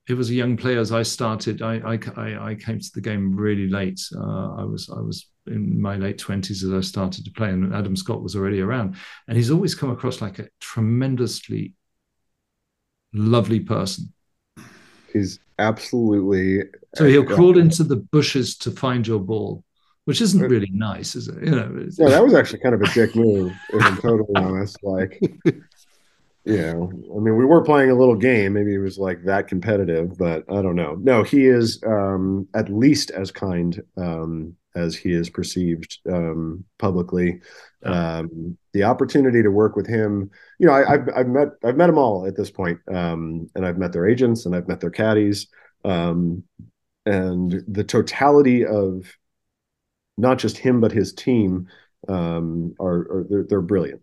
He 0.08 0.14
was 0.16 0.30
a 0.30 0.34
young 0.34 0.58
player 0.58 0.80
as 0.80 0.92
I 0.92 1.04
started. 1.04 1.62
I 1.62 1.98
I, 2.18 2.52
I 2.52 2.56
came 2.56 2.80
to 2.80 2.92
the 2.94 3.02
game 3.02 3.36
really 3.36 3.70
late. 3.70 4.02
Uh, 4.16 4.56
I 4.56 4.64
was 4.64 4.90
I 4.90 5.00
was 5.00 5.28
in 5.48 5.82
my 5.82 5.96
late 5.96 6.18
twenties 6.18 6.64
as 6.64 6.74
I 6.74 6.82
started 6.82 7.24
to 7.26 7.32
play, 7.32 7.50
and 7.50 7.74
Adam 7.74 7.96
Scott 7.96 8.24
was 8.24 8.36
already 8.36 8.62
around. 8.62 8.96
And 9.28 9.38
he's 9.38 9.52
always 9.52 9.76
come 9.76 9.92
across 9.92 10.22
like 10.22 10.40
a 10.40 10.48
tremendously 10.60 11.74
lovely 13.14 13.60
person. 13.60 14.14
He's 15.12 15.40
absolutely. 15.60 16.64
So 16.96 17.06
he'll 17.06 17.24
uh, 17.24 17.36
crawl 17.36 17.58
into 17.58 17.84
the 17.84 17.98
bushes 17.98 18.58
to 18.60 18.72
find 18.72 19.06
your 19.06 19.20
ball, 19.20 19.64
which 20.06 20.22
isn't 20.22 20.42
really 20.42 20.72
nice, 20.74 21.16
is 21.16 21.28
it? 21.28 21.44
You 21.44 21.52
know. 21.52 21.88
Yeah, 21.98 22.10
that 22.10 22.24
was 22.24 22.34
actually 22.34 22.60
kind 22.60 22.76
of 22.76 22.82
a 22.82 22.94
dick 22.94 23.16
move, 23.16 23.54
if 23.74 23.84
I'm 23.84 23.98
totally 23.98 24.36
honest. 24.36 24.78
Like, 24.84 25.20
you 26.46 26.58
know, 26.58 26.92
I 27.16 27.20
mean, 27.20 27.38
we 27.38 27.46
were 27.46 27.64
playing 27.64 27.92
a 27.92 27.96
little 27.96 28.16
game. 28.16 28.54
Maybe 28.54 28.74
it 28.74 28.80
was 28.80 28.98
like 28.98 29.24
that 29.26 29.48
competitive, 29.48 30.18
but 30.18 30.44
I 30.50 30.62
don't 30.62 30.76
know. 30.76 30.96
No, 30.96 31.24
he 31.24 31.46
is 31.46 31.82
um, 31.86 32.48
at 32.56 32.70
least 32.70 33.12
as 33.12 33.32
kind 33.32 33.82
um, 33.98 34.56
as 34.76 34.96
he 34.96 35.14
is 35.14 35.30
perceived 35.30 36.00
um, 36.10 36.64
publicly. 36.80 37.42
Um, 37.84 38.58
the 38.74 38.84
opportunity 38.84 39.42
to 39.42 39.50
work 39.50 39.76
with 39.76 39.88
him, 39.88 40.30
you 40.60 40.68
know, 40.68 40.74
I, 40.74 40.92
have 40.92 41.10
I've 41.16 41.28
met 41.28 41.50
I've 41.64 41.78
met 41.78 41.88
them 41.88 41.98
all 41.98 42.26
at 42.28 42.36
this 42.36 42.52
point, 42.52 42.80
um, 42.94 43.50
and 43.56 43.66
I've 43.66 43.78
met 43.78 43.92
their 43.92 44.08
agents 44.08 44.46
and 44.46 44.56
I've 44.56 44.68
met 44.68 44.80
their 44.80 44.92
caddies, 44.92 45.48
um, 45.84 46.44
and 47.06 47.64
the 47.68 47.84
totality 47.84 48.66
of 48.66 49.12
not 50.18 50.38
just 50.38 50.58
him 50.58 50.80
but 50.80 50.92
his 50.92 51.14
team 51.14 51.68
are, 52.08 52.16
are 52.80 53.26
they're, 53.30 53.44
they're 53.44 53.62
brilliant. 53.62 54.02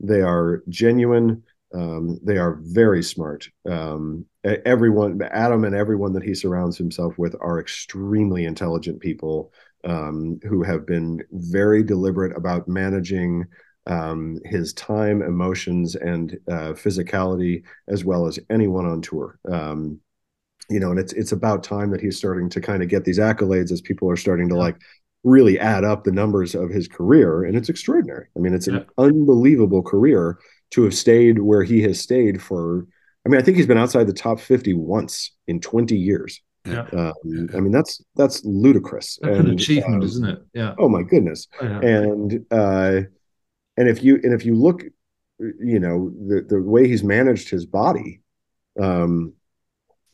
They 0.00 0.22
are 0.22 0.62
genuine. 0.68 1.42
Um, 1.74 2.18
they 2.22 2.36
are 2.36 2.58
very 2.62 3.02
smart. 3.02 3.48
Um, 3.68 4.26
everyone, 4.44 5.20
Adam, 5.22 5.64
and 5.64 5.74
everyone 5.74 6.12
that 6.14 6.22
he 6.22 6.34
surrounds 6.34 6.76
himself 6.76 7.16
with 7.18 7.36
are 7.40 7.60
extremely 7.60 8.44
intelligent 8.44 9.00
people 9.00 9.52
um, 9.84 10.40
who 10.42 10.62
have 10.62 10.86
been 10.86 11.22
very 11.30 11.82
deliberate 11.82 12.36
about 12.36 12.68
managing 12.68 13.44
um, 13.86 14.38
his 14.44 14.72
time, 14.74 15.22
emotions, 15.22 15.94
and 15.94 16.38
uh, 16.48 16.72
physicality, 16.72 17.62
as 17.88 18.04
well 18.04 18.26
as 18.26 18.38
anyone 18.50 18.86
on 18.86 19.00
tour. 19.00 19.38
Um, 19.50 20.00
you 20.68 20.78
know, 20.78 20.90
and 20.90 21.00
it's 21.00 21.12
it's 21.12 21.32
about 21.32 21.64
time 21.64 21.90
that 21.90 22.00
he's 22.00 22.16
starting 22.16 22.48
to 22.50 22.60
kind 22.60 22.82
of 22.82 22.88
get 22.88 23.04
these 23.04 23.18
accolades 23.18 23.72
as 23.72 23.80
people 23.80 24.10
are 24.10 24.16
starting 24.16 24.48
to 24.48 24.56
like 24.56 24.76
really 25.24 25.58
add 25.58 25.84
up 25.84 26.04
the 26.04 26.12
numbers 26.12 26.54
of 26.54 26.70
his 26.70 26.88
career 26.88 27.44
and 27.44 27.54
it's 27.54 27.68
extraordinary 27.68 28.26
i 28.36 28.40
mean 28.40 28.54
it's 28.54 28.68
an 28.68 28.76
yeah. 28.76 28.82
unbelievable 28.96 29.82
career 29.82 30.38
to 30.70 30.84
have 30.84 30.94
stayed 30.94 31.38
where 31.38 31.62
he 31.62 31.82
has 31.82 32.00
stayed 32.00 32.40
for 32.42 32.86
i 33.26 33.28
mean 33.28 33.40
i 33.40 33.42
think 33.42 33.56
he's 33.56 33.66
been 33.66 33.78
outside 33.78 34.06
the 34.06 34.12
top 34.12 34.40
50 34.40 34.74
once 34.74 35.32
in 35.46 35.60
20 35.60 35.96
years. 35.96 36.40
Yeah. 36.66 36.86
Um, 36.92 37.48
i 37.54 37.60
mean 37.60 37.72
that's 37.72 38.02
that's 38.16 38.44
ludicrous. 38.44 39.18
That's 39.22 39.38
and, 39.38 39.48
an 39.48 39.54
achievement 39.54 40.02
um, 40.02 40.02
isn't 40.02 40.28
it? 40.28 40.42
Yeah. 40.52 40.74
oh 40.78 40.88
my 40.88 41.02
goodness. 41.02 41.48
Oh, 41.60 41.66
yeah. 41.66 41.80
and 41.80 42.46
uh 42.50 43.00
and 43.76 43.88
if 43.88 44.02
you 44.02 44.20
and 44.22 44.34
if 44.34 44.44
you 44.44 44.54
look 44.54 44.82
you 45.38 45.80
know 45.80 46.10
the 46.28 46.42
the 46.48 46.60
way 46.60 46.86
he's 46.86 47.02
managed 47.02 47.48
his 47.48 47.64
body 47.64 48.20
um 48.80 49.32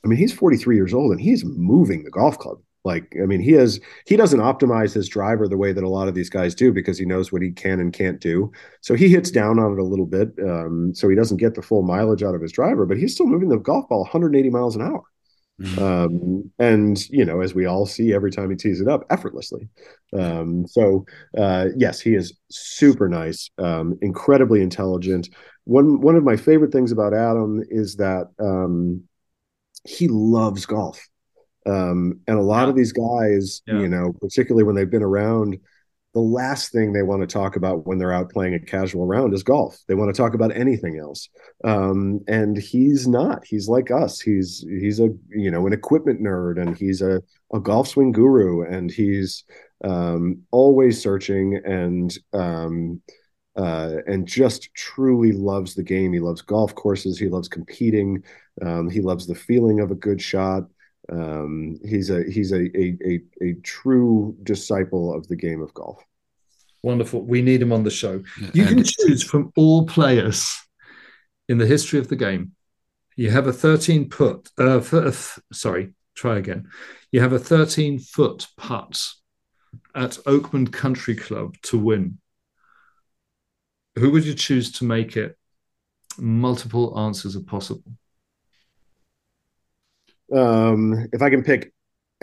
i 0.05 0.09
mean 0.09 0.19
he's 0.19 0.33
43 0.33 0.77
years 0.77 0.95
old 0.95 1.11
and 1.11 1.21
he's 1.21 1.45
moving 1.45 2.05
the 2.05 2.11
golf 2.11 2.39
club 2.39 2.59
like, 2.87 3.15
I 3.21 3.27
mean, 3.27 3.41
he 3.41 3.51
has 3.53 3.81
he 4.07 4.17
doesn't 4.17 4.39
optimize 4.39 4.95
his 4.95 5.09
driver 5.09 5.49
the 5.49 5.57
way 5.57 5.73
that 5.73 5.83
a 5.83 5.89
lot 5.89 6.07
of 6.07 6.15
these 6.15 6.31
guys 6.31 6.55
do 6.55 6.73
because 6.73 6.97
he 6.97 7.05
knows 7.05 7.33
what 7.33 7.43
he 7.43 7.51
can 7.51 7.81
and 7.81 7.93
can't 7.93 8.21
do. 8.21 8.53
So 8.81 8.95
he 8.95 9.09
hits 9.09 9.31
down 9.31 9.59
on 9.59 9.73
it 9.73 9.79
a 9.81 9.85
little 9.85 10.07
bit, 10.07 10.31
um, 10.43 10.95
so 10.95 11.09
he 11.09 11.17
doesn't 11.17 11.39
get 11.39 11.57
the 11.57 11.63
full 11.63 11.83
mileage 11.83 12.23
out 12.23 12.37
of 12.37 12.41
his 12.41 12.53
driver, 12.53 12.87
but 12.87 12.97
he's 12.97 13.13
still 13.13 13.27
moving 13.27 13.49
the 13.49 13.59
golf 13.59 13.89
ball 13.89 14.03
180 14.03 14.49
miles 14.51 14.77
an 14.77 14.83
hour. 14.83 15.03
Mm-hmm. 15.61 15.83
Um, 15.83 16.53
and 16.59 17.09
you 17.11 17.25
know, 17.25 17.41
as 17.41 17.55
we 17.55 17.67
all 17.67 17.87
see 17.87 18.15
every 18.15 18.31
time 18.31 18.51
he 18.51 18.57
tees 18.57 18.81
it 18.81 18.89
up, 18.89 19.05
effortlessly. 19.11 19.69
Um, 20.17 20.67
so 20.69 21.07
uh, 21.37 21.67
yes, 21.77 22.01
he 22.01 22.15
is 22.15 22.39
super 22.51 23.09
nice, 23.09 23.51
um, 23.59 23.99
incredibly 24.01 24.63
intelligent. 24.63 25.29
One 25.65 26.01
one 26.01 26.15
of 26.15 26.23
my 26.23 26.37
favorite 26.37 26.71
things 26.71 26.93
about 26.93 27.15
Adam 27.15 27.63
is 27.69 27.97
that 27.97 28.29
um, 28.39 29.03
he 29.85 30.07
loves 30.07 30.67
golf. 30.67 31.05
Um, 31.67 32.21
and 32.27 32.39
a 32.39 32.43
lot 32.43 32.65
yeah. 32.65 32.69
of 32.69 32.77
these 32.77 32.93
guys, 32.93 33.63
yeah. 33.67 33.81
you 33.81 33.89
know, 33.89 34.13
particularly 34.21 34.65
when 34.65 34.77
they've 34.77 34.91
been 34.91 35.03
around, 35.03 35.59
the 36.15 36.21
last 36.21 36.73
thing 36.73 36.93
they 36.95 37.03
want 37.03 37.21
to 37.21 37.27
talk 37.27 37.57
about 37.57 37.87
when 37.87 37.99
they're 37.99 38.13
out 38.13 38.31
playing 38.31 38.55
a 38.55 38.59
casual 38.59 39.07
round 39.07 39.35
is 39.35 39.43
golf. 39.43 39.79
They 39.87 39.95
want 39.95 40.15
to 40.15 40.19
talk 40.19 40.33
about 40.33 40.57
anything 40.57 40.99
else. 40.99 41.29
Um, 41.63 42.21
and 42.27 42.57
he's 42.57 43.07
not. 43.07 43.45
He's 43.45 43.69
like 43.69 43.91
us. 43.91 44.19
He's 44.19 44.65
he's 44.67 44.99
a 44.99 45.11
you 45.29 45.51
know 45.51 45.67
an 45.67 45.75
equipment 45.75 46.23
nerd, 46.23 46.59
and 46.59 46.75
he's 46.75 47.03
a 47.03 47.23
a 47.53 47.61
golf 47.61 47.89
swing 47.89 48.13
guru, 48.13 48.63
and 48.63 48.91
he's 48.91 49.45
um, 49.85 50.41
always 50.53 51.03
searching 51.03 51.61
and 51.67 52.17
um, 52.33 53.03
uh, 53.55 53.97
and 54.07 54.27
just 54.27 54.73
truly 54.75 55.33
loves 55.33 55.75
the 55.75 55.83
game. 55.83 56.15
He 56.15 56.21
loves 56.21 56.41
golf 56.41 56.75
courses. 56.75 57.19
He 57.19 57.29
loves 57.29 57.49
competing. 57.49 58.23
Um, 58.63 58.89
he 58.89 59.03
loves 59.03 59.27
the 59.27 59.35
feeling 59.35 59.81
of 59.81 59.91
a 59.91 59.95
good 59.95 60.23
shot. 60.23 60.63
Um, 61.11 61.79
he's 61.85 62.11
a 62.11 62.25
he's 62.25 62.53
a, 62.53 62.65
a, 62.79 62.97
a 63.05 63.21
a 63.43 63.55
true 63.63 64.37
disciple 64.43 65.15
of 65.15 65.27
the 65.29 65.37
game 65.37 65.63
of 65.63 65.73
golf. 65.75 66.03
Wonderful. 66.83 67.23
We 67.23 67.43
need 67.43 67.63
him 67.63 67.73
on 67.73 67.85
the 67.85 67.91
show. 67.91 68.23
You 68.53 68.65
can 68.65 68.85
choose 68.85 69.23
from 69.23 69.53
all 69.57 69.87
players 69.87 70.57
in 71.49 71.59
the 71.59 71.67
history 71.67 71.99
of 71.99 72.09
the 72.09 72.17
game. 72.17 72.53
You 73.17 73.31
have 73.31 73.47
a 73.47 73.53
13 73.53 74.09
put. 74.09 74.51
Uh, 74.59 74.83
uh, 74.93 75.13
sorry, 75.53 75.95
try 76.15 76.39
again. 76.39 76.69
You 77.11 77.21
have 77.21 77.33
a 77.33 77.39
13 77.39 77.99
foot 77.99 78.47
putt 78.57 79.05
at 79.95 80.19
Oakmont 80.27 80.73
Country 80.73 81.17
Club 81.17 81.57
to 81.63 81.79
win. 81.79 82.19
Who 83.97 84.11
would 84.11 84.25
you 84.25 84.35
choose 84.35 84.71
to 84.73 84.85
make 84.85 85.17
it? 85.17 85.37
Multiple 86.19 86.99
answers 86.99 87.37
are 87.37 87.43
possible 87.43 87.93
um, 90.35 91.09
if 91.13 91.23
I 91.23 91.31
can 91.31 91.43
pick 91.43 91.73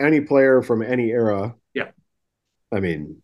any 0.00 0.20
player 0.20 0.62
from 0.62 0.82
any 0.82 1.10
era, 1.10 1.54
yeah, 1.74 1.90
I 2.72 2.80
mean, 2.80 3.22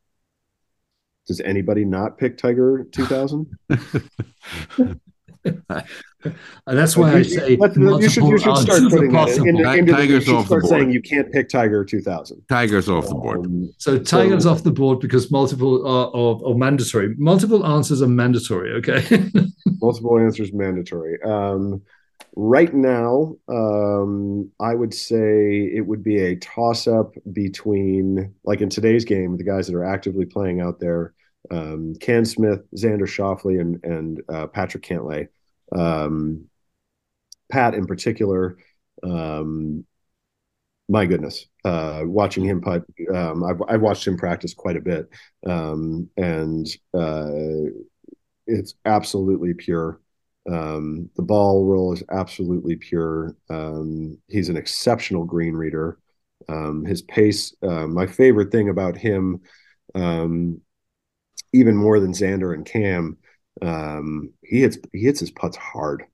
does 1.26 1.40
anybody 1.40 1.84
not 1.84 2.18
pick 2.18 2.38
Tiger 2.38 2.86
2000? 2.92 3.58
and 3.68 5.00
that's 6.66 6.96
why 6.96 7.14
I 7.14 7.22
say 7.22 7.52
you 7.52 8.08
should, 8.08 8.24
you 8.24 8.38
should 8.38 8.56
start 8.56 8.82
putting 8.90 9.12
that 9.12 9.28
in, 9.38 9.48
into, 9.48 9.72
into 9.72 9.92
Tigers 9.92 10.26
the, 10.26 10.32
off 10.32 10.42
the 10.42 10.46
start 10.46 10.62
board. 10.62 10.70
saying 10.70 10.90
you 10.90 11.00
can't 11.00 11.30
pick 11.32 11.48
Tiger 11.48 11.84
2000. 11.84 12.42
Tigers 12.48 12.88
off 12.88 13.08
the 13.08 13.14
board. 13.14 13.46
Um, 13.46 13.72
So 13.78 13.98
Tigers 13.98 14.46
off 14.46 14.62
the 14.62 14.70
board 14.70 15.00
because 15.00 15.30
multiple 15.30 15.86
are, 15.86 16.14
are, 16.14 16.52
are 16.52 16.54
mandatory. 16.54 17.14
Multiple 17.16 17.66
answers 17.66 18.02
are 18.02 18.08
mandatory. 18.08 18.72
Okay. 18.74 19.30
multiple 19.80 20.18
answers 20.18 20.52
mandatory. 20.52 21.22
Um, 21.22 21.82
right 22.36 22.72
now, 22.72 23.36
um, 23.48 24.50
I 24.60 24.74
would 24.74 24.94
say 24.94 25.70
it 25.74 25.86
would 25.86 26.02
be 26.02 26.18
a 26.18 26.36
toss 26.36 26.86
up 26.86 27.14
between, 27.32 28.34
like 28.44 28.60
in 28.60 28.68
today's 28.68 29.04
game, 29.04 29.36
the 29.36 29.44
guys 29.44 29.66
that 29.66 29.76
are 29.76 29.84
actively 29.84 30.26
playing 30.26 30.60
out 30.60 30.80
there, 30.80 31.14
um, 31.50 31.94
Cam 32.00 32.24
Smith, 32.24 32.60
Xander 32.76 33.02
Schauffele, 33.02 33.60
and 33.60 33.84
and 33.84 34.22
uh, 34.28 34.46
Patrick 34.46 34.82
Cantlay. 34.82 35.28
Um, 35.74 36.46
Pat 37.50 37.74
in 37.74 37.86
particular, 37.86 38.58
um, 39.02 39.84
my 40.88 41.06
goodness, 41.06 41.46
uh, 41.64 42.02
watching 42.04 42.44
him 42.44 42.60
putt, 42.60 42.84
um, 43.14 43.44
I've, 43.44 43.62
I've 43.68 43.80
watched 43.80 44.06
him 44.06 44.16
practice 44.16 44.54
quite 44.54 44.76
a 44.76 44.80
bit, 44.80 45.08
um, 45.46 46.08
and 46.16 46.66
uh, 46.94 47.70
it's 48.46 48.74
absolutely 48.84 49.54
pure. 49.54 50.00
Um, 50.48 51.10
the 51.16 51.22
ball 51.22 51.64
roll 51.66 51.92
is 51.92 52.02
absolutely 52.10 52.76
pure. 52.76 53.36
Um, 53.50 54.18
he's 54.28 54.48
an 54.48 54.56
exceptional 54.56 55.24
green 55.24 55.54
reader. 55.54 55.98
Um, 56.48 56.84
his 56.84 57.02
pace, 57.02 57.54
uh, 57.62 57.86
my 57.86 58.06
favorite 58.06 58.50
thing 58.50 58.68
about 58.70 58.96
him, 58.96 59.40
um, 59.94 60.60
even 61.52 61.76
more 61.76 62.00
than 62.00 62.12
Xander 62.12 62.54
and 62.54 62.64
Cam, 62.64 63.18
um, 63.62 64.30
he 64.42 64.60
hits 64.62 64.78
he 64.92 65.00
hits 65.02 65.20
his 65.20 65.30
putts 65.30 65.56
hard. 65.56 66.04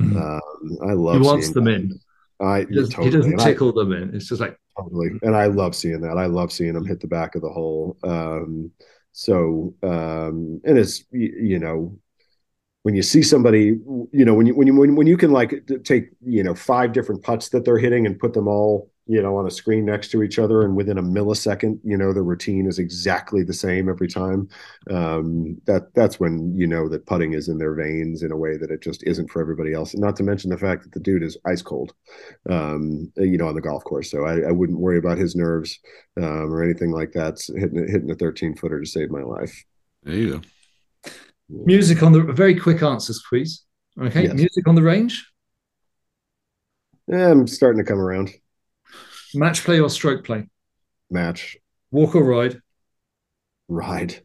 Mhm. 0.00 0.16
Um, 0.16 0.78
I 0.88 0.92
love. 0.94 1.20
he 1.20 1.26
wants 1.26 1.50
them 1.52 1.64
that. 1.64 1.74
in. 1.74 2.00
I 2.40 2.60
He 2.60 2.74
doesn't, 2.74 2.90
totally. 2.92 3.06
he 3.10 3.16
doesn't 3.16 3.32
And 3.32 3.40
I- 3.40 3.44
tickle 3.44 3.72
them 3.72 3.92
in. 3.92 4.14
It's 4.14 4.28
just 4.28 4.40
like 4.40 4.58
totally 4.78 5.08
and 5.22 5.34
i 5.34 5.46
love 5.46 5.74
seeing 5.74 6.02
that 6.02 6.18
i 6.18 6.26
love 6.26 6.52
seeing 6.52 6.76
him 6.76 6.84
hit 6.84 7.00
the 7.00 7.06
back 7.06 7.34
of 7.34 7.40
the 7.40 7.48
hole 7.48 7.96
um 8.04 8.70
so 9.12 9.74
um 9.82 10.60
and 10.66 10.76
it's 10.76 11.02
you 11.12 11.58
know 11.58 11.98
when 12.86 12.94
you 12.94 13.02
see 13.02 13.20
somebody 13.20 13.80
you 14.12 14.24
know 14.24 14.32
when 14.32 14.46
you 14.46 14.54
when 14.54 14.68
you 14.68 14.74
when, 14.76 14.94
when 14.94 15.08
you 15.08 15.16
can 15.16 15.32
like 15.32 15.68
take 15.82 16.08
you 16.24 16.40
know 16.40 16.54
five 16.54 16.92
different 16.92 17.20
putts 17.20 17.48
that 17.48 17.64
they're 17.64 17.78
hitting 17.78 18.06
and 18.06 18.16
put 18.16 18.32
them 18.32 18.46
all 18.46 18.88
you 19.08 19.20
know 19.20 19.36
on 19.36 19.44
a 19.44 19.50
screen 19.50 19.84
next 19.84 20.12
to 20.12 20.22
each 20.22 20.38
other 20.38 20.62
and 20.62 20.76
within 20.76 20.96
a 20.96 21.02
millisecond 21.02 21.80
you 21.82 21.96
know 21.96 22.12
the 22.12 22.22
routine 22.22 22.64
is 22.64 22.78
exactly 22.78 23.42
the 23.42 23.52
same 23.52 23.88
every 23.88 24.06
time. 24.06 24.48
Um 24.88 25.60
that 25.66 25.92
that's 25.94 26.20
when 26.20 26.56
you 26.56 26.68
know 26.68 26.88
that 26.88 27.06
putting 27.06 27.32
is 27.32 27.48
in 27.48 27.58
their 27.58 27.74
veins 27.74 28.22
in 28.22 28.30
a 28.30 28.36
way 28.36 28.56
that 28.56 28.70
it 28.70 28.82
just 28.82 29.02
isn't 29.02 29.32
for 29.32 29.42
everybody 29.42 29.72
else. 29.72 29.96
Not 29.96 30.14
to 30.18 30.22
mention 30.22 30.50
the 30.50 30.56
fact 30.56 30.84
that 30.84 30.92
the 30.92 31.00
dude 31.00 31.24
is 31.24 31.36
ice 31.44 31.62
cold 31.62 31.92
um 32.48 33.10
you 33.16 33.36
know 33.36 33.48
on 33.48 33.56
the 33.56 33.60
golf 33.68 33.82
course. 33.82 34.12
So 34.12 34.26
i, 34.26 34.42
I 34.42 34.52
wouldn't 34.52 34.78
worry 34.78 34.98
about 34.98 35.18
his 35.18 35.34
nerves 35.34 35.76
um 36.18 36.54
or 36.54 36.62
anything 36.62 36.92
like 36.92 37.10
that. 37.14 37.42
Hitting 37.48 37.88
hitting 37.88 38.12
a 38.12 38.14
13 38.14 38.54
footer 38.54 38.80
to 38.80 38.86
save 38.86 39.10
my 39.10 39.24
life. 39.24 39.64
There 40.04 40.14
you 40.14 40.30
go. 40.34 40.40
Music 41.48 42.02
on 42.02 42.12
the 42.12 42.20
very 42.20 42.58
quick 42.58 42.82
answers, 42.82 43.22
please. 43.28 43.64
Okay, 44.00 44.24
Yes. 44.24 44.34
music 44.34 44.66
on 44.68 44.74
the 44.74 44.82
range, 44.82 45.30
yeah, 47.08 47.30
i'm 47.30 47.46
starting 47.46 47.82
to 47.82 47.88
come 47.88 47.98
around. 48.00 48.30
Match 49.34 49.64
play 49.64 49.80
or 49.80 49.88
stroke 49.88 50.24
play, 50.24 50.48
match. 51.10 51.56
Walk 51.90 52.14
or 52.14 52.24
ride, 52.24 52.60
ride. 53.68 54.22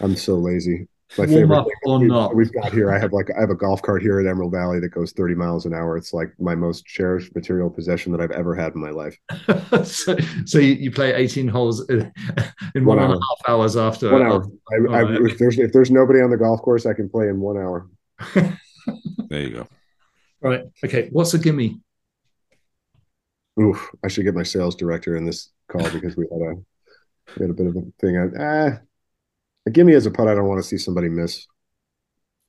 I'm 0.00 0.16
so 0.16 0.36
lazy 0.36 0.88
my 1.18 1.24
warm 1.26 1.28
favorite 1.28 1.56
up 1.58 1.66
or 1.84 1.98
we've, 1.98 2.08
not. 2.08 2.34
we've 2.34 2.52
got 2.52 2.72
here 2.72 2.92
i 2.92 2.98
have 2.98 3.12
like 3.12 3.28
i 3.36 3.40
have 3.40 3.50
a 3.50 3.54
golf 3.54 3.82
cart 3.82 4.00
here 4.02 4.18
at 4.20 4.26
emerald 4.26 4.52
valley 4.52 4.80
that 4.80 4.88
goes 4.88 5.12
30 5.12 5.34
miles 5.34 5.66
an 5.66 5.74
hour 5.74 5.96
it's 5.96 6.12
like 6.12 6.32
my 6.38 6.54
most 6.54 6.84
cherished 6.86 7.34
material 7.34 7.68
possession 7.70 8.12
that 8.12 8.20
i've 8.20 8.30
ever 8.30 8.54
had 8.54 8.74
in 8.74 8.80
my 8.80 8.90
life 8.90 9.16
so, 9.84 10.16
so 10.46 10.58
you, 10.58 10.72
you 10.74 10.90
play 10.90 11.12
18 11.12 11.48
holes 11.48 11.88
in, 11.88 12.12
in 12.74 12.84
one 12.84 12.98
One 12.98 13.04
and 13.04 13.12
a 13.12 13.16
hour. 13.16 13.20
half 13.20 13.48
hours 13.50 13.76
after. 13.76 14.12
one 14.12 14.22
hour 14.22 14.46
I, 14.72 14.74
I, 14.74 15.02
Alright. 15.02 15.22
if 15.30 15.38
there's 15.38 15.58
if 15.58 15.72
there's 15.72 15.90
nobody 15.90 16.20
on 16.20 16.30
the 16.30 16.36
golf 16.38 16.62
course 16.62 16.86
i 16.86 16.94
can 16.94 17.08
play 17.08 17.28
in 17.28 17.40
one 17.40 17.56
hour 17.58 17.88
There 19.28 19.40
you 19.40 19.50
go. 19.50 19.66
Right. 20.42 20.64
Okay. 20.84 21.08
What's 21.12 21.32
a 21.34 21.38
gimme? 21.38 21.80
Oof, 23.60 23.90
I 24.04 24.08
should 24.08 24.24
get 24.24 24.34
my 24.34 24.42
sales 24.42 24.74
director 24.74 25.16
in 25.16 25.24
this 25.24 25.50
call 25.68 25.88
because 25.90 26.16
we 26.16 26.26
had 26.30 26.40
a 26.42 26.54
we 27.38 27.42
had 27.42 27.50
a 27.50 27.54
bit 27.54 27.66
of 27.66 27.76
a 27.76 27.82
thing. 28.00 28.32
Ah, 28.38 28.78
give 29.70 29.86
me 29.86 29.94
as 29.94 30.06
a 30.06 30.10
putt. 30.10 30.28
I 30.28 30.34
don't 30.34 30.48
want 30.48 30.62
to 30.62 30.66
see 30.68 30.78
somebody 30.78 31.08
miss. 31.08 31.46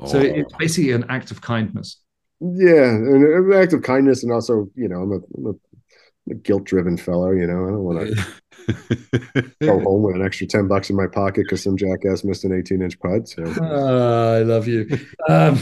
So 0.05 0.17
Oh, 0.19 0.21
it's 0.21 0.53
basically 0.57 0.91
an 0.91 1.05
act 1.09 1.31
of 1.31 1.41
kindness. 1.41 1.99
Yeah, 2.41 2.89
an 2.89 3.51
act 3.53 3.73
of 3.73 3.83
kindness, 3.83 4.23
and 4.23 4.31
also, 4.31 4.69
you 4.75 4.89
know, 4.89 5.01
I'm 5.03 5.11
a, 5.11 5.15
I'm 5.15 5.45
a, 5.45 5.49
I'm 5.49 6.31
a 6.31 6.33
guilt-driven 6.35 6.97
fellow. 6.97 7.31
You 7.31 7.47
know, 7.47 7.65
I 7.67 7.69
don't 7.69 7.83
want 7.83 8.07
to 8.07 9.53
go 9.61 9.79
home 9.79 10.03
with 10.03 10.15
an 10.15 10.25
extra 10.25 10.47
ten 10.47 10.67
bucks 10.67 10.89
in 10.89 10.95
my 10.95 11.07
pocket 11.07 11.43
because 11.45 11.63
some 11.63 11.77
jackass 11.77 12.23
missed 12.23 12.43
an 12.43 12.51
18-inch 12.51 12.99
putt. 12.99 13.29
So, 13.29 13.43
Ah, 13.61 14.33
I 14.33 14.39
love 14.39 14.67
you. 14.67 14.87
Um, 15.29 15.55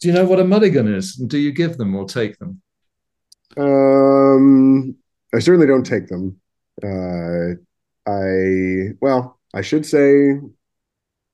do 0.00 0.08
you 0.08 0.12
know 0.12 0.26
what 0.26 0.40
a 0.40 0.44
mulligan 0.44 0.92
is? 0.92 1.14
Do 1.14 1.38
you 1.38 1.52
give 1.52 1.78
them 1.78 1.94
or 1.94 2.04
take 2.06 2.38
them? 2.38 2.60
um, 3.56 4.94
I 5.34 5.38
certainly 5.38 5.66
don't 5.66 5.84
take 5.86 6.08
them. 6.08 6.40
Uh, 6.82 7.54
I 8.06 8.94
well, 9.00 9.38
I 9.54 9.62
should 9.62 9.86
say, 9.86 10.34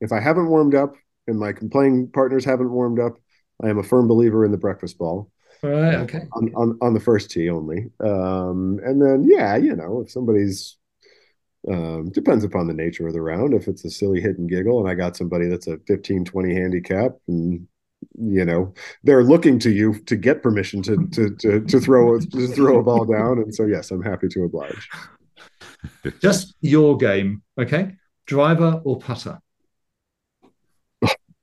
if 0.00 0.12
I 0.12 0.20
haven't 0.20 0.48
warmed 0.48 0.74
up 0.74 0.94
and 1.26 1.38
my 1.38 1.52
playing 1.70 2.10
partners 2.12 2.44
haven't 2.44 2.70
warmed 2.70 3.00
up, 3.00 3.14
I 3.62 3.68
am 3.68 3.78
a 3.78 3.82
firm 3.82 4.08
believer 4.08 4.44
in 4.44 4.50
the 4.50 4.58
breakfast 4.58 4.98
ball. 4.98 5.30
All 5.62 5.70
right. 5.70 5.96
Okay. 5.96 6.22
on, 6.32 6.52
on, 6.54 6.78
on 6.80 6.94
the 6.94 7.00
first 7.00 7.30
tee 7.30 7.50
only. 7.50 7.90
Um, 8.02 8.80
and 8.84 9.00
then, 9.00 9.28
yeah, 9.28 9.56
you 9.56 9.76
know, 9.76 10.02
if 10.02 10.10
somebody's, 10.10 10.78
um, 11.70 12.10
depends 12.10 12.44
upon 12.44 12.66
the 12.66 12.74
nature 12.74 13.06
of 13.06 13.12
the 13.12 13.20
round. 13.20 13.52
If 13.52 13.68
it's 13.68 13.84
a 13.84 13.90
silly 13.90 14.20
hit 14.20 14.38
and 14.38 14.48
giggle 14.48 14.80
and 14.80 14.88
I 14.88 14.94
got 14.94 15.16
somebody 15.16 15.48
that's 15.48 15.66
a 15.66 15.78
15, 15.86 16.24
20 16.24 16.54
handicap 16.54 17.12
and, 17.28 17.66
you 18.18 18.46
know, 18.46 18.72
they're 19.04 19.24
looking 19.24 19.58
to 19.58 19.70
you 19.70 19.98
to 20.04 20.16
get 20.16 20.42
permission 20.42 20.80
to, 20.82 21.06
to, 21.08 21.36
to, 21.36 21.60
to 21.60 21.80
throw, 21.80 22.18
to 22.18 22.48
throw 22.48 22.78
a 22.78 22.82
ball 22.82 23.04
down. 23.04 23.38
And 23.38 23.54
so, 23.54 23.66
yes, 23.66 23.90
I'm 23.90 24.02
happy 24.02 24.28
to 24.28 24.44
oblige. 24.44 24.88
Just 26.20 26.54
your 26.62 26.96
game. 26.96 27.42
Okay. 27.58 27.96
Driver 28.26 28.80
or 28.84 28.98
putter? 28.98 29.38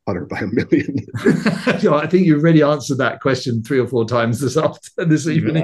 Putter 0.08 0.26
by 0.26 0.40
a 0.40 0.48
million. 0.48 0.96
You 1.82 1.92
know, 1.92 1.98
I 1.98 2.08
think 2.08 2.26
you've 2.26 2.42
already 2.42 2.64
answered 2.64 3.00
that 3.00 3.20
question 3.20 3.62
three 3.62 3.78
or 3.78 3.88
four 3.88 4.06
times 4.06 4.40
this 4.40 4.56
after 4.56 5.06
this 5.06 5.28
evening. 5.28 5.64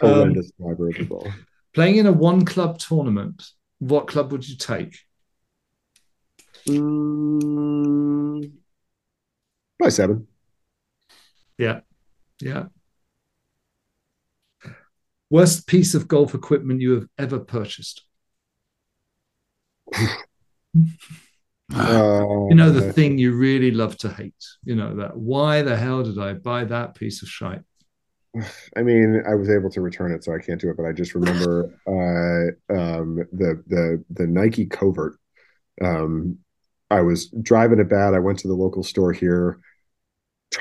A 0.00 0.08
horrendous 0.08 0.50
driver 0.58 0.88
of 0.88 0.94
the 0.94 1.04
ball. 1.04 1.30
Playing 1.74 1.96
in 1.96 2.06
a 2.06 2.12
one 2.12 2.46
club 2.46 2.78
tournament, 2.78 3.44
what 3.80 4.08
club 4.08 4.32
would 4.32 4.48
you 4.48 4.56
take? 4.56 4.98
Mm, 6.66 8.50
probably 9.78 9.90
seven. 9.90 10.26
Yeah. 11.58 11.80
Yeah. 12.40 12.64
Worst 15.28 15.66
piece 15.66 15.94
of 15.94 16.08
golf 16.08 16.34
equipment 16.34 16.80
you 16.80 16.92
have 16.92 17.08
ever 17.18 17.38
purchased? 17.38 18.04
Uh, 21.74 22.48
You 22.48 22.54
know, 22.54 22.70
the 22.70 22.92
thing 22.92 23.18
you 23.18 23.32
really 23.32 23.70
love 23.70 23.96
to 23.98 24.08
hate. 24.08 24.34
You 24.64 24.74
know, 24.74 24.96
that 24.96 25.16
why 25.16 25.62
the 25.62 25.76
hell 25.76 26.02
did 26.02 26.18
I 26.18 26.34
buy 26.34 26.64
that 26.64 26.94
piece 26.94 27.22
of 27.22 27.28
shite? 27.28 27.62
I 28.76 28.82
mean, 28.82 29.22
I 29.28 29.34
was 29.34 29.50
able 29.50 29.70
to 29.70 29.80
return 29.80 30.12
it, 30.12 30.24
so 30.24 30.34
I 30.34 30.38
can't 30.38 30.60
do 30.60 30.70
it. 30.70 30.76
But 30.76 30.86
I 30.86 30.92
just 30.92 31.14
remember 31.14 31.70
uh, 31.86 32.74
um, 32.74 33.16
the 33.32 33.62
the 33.66 34.04
the 34.10 34.26
Nike 34.26 34.66
Covert. 34.66 35.16
Um, 35.82 36.38
I 36.90 37.00
was 37.00 37.28
driving 37.42 37.78
it 37.80 37.88
bad. 37.88 38.14
I 38.14 38.18
went 38.18 38.38
to 38.40 38.48
the 38.48 38.54
local 38.54 38.82
store 38.82 39.12
here. 39.12 39.60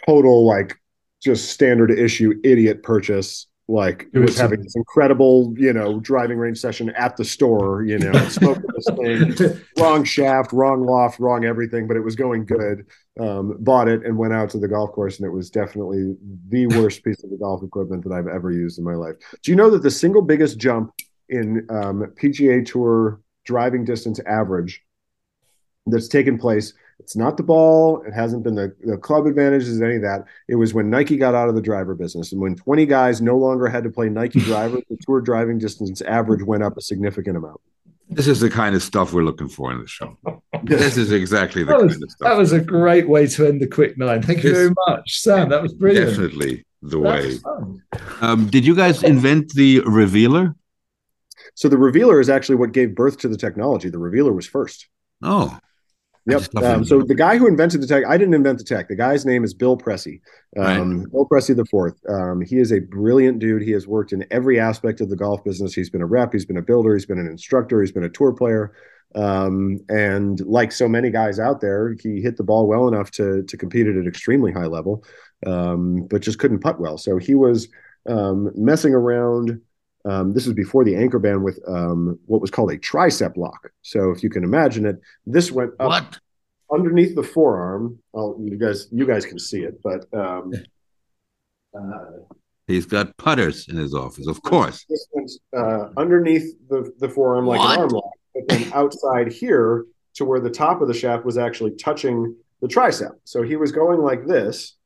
Total 0.07 0.45
like 0.45 0.77
just 1.21 1.49
standard 1.49 1.91
issue 1.91 2.33
idiot 2.43 2.83
purchase. 2.83 3.47
Like 3.71 4.07
It 4.13 4.19
was 4.19 4.31
was- 4.31 4.37
having 4.37 4.61
this 4.61 4.75
incredible, 4.75 5.53
you 5.57 5.71
know, 5.71 5.99
driving 6.01 6.37
range 6.37 6.59
session 6.59 6.89
at 6.91 7.15
the 7.15 7.23
store. 7.23 7.83
You 7.83 7.99
know, 7.99 8.11
smoking 8.27 8.63
this 8.75 9.37
thing 9.39 9.61
wrong 9.79 10.03
shaft, 10.03 10.51
wrong 10.51 10.83
loft, 10.85 11.19
wrong 11.19 11.45
everything, 11.45 11.87
but 11.87 11.95
it 11.95 12.01
was 12.01 12.15
going 12.15 12.45
good. 12.45 12.85
Um, 13.19 13.57
bought 13.59 13.87
it 13.87 14.05
and 14.05 14.17
went 14.17 14.33
out 14.33 14.49
to 14.51 14.57
the 14.57 14.67
golf 14.67 14.91
course, 14.91 15.19
and 15.19 15.25
it 15.25 15.31
was 15.31 15.49
definitely 15.49 16.15
the 16.49 16.67
worst 16.67 17.03
piece 17.03 17.23
of 17.23 17.29
the 17.29 17.37
golf 17.37 17.63
equipment 17.63 18.03
that 18.03 18.11
I've 18.13 18.27
ever 18.27 18.51
used 18.51 18.77
in 18.77 18.83
my 18.83 18.95
life. 18.95 19.15
Do 19.41 19.51
you 19.51 19.55
know 19.55 19.69
that 19.69 19.83
the 19.83 19.91
single 19.91 20.21
biggest 20.21 20.57
jump 20.57 20.91
in 21.29 21.65
um, 21.69 22.13
PGA 22.21 22.65
Tour 22.65 23.21
driving 23.45 23.85
distance 23.85 24.19
average 24.25 24.81
that's 25.85 26.07
taken 26.09 26.37
place? 26.37 26.73
It's 27.01 27.15
not 27.15 27.35
the 27.35 27.43
ball. 27.43 28.03
It 28.07 28.13
hasn't 28.13 28.43
been 28.43 28.53
the, 28.55 28.75
the 28.85 28.95
club 28.97 29.25
advantages, 29.25 29.81
any 29.81 29.95
of 29.95 30.01
that. 30.03 30.25
It 30.47 30.55
was 30.55 30.73
when 30.73 30.89
Nike 30.89 31.17
got 31.17 31.33
out 31.33 31.49
of 31.49 31.55
the 31.55 31.61
driver 31.61 31.95
business. 31.95 32.31
And 32.31 32.39
when 32.39 32.55
20 32.55 32.85
guys 32.85 33.21
no 33.21 33.37
longer 33.37 33.67
had 33.67 33.83
to 33.85 33.89
play 33.89 34.07
Nike 34.07 34.39
driver, 34.51 34.77
the 34.89 34.97
tour 35.01 35.19
driving 35.19 35.57
distance 35.57 36.01
average 36.01 36.43
went 36.43 36.61
up 36.63 36.77
a 36.77 36.81
significant 36.81 37.37
amount. 37.37 37.59
This 38.09 38.27
is 38.27 38.39
the 38.39 38.49
kind 38.49 38.75
of 38.75 38.83
stuff 38.83 39.13
we're 39.13 39.23
looking 39.23 39.47
for 39.49 39.71
in 39.71 39.79
the 39.81 39.87
show. 39.87 40.17
this 40.63 40.95
is 40.97 41.11
exactly 41.11 41.63
the 41.63 41.71
That 41.71 41.81
was, 41.83 41.93
kind 41.93 42.03
of 42.03 42.11
stuff. 42.11 42.29
that 42.29 42.37
was 42.37 42.51
a 42.51 42.59
great 42.61 43.09
way 43.09 43.25
to 43.27 43.47
end 43.47 43.61
the 43.61 43.67
quick 43.67 43.97
nine. 43.97 44.21
Thank 44.21 44.43
you 44.43 44.49
Yes. 44.51 44.57
very 44.59 44.73
much, 44.87 45.19
Sam. 45.21 45.49
That 45.49 45.61
was 45.63 45.73
brilliant. 45.73 46.09
definitely 46.09 46.65
the 46.83 46.99
That 46.99 46.99
way. 46.99 47.39
Um, 48.21 48.47
did 48.47 48.65
you 48.65 48.75
guys 48.75 49.01
invent 49.03 49.53
the 49.53 49.79
revealer? 49.81 50.55
So 51.55 51.67
the 51.69 51.77
revealer 51.77 52.19
is 52.19 52.29
actually 52.29 52.55
what 52.55 52.73
gave 52.73 52.93
birth 52.95 53.17
to 53.19 53.27
the 53.27 53.37
technology. 53.37 53.89
The 53.89 53.97
revealer 53.97 54.33
was 54.33 54.45
first. 54.45 54.87
Oh, 55.23 55.57
I 55.57 55.59
Yep. 56.27 56.55
Um, 56.63 56.85
so 56.85 57.01
the 57.01 57.15
guy 57.15 57.37
who 57.37 57.47
invented 57.47 57.81
the 57.81 57.87
tech, 57.87 58.03
I 58.07 58.15
didn't 58.15 58.35
invent 58.35 58.59
the 58.59 58.63
tech. 58.63 58.87
The 58.87 58.95
guy's 58.95 59.25
name 59.25 59.43
is 59.43 59.55
Bill 59.55 59.75
Presse. 59.75 60.19
Um, 60.57 61.07
Bill 61.11 61.25
Presse 61.25 61.47
the 61.47 61.65
fourth. 61.65 61.95
Um, 62.07 62.41
he 62.41 62.59
is 62.59 62.71
a 62.71 62.79
brilliant 62.79 63.39
dude. 63.39 63.63
He 63.63 63.71
has 63.71 63.87
worked 63.87 64.13
in 64.13 64.25
every 64.29 64.59
aspect 64.59 65.01
of 65.01 65.09
the 65.09 65.15
golf 65.15 65.43
business. 65.43 65.73
He's 65.73 65.89
been 65.89 66.01
a 66.01 66.05
rep. 66.05 66.31
He's 66.31 66.45
been 66.45 66.57
a 66.57 66.61
builder. 66.61 66.93
He's 66.93 67.07
been 67.07 67.17
an 67.17 67.27
instructor. 67.27 67.81
He's 67.81 67.91
been 67.91 68.03
a 68.03 68.09
tour 68.09 68.33
player. 68.33 68.73
Um, 69.15 69.79
and 69.89 70.39
like 70.45 70.71
so 70.71 70.87
many 70.87 71.09
guys 71.09 71.39
out 71.39 71.59
there, 71.59 71.95
he 72.01 72.21
hit 72.21 72.37
the 72.37 72.43
ball 72.43 72.67
well 72.67 72.87
enough 72.87 73.11
to 73.11 73.43
to 73.43 73.57
compete 73.57 73.87
at 73.87 73.95
an 73.95 74.07
extremely 74.07 74.51
high 74.51 74.67
level, 74.67 75.03
um, 75.45 76.07
but 76.09 76.21
just 76.21 76.39
couldn't 76.39 76.59
putt 76.59 76.79
well. 76.79 76.97
So 76.97 77.17
he 77.17 77.35
was 77.35 77.67
um, 78.07 78.51
messing 78.55 78.93
around. 78.93 79.59
Um, 80.09 80.33
this 80.33 80.45
was 80.45 80.55
before 80.55 80.83
the 80.83 80.95
anchor 80.95 81.19
band 81.19 81.43
with 81.43 81.59
um, 81.67 82.19
what 82.25 82.41
was 82.41 82.49
called 82.51 82.71
a 82.71 82.77
tricep 82.77 83.37
lock. 83.37 83.71
So 83.81 84.11
if 84.11 84.23
you 84.23 84.29
can 84.29 84.43
imagine 84.43 84.85
it, 84.85 84.99
this 85.25 85.51
went 85.51 85.71
up 85.79 85.89
what? 85.89 86.19
underneath 86.73 87.15
the 87.15 87.23
forearm. 87.23 87.99
Oh, 88.13 88.37
you 88.41 88.57
guys, 88.57 88.87
you 88.91 89.05
guys 89.05 89.25
can 89.25 89.37
see 89.39 89.61
it, 89.61 89.81
but 89.83 90.05
um, 90.13 90.51
uh, 91.77 92.05
He's 92.67 92.85
got 92.85 93.15
putters 93.17 93.67
in 93.67 93.75
his 93.75 93.93
office, 93.93 94.27
of 94.27 94.41
course. 94.43 94.85
this 94.89 95.07
one's 95.11 95.39
uh, 95.55 95.89
underneath 95.97 96.53
the 96.69 96.91
the 96.99 97.09
forearm 97.09 97.45
like 97.45 97.59
What? 97.59 97.73
an 97.73 97.79
arm 97.81 97.89
lock, 97.89 98.11
but 98.33 98.43
then 98.47 98.71
outside 98.73 99.31
here 99.31 99.85
to 100.15 100.25
where 100.25 100.39
the 100.39 100.49
top 100.49 100.81
of 100.81 100.87
the 100.87 100.93
shaft 100.93 101.25
was 101.25 101.37
actually 101.37 101.71
touching 101.75 102.35
the 102.61 102.67
tricep. 102.67 103.11
So 103.25 103.41
he 103.41 103.55
was 103.57 103.71
going 103.71 103.99
like 103.99 104.25
this, 104.25 104.77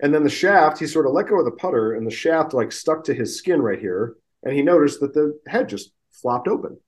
and 0.00 0.12
then 0.12 0.24
the 0.24 0.30
shaft. 0.30 0.78
He 0.80 0.86
sort 0.86 1.06
of 1.06 1.12
let 1.12 1.28
go 1.28 1.38
of 1.38 1.44
the 1.44 1.50
putter, 1.52 1.92
and 1.94 2.04
the 2.06 2.10
shaft 2.10 2.52
like 2.52 2.72
stuck 2.72 3.04
to 3.04 3.14
his 3.14 3.36
skin 3.38 3.62
right 3.62 3.78
here, 3.78 4.16
and 4.42 4.54
he 4.54 4.62
noticed 4.62 5.00
that 5.00 5.14
the 5.14 5.38
head 5.46 5.68
just 5.68 5.92
flopped 6.12 6.48
open. 6.48 6.78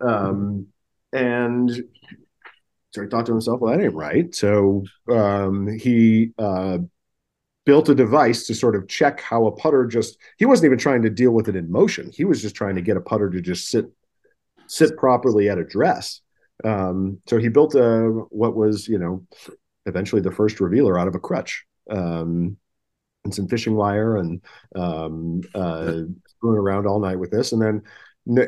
Um, 0.00 0.68
and 1.12 1.70
so 2.90 3.02
he 3.02 3.08
thought 3.08 3.26
to 3.26 3.32
himself, 3.32 3.60
"Well, 3.60 3.76
that 3.76 3.84
ain't 3.84 3.94
right." 3.94 4.34
So 4.34 4.84
um, 5.10 5.68
he 5.78 6.32
uh, 6.38 6.78
built 7.64 7.88
a 7.88 7.94
device 7.94 8.46
to 8.46 8.54
sort 8.54 8.76
of 8.76 8.88
check 8.88 9.20
how 9.20 9.46
a 9.46 9.52
putter 9.52 9.86
just. 9.86 10.18
He 10.38 10.46
wasn't 10.46 10.66
even 10.66 10.78
trying 10.78 11.02
to 11.02 11.10
deal 11.10 11.32
with 11.32 11.48
it 11.48 11.56
in 11.56 11.70
motion. 11.70 12.10
He 12.12 12.24
was 12.24 12.42
just 12.42 12.54
trying 12.54 12.76
to 12.76 12.82
get 12.82 12.96
a 12.96 13.00
putter 13.00 13.30
to 13.30 13.40
just 13.40 13.68
sit 13.68 13.86
sit 14.66 14.96
properly 14.96 15.48
at 15.48 15.58
address. 15.58 16.20
Um, 16.64 17.18
so 17.26 17.38
he 17.38 17.48
built 17.48 17.74
a 17.74 18.24
what 18.30 18.56
was 18.56 18.88
you 18.88 18.98
know 18.98 19.26
eventually 19.84 20.22
the 20.22 20.32
first 20.32 20.60
revealer 20.60 20.98
out 20.98 21.08
of 21.08 21.14
a 21.14 21.20
crutch 21.20 21.64
um, 21.90 22.56
and 23.24 23.34
some 23.34 23.48
fishing 23.48 23.74
wire 23.74 24.16
and 24.16 24.42
um, 24.74 25.42
uh, 25.54 26.02
screwing 26.36 26.58
around 26.58 26.86
all 26.86 27.00
night 27.00 27.18
with 27.18 27.30
this, 27.30 27.52
and 27.52 27.60
then 27.62 27.82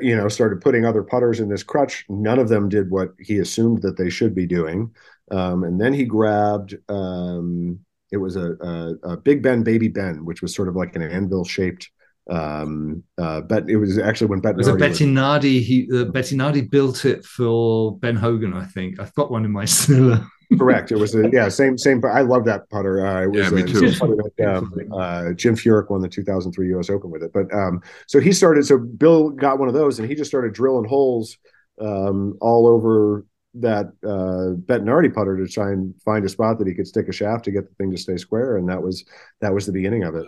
you 0.02 0.16
know 0.16 0.28
started 0.28 0.60
putting 0.60 0.84
other 0.84 1.02
putters 1.02 1.40
in 1.40 1.48
this 1.48 1.62
crutch. 1.62 2.04
None 2.08 2.38
of 2.38 2.48
them 2.48 2.68
did 2.68 2.90
what 2.90 3.10
he 3.18 3.38
assumed 3.38 3.82
that 3.82 3.96
they 3.96 4.10
should 4.10 4.34
be 4.34 4.46
doing, 4.46 4.90
um, 5.30 5.64
and 5.64 5.80
then 5.80 5.92
he 5.94 6.04
grabbed. 6.04 6.76
Um, 6.88 7.80
it 8.10 8.16
was 8.16 8.36
a, 8.36 8.52
a, 8.60 8.94
a 9.12 9.16
Big 9.18 9.42
Ben 9.42 9.62
Baby 9.62 9.88
Ben, 9.88 10.24
which 10.24 10.40
was 10.40 10.54
sort 10.54 10.68
of 10.68 10.76
like 10.76 10.96
an 10.96 11.02
anvil 11.02 11.44
shaped. 11.44 11.90
Um, 12.30 13.02
uh, 13.16 13.40
but 13.42 13.68
it 13.70 13.76
was 13.76 13.98
actually 13.98 14.28
when 14.28 14.40
It 14.44 14.56
was 14.56 14.68
a 14.68 14.72
Bettinardi 14.74 15.58
was- 15.58 15.66
He 15.66 15.88
uh, 15.92 16.04
Bettinardi 16.04 16.70
built 16.70 17.04
it 17.04 17.24
for 17.24 17.98
Ben 17.98 18.16
Hogan, 18.16 18.52
I 18.54 18.64
think. 18.64 19.00
I've 19.00 19.14
got 19.14 19.30
one 19.30 19.44
in 19.44 19.52
my 19.52 19.64
cellar. 19.80 20.26
Correct. 20.56 20.92
It 20.92 20.96
was 20.96 21.14
a 21.14 21.28
yeah, 21.30 21.48
same 21.50 21.76
same. 21.76 22.00
But 22.00 22.08
I 22.08 22.22
love 22.22 22.44
that 22.46 22.70
putter. 22.70 23.04
Uh, 23.04 23.24
it 23.24 23.30
was 23.30 23.44
Yeah, 23.44 23.50
me 23.50 23.62
uh, 23.62 23.66
too. 23.66 23.92
putter 23.98 24.16
that, 24.16 24.56
um, 24.56 24.72
uh, 24.92 25.32
Jim 25.34 25.54
Furyk 25.54 25.90
won 25.90 26.00
the 26.00 26.08
2003 26.08 26.68
U.S. 26.68 26.88
Open 26.88 27.10
with 27.10 27.22
it. 27.22 27.32
But 27.34 27.52
um, 27.54 27.82
so 28.06 28.18
he 28.18 28.32
started. 28.32 28.64
So 28.64 28.78
Bill 28.78 29.28
got 29.30 29.58
one 29.58 29.68
of 29.68 29.74
those, 29.74 29.98
and 29.98 30.08
he 30.08 30.14
just 30.14 30.30
started 30.30 30.54
drilling 30.54 30.88
holes 30.88 31.36
um, 31.80 32.38
all 32.40 32.66
over 32.66 33.26
that 33.54 33.86
uh, 34.04 34.56
Bettinardi 34.64 35.12
putter 35.12 35.36
to 35.36 35.46
try 35.52 35.70
and 35.72 35.94
find 36.02 36.24
a 36.24 36.28
spot 36.28 36.58
that 36.58 36.66
he 36.66 36.74
could 36.74 36.86
stick 36.86 37.08
a 37.08 37.12
shaft 37.12 37.44
to 37.44 37.50
get 37.50 37.68
the 37.68 37.74
thing 37.74 37.90
to 37.90 37.98
stay 37.98 38.16
square, 38.16 38.56
and 38.56 38.68
that 38.70 38.82
was 38.82 39.04
that 39.40 39.52
was 39.52 39.66
the 39.66 39.72
beginning 39.72 40.04
of 40.04 40.14
it. 40.14 40.26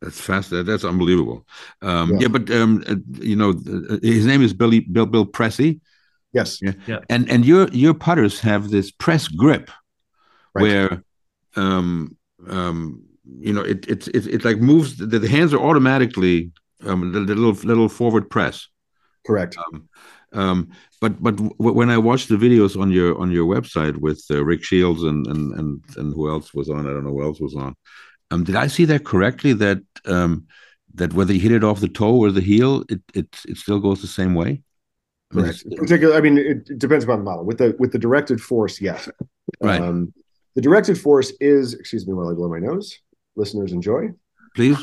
That's 0.00 0.20
fast. 0.20 0.50
That's 0.50 0.84
unbelievable. 0.84 1.46
Um, 1.82 2.12
Yeah. 2.12 2.18
yeah. 2.22 2.28
but 2.28 2.50
um, 2.50 2.84
uh, 2.86 2.96
you 3.20 3.36
know, 3.36 3.50
uh, 3.50 3.98
his 4.02 4.26
name 4.26 4.42
is 4.42 4.52
Billy 4.52 4.80
Bill 4.80 5.06
Bill 5.06 5.24
Presse, 5.24 5.76
Yes, 6.34 6.58
Yeah. 6.60 6.72
yeah. 6.86 6.98
and 7.08 7.30
and 7.30 7.44
your 7.44 7.68
your 7.72 7.94
putters 7.94 8.40
have 8.40 8.70
this 8.70 8.90
press 8.90 9.28
grip, 9.28 9.70
Right. 10.54 10.62
where, 10.62 11.02
um, 11.56 12.16
um, 12.48 13.02
you 13.46 13.52
know, 13.52 13.62
it 13.62 13.86
it 13.88 14.08
it, 14.08 14.26
it 14.26 14.44
like 14.44 14.58
moves. 14.58 14.96
The, 14.96 15.18
the 15.18 15.28
hands 15.28 15.54
are 15.54 15.60
automatically 15.68 16.50
um, 16.84 17.12
the, 17.12 17.20
the 17.20 17.34
little 17.34 17.56
little 17.68 17.88
forward 17.88 18.28
press. 18.28 18.68
correct. 19.26 19.56
Um, 20.32 20.68
but 21.00 21.22
but 21.22 21.36
w- 21.36 21.54
when 21.78 21.90
I 21.90 21.98
watched 21.98 22.28
the 22.28 22.36
videos 22.36 22.76
on 22.80 22.90
your 22.90 23.16
on 23.22 23.30
your 23.30 23.46
website 23.46 23.96
with 23.98 24.20
uh, 24.30 24.44
Rick 24.44 24.64
Shields 24.64 25.02
and, 25.04 25.26
and 25.28 25.52
and 25.58 25.84
and 25.96 26.12
who 26.14 26.28
else 26.28 26.52
was 26.52 26.68
on? 26.68 26.86
I 26.86 26.90
don't 26.92 27.04
know 27.04 27.12
who 27.16 27.22
else 27.22 27.40
was 27.40 27.54
on. 27.54 27.74
Um, 28.32 28.42
did 28.44 28.56
I 28.56 28.66
see 28.68 28.84
that 28.86 29.04
correctly? 29.04 29.52
That 29.52 29.82
um, 30.06 30.46
that 30.94 31.12
whether 31.12 31.32
you 31.32 31.40
hit 31.40 31.52
it 31.52 31.64
off 31.64 31.80
the 31.80 31.88
toe 31.88 32.16
or 32.16 32.32
the 32.32 32.40
heel, 32.40 32.84
it 32.88 33.00
it 33.14 33.28
it 33.48 33.56
still 33.58 33.78
goes 33.80 34.00
the 34.00 34.08
same 34.20 34.34
way. 34.34 34.62
I 35.34 35.36
mean, 35.36 35.44
Correct. 35.46 35.92
it's- 35.92 36.12
I 36.16 36.20
mean, 36.20 36.38
it, 36.38 36.70
it 36.70 36.78
depends 36.78 37.04
upon 37.04 37.18
the 37.18 37.24
model. 37.24 37.44
With 37.44 37.58
the 37.58 37.74
with 37.78 37.92
the 37.92 37.98
directed 37.98 38.40
force, 38.40 38.80
yes. 38.80 39.08
Right. 39.60 39.80
Um, 39.80 40.12
the 40.54 40.62
directed 40.62 40.98
force 40.98 41.32
is. 41.40 41.74
Excuse 41.74 42.06
me 42.06 42.12
while 42.14 42.28
I 42.30 42.34
blow 42.34 42.48
my 42.48 42.60
nose. 42.60 42.98
Listeners, 43.36 43.72
enjoy. 43.72 44.10
please. 44.54 44.78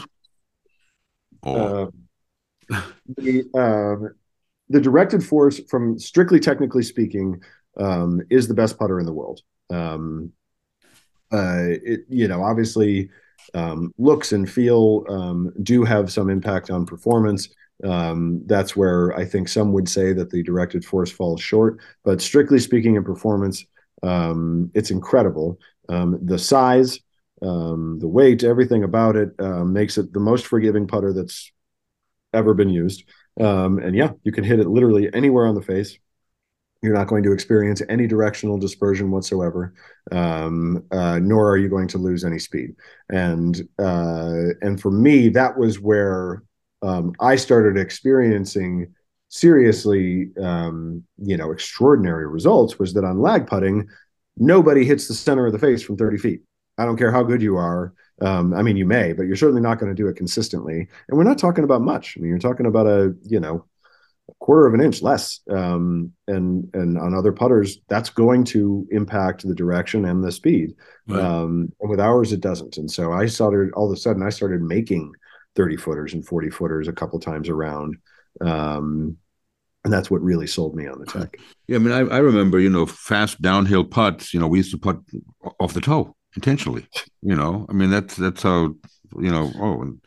Oh, 1.43 1.91
Uh, 2.69 2.81
the 3.17 3.43
um, 3.55 4.13
the 4.69 4.79
directed 4.81 5.23
force, 5.23 5.59
from 5.69 5.97
strictly 5.99 6.39
technically 6.39 6.83
speaking, 6.83 7.41
um, 7.77 8.21
is 8.29 8.47
the 8.47 8.53
best 8.53 8.77
putter 8.77 8.99
in 8.99 9.05
the 9.05 9.13
world. 9.13 9.41
Um, 9.69 10.33
uh, 11.31 11.67
it 11.83 12.01
you 12.09 12.27
know 12.27 12.43
obviously 12.43 13.09
um, 13.53 13.93
looks 13.97 14.33
and 14.33 14.49
feel 14.49 15.05
um, 15.09 15.51
do 15.63 15.83
have 15.83 16.11
some 16.11 16.29
impact 16.29 16.69
on 16.69 16.85
performance. 16.85 17.49
Um, 17.83 18.43
that's 18.45 18.75
where 18.75 19.15
I 19.17 19.25
think 19.25 19.47
some 19.47 19.73
would 19.73 19.89
say 19.89 20.13
that 20.13 20.29
the 20.29 20.43
directed 20.43 20.85
force 20.85 21.11
falls 21.11 21.41
short. 21.41 21.79
But 22.03 22.21
strictly 22.21 22.59
speaking, 22.59 22.95
in 22.95 23.03
performance, 23.03 23.65
um, 24.03 24.71
it's 24.73 24.91
incredible. 24.91 25.59
Um, 25.89 26.19
the 26.23 26.39
size, 26.39 26.99
um, 27.41 27.99
the 27.99 28.07
weight, 28.07 28.43
everything 28.43 28.83
about 28.83 29.15
it 29.15 29.31
uh, 29.39 29.63
makes 29.63 29.97
it 29.97 30.13
the 30.13 30.19
most 30.19 30.45
forgiving 30.45 30.87
putter 30.87 31.13
that's 31.13 31.51
ever 32.33 32.53
been 32.53 32.69
used. 32.69 33.03
Um, 33.39 33.79
and 33.79 33.95
yeah, 33.95 34.11
you 34.23 34.31
can 34.31 34.43
hit 34.43 34.59
it 34.59 34.67
literally 34.67 35.13
anywhere 35.13 35.47
on 35.47 35.55
the 35.55 35.61
face. 35.61 35.97
You're 36.83 36.95
not 36.95 37.07
going 37.07 37.23
to 37.23 37.31
experience 37.31 37.81
any 37.89 38.07
directional 38.07 38.57
dispersion 38.57 39.11
whatsoever, 39.11 39.73
uh, 40.11 40.49
nor 40.49 41.49
are 41.49 41.57
you 41.57 41.69
going 41.69 41.87
to 41.89 41.99
lose 41.99 42.23
any 42.23 42.39
speed. 42.39 42.75
And 43.09 43.55
uh, 43.77 44.57
and 44.61 44.81
for 44.81 44.89
me, 44.89 45.29
that 45.29 45.57
was 45.57 45.79
where 45.79 46.41
um, 46.81 47.13
I 47.19 47.35
started 47.35 47.79
experiencing 47.79 48.93
seriously, 49.29 50.29
um, 50.41 51.03
you 51.17 51.37
know, 51.37 51.51
extraordinary 51.51 52.27
results. 52.27 52.79
Was 52.79 52.93
that 52.93 53.05
on 53.05 53.21
lag 53.21 53.47
putting, 53.47 53.87
nobody 54.37 54.85
hits 54.85 55.07
the 55.07 55.13
center 55.13 55.45
of 55.45 55.53
the 55.53 55.59
face 55.59 55.81
from 55.81 55.97
30 55.97 56.17
feet. 56.17 56.41
I 56.77 56.85
don't 56.85 56.97
care 56.97 57.11
how 57.11 57.23
good 57.23 57.41
you 57.41 57.57
are. 57.57 57.93
Um, 58.21 58.53
I 58.53 58.61
mean, 58.61 58.77
you 58.77 58.85
may, 58.85 59.13
but 59.13 59.23
you're 59.23 59.35
certainly 59.35 59.61
not 59.61 59.79
going 59.79 59.91
to 59.91 59.95
do 59.95 60.07
it 60.07 60.15
consistently. 60.15 60.87
And 61.07 61.17
we're 61.17 61.23
not 61.23 61.37
talking 61.37 61.63
about 61.63 61.81
much. 61.81 62.15
I 62.17 62.21
mean, 62.21 62.29
you're 62.29 62.39
talking 62.39 62.65
about 62.65 62.87
a, 62.87 63.15
you 63.23 63.39
know, 63.39 63.65
a 64.29 64.33
quarter 64.39 64.67
of 64.67 64.73
an 64.73 64.81
inch 64.81 65.01
less. 65.01 65.41
Um, 65.49 66.11
and 66.27 66.69
and 66.73 66.97
on 66.97 67.13
other 67.13 67.31
putters, 67.31 67.79
that's 67.87 68.09
going 68.09 68.43
to 68.45 68.87
impact 68.91 69.47
the 69.47 69.55
direction 69.55 70.05
and 70.05 70.23
the 70.23 70.31
speed. 70.31 70.73
Right. 71.07 71.21
Um, 71.21 71.71
and 71.79 71.89
with 71.89 71.99
ours, 71.99 72.31
it 72.31 72.41
doesn't. 72.41 72.77
And 72.77 72.89
so 72.89 73.11
I 73.11 73.25
started 73.25 73.73
all 73.73 73.91
of 73.91 73.97
a 73.97 73.99
sudden 73.99 74.23
I 74.23 74.29
started 74.29 74.61
making 74.61 75.13
30 75.55 75.77
footers 75.77 76.13
and 76.13 76.25
40 76.25 76.49
footers 76.49 76.87
a 76.87 76.93
couple 76.93 77.19
times 77.19 77.49
around. 77.49 77.97
Um, 78.39 79.17
and 79.83 79.91
that's 79.91 80.11
what 80.11 80.21
really 80.21 80.47
sold 80.47 80.75
me 80.75 80.87
on 80.87 80.99
the 80.99 81.05
tech. 81.05 81.37
yeah. 81.67 81.77
I 81.77 81.79
mean, 81.79 81.91
I, 81.91 81.99
I 81.99 82.17
remember, 82.19 82.59
you 82.59 82.69
know, 82.69 82.85
fast 82.85 83.41
downhill 83.41 83.83
putts. 83.83 84.33
You 84.33 84.39
know, 84.39 84.47
we 84.47 84.59
used 84.59 84.71
to 84.71 84.77
putt 84.77 84.99
off 85.59 85.73
the 85.73 85.81
toe 85.81 86.15
intentionally. 86.35 86.87
You 87.21 87.35
know, 87.35 87.65
I 87.67 87.73
mean, 87.73 87.89
that's 87.89 88.15
that's 88.15 88.43
how 88.43 88.75
you 89.17 89.31
know. 89.31 89.51
Oh, 89.59 89.81
and 89.81 89.99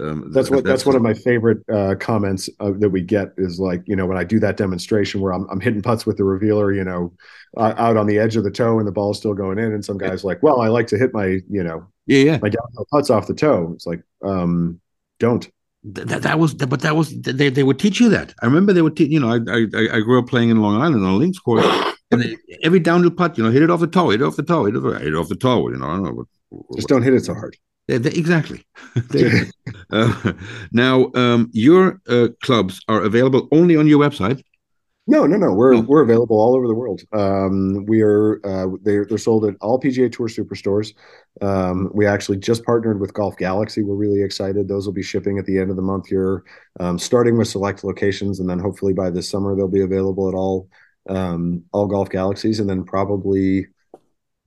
um, 0.00 0.30
That's 0.32 0.50
what 0.50 0.64
that's, 0.64 0.84
one 0.84 0.96
of 0.96 1.02
my 1.02 1.14
favorite 1.14 1.58
uh, 1.72 1.94
comments 1.98 2.48
uh, 2.60 2.72
that 2.78 2.90
we 2.90 3.02
get 3.02 3.32
is 3.36 3.58
like 3.58 3.82
you 3.86 3.96
know 3.96 4.06
when 4.06 4.18
I 4.18 4.24
do 4.24 4.38
that 4.40 4.56
demonstration 4.56 5.20
where 5.20 5.32
I'm 5.32 5.48
I'm 5.48 5.60
hitting 5.60 5.82
putts 5.82 6.06
with 6.06 6.16
the 6.16 6.24
revealer 6.24 6.72
you 6.72 6.84
know 6.84 7.12
uh, 7.56 7.74
out 7.76 7.96
on 7.96 8.06
the 8.06 8.18
edge 8.18 8.36
of 8.36 8.44
the 8.44 8.50
toe 8.50 8.78
and 8.78 8.86
the 8.86 8.92
ball's 8.92 9.18
still 9.18 9.34
going 9.34 9.58
in 9.58 9.72
and 9.72 9.84
some 9.84 9.98
guys 9.98 10.24
like 10.24 10.42
well 10.42 10.60
I 10.60 10.68
like 10.68 10.86
to 10.88 10.98
hit 10.98 11.14
my 11.14 11.40
you 11.48 11.62
know 11.62 11.86
yeah, 12.06 12.18
yeah. 12.18 12.38
my 12.42 12.48
downhill 12.48 12.86
putts 12.90 13.10
off 13.10 13.26
the 13.26 13.34
toe. 13.34 13.72
It's 13.74 13.86
like 13.86 14.02
um 14.22 14.80
don't. 15.18 15.48
That, 15.84 16.22
that 16.22 16.38
was 16.38 16.54
but 16.54 16.80
that 16.80 16.96
was 16.96 17.18
they, 17.20 17.48
they 17.48 17.62
would 17.62 17.78
teach 17.78 18.00
you 18.00 18.08
that. 18.10 18.34
I 18.42 18.46
remember 18.46 18.72
they 18.72 18.82
would 18.82 18.96
teach 18.96 19.10
you 19.10 19.20
know 19.20 19.30
i 19.30 19.36
i, 19.36 19.96
I 19.96 20.00
grew 20.00 20.18
up 20.18 20.26
playing 20.26 20.50
in 20.50 20.60
long 20.60 20.80
island 20.80 21.04
on 21.04 21.14
a 21.14 21.16
links 21.16 21.38
course 21.38 21.64
and 22.10 22.22
they, 22.22 22.36
every 22.62 22.80
downhill 22.80 23.10
putt 23.10 23.38
you 23.38 23.44
know 23.44 23.50
hit 23.50 23.62
it 23.62 23.70
off 23.70 23.80
the 23.80 23.86
toe 23.86 24.10
hit 24.10 24.20
it 24.20 24.24
off 24.24 24.36
the 24.36 24.42
toe 24.42 24.64
hit 24.64 24.74
it, 24.74 24.82
hit 24.82 25.08
it 25.08 25.14
off 25.14 25.28
the 25.28 25.36
toe 25.36 25.68
you 25.68 25.76
know 25.76 25.86
i 25.86 25.90
don't 25.90 26.02
know 26.02 26.12
what, 26.12 26.26
what, 26.48 26.76
just 26.76 26.88
don't 26.88 27.02
hit 27.02 27.14
it 27.14 27.24
so 27.24 27.34
hard 27.34 27.56
they, 27.88 27.98
they, 27.98 28.10
exactly 28.10 28.66
uh, 29.90 30.32
now 30.72 31.10
um, 31.14 31.48
your 31.52 32.00
uh, 32.08 32.28
clubs 32.42 32.80
are 32.88 33.02
available 33.02 33.48
only 33.52 33.76
on 33.76 33.86
your 33.86 33.98
website 33.98 34.42
no, 35.08 35.24
no, 35.24 35.36
no. 35.36 35.52
We're 35.52 35.74
oh. 35.74 35.80
we're 35.82 36.02
available 36.02 36.40
all 36.40 36.56
over 36.56 36.66
the 36.66 36.74
world. 36.74 37.02
Um, 37.12 37.86
we 37.86 38.02
are 38.02 38.40
uh, 38.44 38.76
they're 38.82 39.06
they're 39.06 39.18
sold 39.18 39.44
at 39.44 39.54
all 39.60 39.80
PGA 39.80 40.10
Tour 40.10 40.26
superstores. 40.26 40.94
Um, 41.40 41.90
we 41.94 42.06
actually 42.06 42.38
just 42.38 42.64
partnered 42.64 43.00
with 43.00 43.14
Golf 43.14 43.36
Galaxy. 43.36 43.82
We're 43.82 43.94
really 43.94 44.22
excited. 44.22 44.66
Those 44.66 44.84
will 44.84 44.92
be 44.92 45.04
shipping 45.04 45.38
at 45.38 45.46
the 45.46 45.58
end 45.58 45.70
of 45.70 45.76
the 45.76 45.82
month 45.82 46.08
here, 46.08 46.42
um, 46.80 46.98
starting 46.98 47.38
with 47.38 47.46
select 47.46 47.84
locations, 47.84 48.40
and 48.40 48.50
then 48.50 48.58
hopefully 48.58 48.94
by 48.94 49.10
this 49.10 49.30
summer 49.30 49.54
they'll 49.54 49.68
be 49.68 49.82
available 49.82 50.28
at 50.28 50.34
all 50.34 50.68
um, 51.08 51.62
all 51.72 51.86
Golf 51.86 52.10
Galaxies, 52.10 52.60
and 52.60 52.68
then 52.68 52.84
probably. 52.84 53.66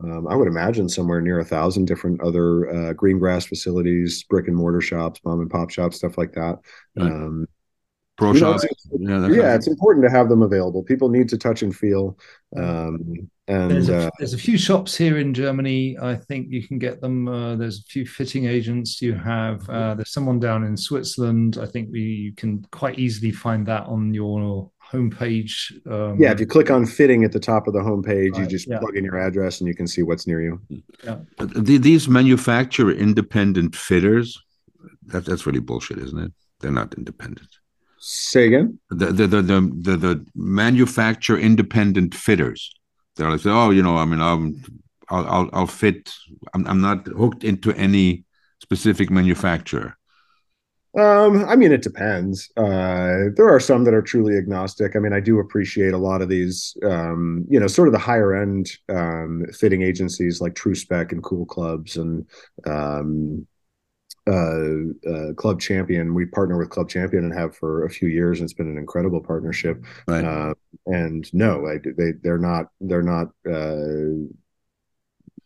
Um, 0.02 0.28
I 0.28 0.36
would 0.36 0.47
imagine 0.47 0.88
somewhere 0.88 1.22
near 1.22 1.39
a 1.39 1.45
thousand 1.45 1.86
different 1.86 2.22
other 2.22 2.70
uh, 2.70 2.93
green 2.93 3.20
grass 3.20 3.45
facilities, 3.45 4.24
brick 4.24 4.47
and 4.47 4.56
mortar 4.56 4.82
shops, 4.82 5.20
mom 5.26 5.41
and 5.41 5.50
pop 5.50 5.70
shops, 5.70 5.97
stuff 5.97 6.18
like 6.18 6.34
that. 6.34 6.60
Right. 6.95 7.12
Um, 7.12 7.47
pro 8.18 8.34
shops. 8.34 8.66
yeah, 9.00 9.28
yeah 9.28 9.56
it's 9.56 9.68
important 9.68 10.06
to 10.06 10.12
have 10.12 10.30
them 10.30 10.41
available. 10.41 10.84
People 10.84 11.10
need 11.10 11.28
to 11.30 11.38
touch 11.38 11.64
and 11.64 11.76
feel. 11.76 12.18
Um, 12.56 13.30
and 13.47 13.72
there's 13.72 13.89
a, 13.89 14.08
uh, 14.08 14.10
there's 14.20 14.34
a, 14.34 14.38
few 14.38 14.58
shops 14.58 14.95
here 14.95 15.18
in 15.18 15.34
Germany. 15.34 15.97
I 16.00 16.16
think 16.16 16.47
you 16.52 16.66
can 16.66 16.78
get 16.78 17.02
them. 17.02 17.28
Uh, 17.28 17.56
there's 17.56 17.80
a 17.80 17.84
few 17.84 18.06
fitting 18.06 18.45
agents. 18.45 19.02
You 19.02 19.16
have 19.16 19.68
uh, 19.70 19.95
there's 19.95 20.12
someone 20.12 20.39
down 20.39 20.64
in 20.64 20.78
Switzerland. 20.78 21.58
I 21.60 21.66
think 21.66 21.89
we 21.91 22.02
you 22.02 22.36
can 22.36 22.64
quite 22.72 23.00
easily 23.00 23.32
find 23.32 23.66
that 23.66 23.88
on 23.88 24.14
your 24.14 24.70
homepage. 24.92 25.72
Um, 25.88 26.20
yeah, 26.20 26.32
if 26.32 26.40
you 26.40 26.48
click 26.48 26.72
on 26.72 26.86
fitting 26.86 27.24
at 27.24 27.32
the 27.32 27.40
top 27.40 27.68
of 27.68 27.74
the 27.74 27.80
homepage, 27.80 28.34
right, 28.34 28.42
you 28.42 28.48
just 28.48 28.68
yeah. 28.68 28.80
plug 28.80 28.96
in 28.96 29.04
your 29.04 29.20
address 29.20 29.62
and 29.62 29.68
you 29.68 29.76
can 29.76 29.88
see 29.88 30.02
what's 30.02 30.26
near 30.26 30.42
you. 30.42 30.62
Yeah. 31.04 31.20
These 31.40 32.08
manufacturer 32.08 32.92
independent 32.92 33.76
fitters, 33.76 34.42
that, 35.08 35.26
that's 35.26 35.46
really 35.46 35.60
bullshit, 35.60 36.00
isn't 36.00 36.20
it? 36.20 36.32
They're 36.60 36.72
not 36.72 36.94
independent. 36.96 37.50
Say 38.00 38.48
again. 38.48 38.80
The 38.90 39.08
the 39.08 39.28
the 39.28 39.42
the, 39.42 39.62
the, 39.62 39.98
the 39.98 40.26
manufacturer 40.36 41.38
independent 41.38 42.16
fitters. 42.16 42.74
They're 43.16 43.30
like, 43.30 43.46
oh, 43.46 43.72
you 43.72 43.84
know, 43.84 43.98
I 43.98 44.06
mean, 44.06 44.22
I'm, 44.22 44.64
I'll 45.10 45.28
I'll, 45.28 45.50
I'll 45.52 45.68
fit. 45.68 46.14
I'm 46.54 46.66
I'm 46.66 46.82
not 46.82 47.08
hooked 47.08 47.44
into 47.44 47.74
any 47.74 48.24
specific 48.62 49.10
manufacturer. 49.10 49.98
Um, 50.98 51.46
I 51.46 51.56
mean, 51.56 51.72
it 51.72 51.84
depends. 51.84 52.52
Uh, 52.58 53.30
there 53.36 53.48
are 53.48 53.60
some 53.60 53.84
that 53.84 53.94
are 53.94 54.02
truly 54.02 54.38
agnostic. 54.38 54.96
I 54.96 55.00
mean, 55.00 55.14
I 55.14 55.20
do 55.20 55.40
appreciate 55.40 55.94
a 55.94 55.98
lot 55.98 56.22
of 56.22 56.30
these, 56.30 56.76
um, 56.84 57.46
you 57.48 57.60
know, 57.60 57.68
sort 57.68 57.88
of 57.88 57.92
the 57.92 58.00
higher 58.00 58.34
end 58.34 58.72
um, 58.90 59.46
fitting 59.54 59.84
agencies 59.84 60.42
like 60.42 60.56
True 60.56 60.76
Spec 60.76 61.12
and 61.12 61.24
Cool 61.24 61.46
Clubs 61.46 61.98
and 61.98 62.26
um, 62.66 63.46
uh, 64.28 65.10
uh, 65.10 65.34
Club 65.34 65.60
Champion. 65.60 66.16
We 66.16 66.26
partner 66.26 66.58
with 66.58 66.72
Club 66.72 66.90
Champion 66.90 67.24
and 67.24 67.34
have 67.34 67.56
for 67.56 67.86
a 67.86 67.90
few 67.90 68.10
years. 68.10 68.40
And 68.40 68.46
it's 68.46 68.54
been 68.54 68.70
an 68.70 68.78
incredible 68.78 69.22
partnership. 69.22 69.84
Right. 70.08 70.26
Uh, 70.26 70.54
and 70.88 71.32
no, 71.34 71.68
I, 71.68 71.78
they 71.98 72.14
they're 72.24 72.40
not 72.40 72.68
they're 72.82 73.04
not 73.04 73.28
uh, 73.48 74.26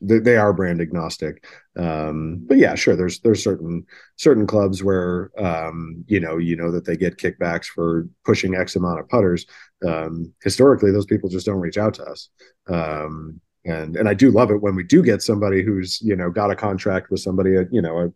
they, 0.04 0.20
they 0.20 0.38
are 0.38 0.54
brand 0.54 0.82
agnostic. 0.82 1.46
Um, 1.78 2.44
but 2.48 2.58
yeah, 2.58 2.76
sure. 2.76 2.96
There's 2.96 3.20
there's 3.22 3.44
certain 3.44 3.86
certain 4.18 4.46
clubs 4.46 4.84
where 4.84 5.32
um, 5.38 6.04
you 6.08 6.20
know 6.20 6.38
you 6.38 6.56
know 6.56 6.72
that 6.72 6.86
they 6.86 6.98
get 6.98 7.18
kickbacks 7.18 7.66
for 7.66 8.08
pushing 8.26 8.56
X 8.56 8.76
amount 8.76 9.00
of 9.00 9.10
putters. 9.10 9.46
Um, 9.88 10.34
historically, 10.44 10.92
those 10.92 11.06
people 11.06 11.30
just 11.30 11.46
don't 11.46 11.60
reach 11.60 11.78
out 11.78 11.96
to 11.96 12.04
us. 12.04 12.30
Um, 12.68 13.42
and 13.66 13.96
and 13.96 14.10
I 14.10 14.14
do 14.14 14.30
love 14.30 14.52
it 14.52 14.62
when 14.62 14.76
we 14.76 14.84
do 14.84 15.02
get 15.02 15.22
somebody 15.22 15.64
who's 15.64 16.02
you 16.02 16.16
know 16.16 16.30
got 16.30 16.52
a 16.52 16.56
contract 16.56 17.10
with 17.10 17.22
somebody 17.22 17.52
you 17.72 17.82
know 17.82 18.00
a 18.00 18.10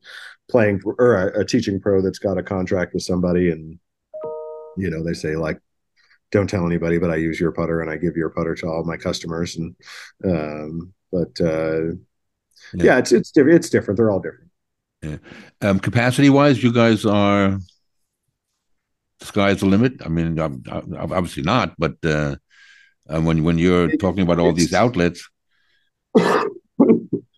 playing 0.50 0.82
or 0.86 1.16
a, 1.16 1.42
a 1.42 1.46
teaching 1.46 1.80
pro 1.80 2.02
that's 2.02 2.20
got 2.20 2.38
a 2.38 2.44
contract 2.44 2.94
with 2.94 3.04
somebody 3.04 3.50
and 3.52 3.80
you 4.78 4.90
know 4.90 5.04
they 5.04 5.14
say 5.14 5.36
like 5.36 5.60
don't 6.32 6.50
tell 6.50 6.66
anybody 6.66 6.98
but 6.98 7.12
I 7.12 7.16
use 7.16 7.40
your 7.40 7.52
putter 7.52 7.82
and 7.82 7.90
I 7.90 7.96
give 7.98 8.18
your 8.18 8.30
putter 8.30 8.56
to 8.56 8.68
all 8.68 8.84
my 8.84 8.98
customers 8.98 9.58
and 9.58 9.76
um 10.26 10.94
but 11.18 11.34
uh 11.46 11.86
yeah, 12.74 12.86
yeah 12.88 12.98
it's 12.98 13.12
it's 13.12 13.32
different 13.32 13.58
it's 13.58 13.70
different 13.70 13.98
they're 13.98 14.12
all 14.12 14.20
different 14.20 14.52
yeah 15.02 15.18
um 15.62 15.80
capacity 15.80 16.30
wise 16.30 16.62
you 16.64 16.72
guys 16.74 17.06
are 17.06 17.60
the 19.20 19.26
sky's 19.26 19.60
the 19.62 19.66
limit 19.66 19.94
I 20.06 20.10
mean 20.10 20.40
i'm 20.40 20.64
obviously 21.20 21.44
not 21.44 21.74
but 21.78 21.96
uh 22.06 22.36
when 23.28 23.44
when 23.44 23.58
you're 23.58 23.96
talking 23.98 24.24
about 24.24 24.40
all 24.40 24.54
these 24.54 24.74
outlets 24.74 25.30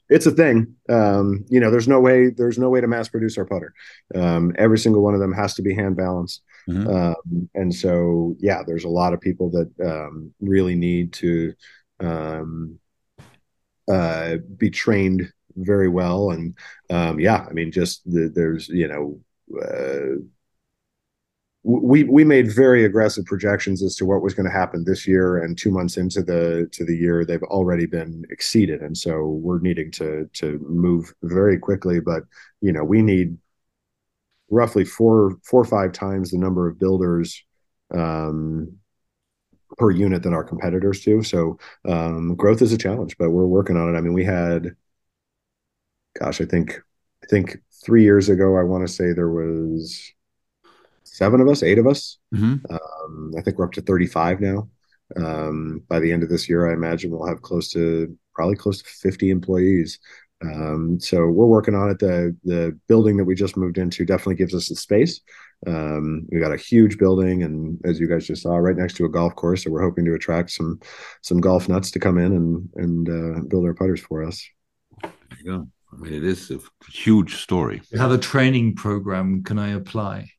it's 0.10 0.26
a 0.26 0.32
thing. 0.32 0.76
Um, 0.90 1.46
you 1.50 1.60
know, 1.60 1.70
there's 1.70 1.88
no 1.88 2.00
way 2.00 2.30
there's 2.30 2.58
no 2.58 2.70
way 2.70 2.82
to 2.82 2.88
mass 2.88 3.08
produce 3.08 3.38
our 3.38 3.46
putter. 3.46 3.74
Um, 4.16 4.54
every 4.58 4.80
single 4.80 5.04
one 5.04 5.14
of 5.14 5.20
them 5.20 5.34
has 5.34 5.54
to 5.56 5.62
be 5.62 5.76
hand 5.76 5.96
balanced. 5.96 6.42
Mm-hmm. 6.68 6.88
Um, 6.90 7.50
and 7.54 7.74
so, 7.74 8.36
yeah, 8.40 8.64
there's 8.66 8.86
a 8.86 8.90
lot 8.90 9.14
of 9.14 9.22
people 9.22 9.50
that 9.52 9.72
um, 9.86 10.34
really 10.42 10.76
need 10.76 11.14
to 11.14 11.54
um, 12.00 12.80
uh, 13.90 14.38
be 14.58 14.70
trained 14.70 15.32
very 15.56 15.88
well. 15.88 16.32
And 16.32 16.58
um, 16.90 17.20
yeah, 17.20 17.46
I 17.50 17.54
mean, 17.54 17.72
just 17.72 18.04
the, 18.06 18.32
there's 18.34 18.68
you 18.70 18.88
know. 18.88 19.20
Uh, 19.62 20.24
we 21.64 22.04
we 22.04 22.24
made 22.24 22.52
very 22.52 22.86
aggressive 22.86 23.26
projections 23.26 23.84
as 23.84 23.96
to 23.98 24.06
what 24.06 24.22
was 24.22 24.34
going 24.34 24.46
to 24.46 24.52
happen 24.52 24.84
this 24.86 25.06
year 25.06 25.44
and 25.44 25.58
two 25.58 25.72
months 25.72 25.98
into 25.98 26.24
the 26.24 26.70
to 26.72 26.86
the 26.86 26.96
year 26.96 27.26
they've 27.26 27.44
already 27.44 27.86
been 27.86 28.24
exceeded 28.30 28.82
and 28.82 28.98
so 28.98 29.26
we're 29.26 29.60
needing 29.60 29.92
to 29.92 30.30
to 30.32 30.58
move 30.70 31.14
very 31.24 31.60
quickly 31.60 32.00
but 32.00 32.24
you 32.62 32.72
know 32.72 32.84
we 32.84 33.02
need 33.02 33.38
roughly 34.50 34.86
four 34.86 35.38
four 35.44 35.62
or 35.62 35.66
five 35.66 35.92
times 35.92 36.32
the 36.32 36.38
number 36.38 36.68
of 36.68 36.80
builders 36.80 37.44
um, 37.94 38.72
per 39.80 39.92
unit 39.92 40.22
than 40.22 40.34
our 40.34 40.44
competitors 40.44 41.04
do 41.04 41.24
so 41.24 41.58
um, 41.88 42.36
growth 42.36 42.62
is 42.62 42.74
a 42.74 42.78
challenge 42.78 43.18
but 43.18 43.32
we're 43.32 43.48
working 43.48 43.78
on 43.78 43.94
it 43.94 43.98
i 43.98 44.02
mean 44.02 44.14
we 44.14 44.26
had 44.26 44.76
gosh 46.20 46.42
i 46.42 46.46
think 46.46 46.80
i 47.24 47.28
think 47.28 47.58
three 47.84 48.04
years 48.04 48.30
ago 48.30 48.58
i 48.58 48.64
want 48.64 48.86
to 48.86 48.94
say 48.94 49.14
there 49.14 49.30
was 49.30 50.14
seven 51.20 51.42
of 51.42 51.50
us, 51.50 51.64
eight 51.64 51.78
of 51.78 51.86
us. 51.86 52.18
Mm-hmm. 52.34 52.74
Um, 52.74 53.34
I 53.38 53.42
think 53.42 53.58
we're 53.58 53.66
up 53.66 53.74
to 53.74 53.82
35 53.82 54.40
now. 54.40 54.70
Um, 55.18 55.84
by 55.90 56.00
the 56.00 56.12
end 56.12 56.24
of 56.24 56.30
this 56.30 56.48
year, 56.48 56.70
I 56.70 56.74
imagine 56.74 57.12
we'll 57.12 57.28
have 57.28 57.42
close 57.42 57.70
to 57.72 58.16
probably 58.34 58.56
close 58.56 58.82
to 58.82 58.90
50 58.90 59.30
employees. 59.30 60.00
Um, 60.42 61.00
so 61.00 61.28
we're 61.28 61.46
working 61.46 61.76
on 61.76 61.90
it. 61.90 62.00
The 62.00 62.36
the 62.46 62.80
building 62.88 63.18
that 63.18 63.26
we 63.26 63.36
just 63.36 63.58
moved 63.58 63.78
into 63.78 64.06
definitely 64.06 64.36
gives 64.36 64.56
us 64.56 64.70
the 64.70 64.76
space. 64.76 65.20
Um, 65.68 66.26
we 66.32 66.40
got 66.40 66.54
a 66.54 66.58
huge 66.58 66.98
building, 66.98 67.44
and 67.44 67.80
as 67.84 68.00
you 68.00 68.08
guys 68.08 68.28
just 68.28 68.44
saw, 68.44 68.56
right 68.56 68.78
next 68.78 68.96
to 68.96 69.06
a 69.06 69.10
golf 69.10 69.36
course. 69.36 69.64
So 69.64 69.72
we're 69.72 69.84
hoping 69.84 70.06
to 70.06 70.14
attract 70.14 70.52
some 70.52 70.80
some 71.22 71.42
golf 71.42 71.68
nuts 71.68 71.92
to 71.92 72.00
come 72.00 72.18
in 72.18 72.34
and 72.34 72.70
and 72.76 73.10
uh, 73.10 73.42
build 73.48 73.66
our 73.66 73.74
putters 73.74 74.00
for 74.00 74.24
us. 74.24 74.42
There 75.02 75.12
you 75.40 75.46
go. 75.46 75.68
I 75.92 75.96
mean, 75.98 76.14
it 76.14 76.24
is 76.24 76.52
a 76.52 76.60
huge 76.92 77.42
story. 77.42 77.82
You 77.92 78.00
have 78.00 78.12
a 78.12 78.18
training 78.18 78.76
program. 78.76 79.44
Can 79.44 79.58
I 79.60 79.72
apply? 79.72 80.30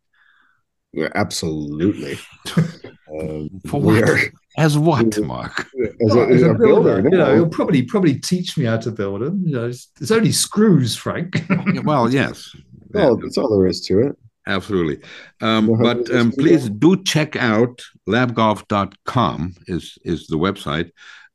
Yeah, 0.92 1.08
absolutely. 1.14 2.18
um, 2.56 3.48
For 3.66 3.80
what? 3.80 4.08
Are, 4.08 4.18
as 4.58 4.76
what, 4.76 5.18
Mark? 5.20 5.68
As 6.04 6.14
a, 6.16 6.20
as 6.26 6.42
a, 6.42 6.50
a 6.50 6.58
builder, 6.58 7.02
builder 7.02 7.02
no. 7.02 7.10
you 7.10 7.18
know, 7.18 7.34
he'll 7.34 7.48
probably 7.48 7.82
probably 7.82 8.18
teach 8.18 8.56
me 8.58 8.64
how 8.64 8.78
to 8.78 8.90
build 8.90 9.20
them. 9.20 9.42
You 9.46 9.54
know, 9.54 9.68
it's, 9.68 9.88
it's 10.00 10.10
only 10.10 10.32
screws, 10.32 10.96
Frank. 10.96 11.44
well, 11.84 12.12
yes. 12.12 12.54
Well, 12.92 13.16
that's 13.18 13.38
all 13.38 13.56
there 13.56 13.68
is 13.68 13.80
to 13.82 14.00
it. 14.00 14.16
Absolutely. 14.50 14.98
Um, 15.40 15.78
but 15.80 16.10
um, 16.10 16.32
please 16.32 16.68
do 16.68 17.02
check 17.04 17.36
out 17.36 17.80
labgolf.com 18.08 19.54
is 19.66 19.96
is 20.04 20.26
the 20.26 20.36
website. 20.36 20.90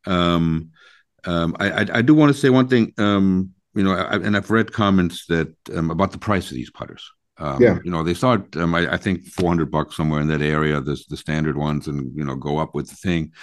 Um, 0.05 0.71
um, 1.23 1.55
I, 1.59 1.71
I, 1.71 1.85
I, 1.93 2.01
do 2.01 2.13
want 2.13 2.31
to 2.31 2.39
say 2.39 2.49
one 2.49 2.67
thing. 2.67 2.93
Um, 2.97 3.51
you 3.73 3.83
know, 3.83 3.93
I, 3.93 4.17
and 4.17 4.37
I've 4.37 4.51
read 4.51 4.73
comments 4.73 5.25
that 5.27 5.53
um, 5.73 5.89
about 5.89 6.11
the 6.11 6.19
price 6.19 6.51
of 6.51 6.55
these 6.55 6.69
putters. 6.69 7.09
Um, 7.37 7.61
yeah. 7.61 7.79
You 7.83 7.91
know, 7.91 8.03
they 8.03 8.13
start, 8.13 8.55
um, 8.57 8.75
I, 8.75 8.93
I, 8.93 8.97
think, 8.97 9.25
400 9.25 9.71
bucks 9.71 9.97
somewhere 9.97 10.21
in 10.21 10.27
that 10.27 10.41
area, 10.41 10.79
the, 10.79 11.01
the 11.09 11.17
standard 11.17 11.57
ones, 11.57 11.87
and, 11.87 12.15
you 12.15 12.23
know, 12.23 12.35
go 12.35 12.59
up 12.59 12.75
with 12.75 12.89
the 12.89 12.95
thing. 12.95 13.33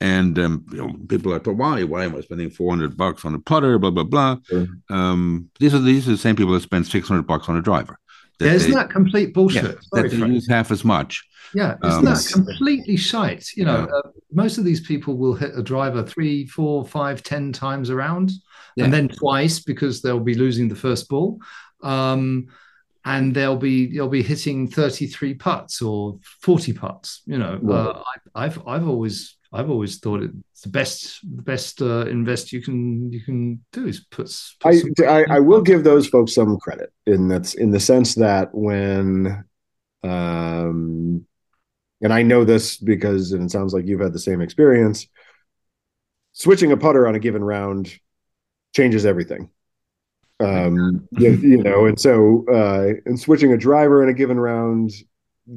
And, 0.00 0.38
um, 0.38 0.64
you 0.70 0.78
know, 0.78 0.94
people 1.08 1.34
are 1.34 1.38
told, 1.38 1.58
why, 1.58 1.82
why 1.82 2.04
am 2.04 2.14
I 2.16 2.20
spending 2.20 2.50
400 2.50 2.96
bucks 2.96 3.24
on 3.24 3.34
a 3.34 3.38
putter, 3.40 3.78
blah, 3.78 3.90
blah, 3.90 4.04
blah. 4.04 4.36
Sure. 4.44 4.66
Um, 4.88 5.50
these 5.58 5.74
are 5.74 5.80
these 5.80 6.06
are 6.06 6.12
the 6.12 6.18
same 6.18 6.36
people 6.36 6.52
that 6.52 6.60
spend 6.60 6.86
600 6.86 7.26
bucks 7.26 7.48
on 7.48 7.56
a 7.56 7.62
driver. 7.62 7.98
That 8.38 8.46
yeah, 8.46 8.52
isn't 8.52 8.70
they, 8.70 8.76
that 8.76 8.90
complete 8.90 9.32
bullshit? 9.32 9.64
Yeah, 9.64 9.72
Sorry, 9.94 10.08
that 10.08 10.16
they 10.16 10.26
use 10.26 10.48
half 10.48 10.70
as 10.70 10.84
much. 10.84 11.26
Yeah, 11.54 11.76
isn't 11.84 11.98
um, 11.98 12.04
that 12.04 12.28
completely 12.32 12.96
shite? 12.96 13.48
You 13.56 13.64
know, 13.64 13.86
yeah. 13.88 13.98
uh, 13.98 14.10
most 14.32 14.58
of 14.58 14.64
these 14.64 14.80
people 14.80 15.16
will 15.16 15.34
hit 15.34 15.56
a 15.56 15.62
driver 15.62 16.02
three, 16.02 16.46
four, 16.46 16.84
five, 16.84 17.22
ten 17.22 17.52
times 17.52 17.88
around, 17.88 18.32
yeah. 18.76 18.84
and 18.84 18.92
then 18.92 19.08
twice 19.08 19.60
because 19.60 20.02
they'll 20.02 20.20
be 20.20 20.34
losing 20.34 20.68
the 20.68 20.76
first 20.76 21.08
ball. 21.08 21.38
Um, 21.82 22.48
and 23.06 23.32
they'll 23.32 23.56
be 23.56 23.86
they'll 23.86 24.08
be 24.08 24.22
hitting 24.22 24.68
33 24.68 25.34
putts 25.34 25.80
or 25.80 26.18
40 26.42 26.72
putts 26.72 27.22
you 27.24 27.38
know 27.38 27.60
uh, 27.70 28.02
I, 28.34 28.44
have 28.44 28.66
I've 28.66 28.88
always 28.88 29.36
I've 29.56 29.70
always 29.70 29.98
thought 29.98 30.22
it's 30.22 30.60
the 30.62 30.68
best 30.68 31.20
the 31.22 31.42
best 31.42 31.80
uh, 31.80 32.06
invest 32.06 32.52
you 32.52 32.60
can 32.60 33.10
you 33.10 33.22
can 33.22 33.64
do 33.72 33.86
is 33.86 34.00
put. 34.10 34.30
put 34.60 35.00
I, 35.00 35.20
I, 35.20 35.36
I 35.36 35.40
will 35.40 35.62
give 35.62 35.82
those 35.82 36.06
folks 36.06 36.34
some 36.34 36.58
credit 36.58 36.92
in 37.06 37.28
that's 37.28 37.54
in 37.54 37.70
the 37.70 37.80
sense 37.80 38.14
that 38.16 38.50
when, 38.52 39.44
um, 40.02 41.26
and 42.02 42.12
I 42.12 42.22
know 42.22 42.44
this 42.44 42.76
because 42.76 43.32
and 43.32 43.44
it 43.44 43.50
sounds 43.50 43.72
like 43.72 43.86
you've 43.86 44.00
had 44.00 44.12
the 44.12 44.18
same 44.18 44.42
experience. 44.42 45.06
Switching 46.32 46.70
a 46.70 46.76
putter 46.76 47.08
on 47.08 47.14
a 47.14 47.18
given 47.18 47.42
round 47.42 47.92
changes 48.74 49.06
everything 49.06 49.48
um 50.40 51.08
you, 51.18 51.30
you, 51.36 51.62
know 51.62 51.86
and 51.86 51.98
so 51.98 52.44
uh 52.52 52.92
and 53.06 53.18
switching 53.18 53.54
a 53.54 53.56
driver 53.56 54.02
in 54.02 54.10
a 54.10 54.12
given 54.12 54.38
round 54.38 54.90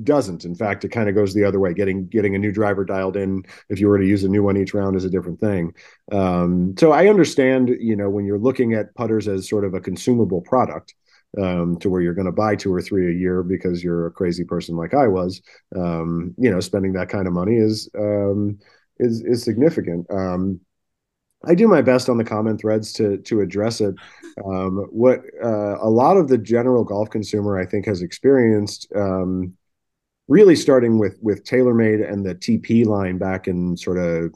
doesn't 0.03 0.45
in 0.45 0.53
fact 0.53 0.85
it 0.85 0.89
kind 0.89 1.09
of 1.09 1.15
goes 1.15 1.33
the 1.33 1.43
other 1.43 1.59
way 1.59 1.73
getting 1.73 2.07
getting 2.07 2.35
a 2.35 2.39
new 2.39 2.51
driver 2.51 2.85
dialed 2.85 3.17
in 3.17 3.43
if 3.69 3.79
you 3.79 3.87
were 3.87 3.97
to 3.97 4.05
use 4.05 4.23
a 4.23 4.29
new 4.29 4.43
one 4.43 4.55
each 4.55 4.73
round 4.73 4.95
is 4.95 5.03
a 5.03 5.09
different 5.09 5.39
thing 5.39 5.73
um 6.11 6.75
so 6.77 6.91
i 6.91 7.07
understand 7.07 7.69
you 7.79 7.95
know 7.95 8.09
when 8.09 8.25
you're 8.25 8.37
looking 8.37 8.73
at 8.73 8.93
putters 8.93 9.27
as 9.27 9.49
sort 9.49 9.65
of 9.65 9.73
a 9.73 9.81
consumable 9.81 10.41
product 10.41 10.93
um, 11.37 11.77
to 11.79 11.89
where 11.89 12.01
you're 12.01 12.13
going 12.13 12.25
to 12.25 12.31
buy 12.31 12.55
two 12.55 12.73
or 12.73 12.81
three 12.81 13.07
a 13.07 13.17
year 13.17 13.43
because 13.43 13.83
you're 13.83 14.07
a 14.07 14.11
crazy 14.11 14.43
person 14.43 14.75
like 14.75 14.93
I 14.93 15.07
was. 15.07 15.41
Um, 15.75 16.33
you 16.37 16.49
know, 16.49 16.59
spending 16.59 16.93
that 16.93 17.09
kind 17.09 17.27
of 17.27 17.33
money 17.33 17.57
is 17.57 17.89
um, 17.97 18.59
is 18.97 19.21
is 19.21 19.43
significant. 19.43 20.07
Um, 20.09 20.59
I 21.45 21.55
do 21.55 21.67
my 21.67 21.81
best 21.81 22.09
on 22.09 22.17
the 22.17 22.23
comment 22.23 22.59
threads 22.59 22.91
to 22.93 23.17
to 23.17 23.41
address 23.41 23.79
it. 23.81 23.95
Um, 24.43 24.87
what 24.91 25.21
uh, 25.43 25.77
a 25.79 25.89
lot 25.89 26.17
of 26.17 26.27
the 26.27 26.37
general 26.37 26.83
golf 26.83 27.09
consumer, 27.09 27.57
I 27.57 27.65
think, 27.65 27.85
has 27.85 28.01
experienced, 28.01 28.87
um, 28.95 29.53
really 30.29 30.55
starting 30.55 30.97
with 30.97 31.17
with 31.21 31.43
TaylorMade 31.43 32.09
and 32.09 32.25
the 32.25 32.35
TP 32.35 32.85
line 32.85 33.17
back 33.17 33.49
in 33.49 33.75
sort 33.75 33.97
of 33.97 34.33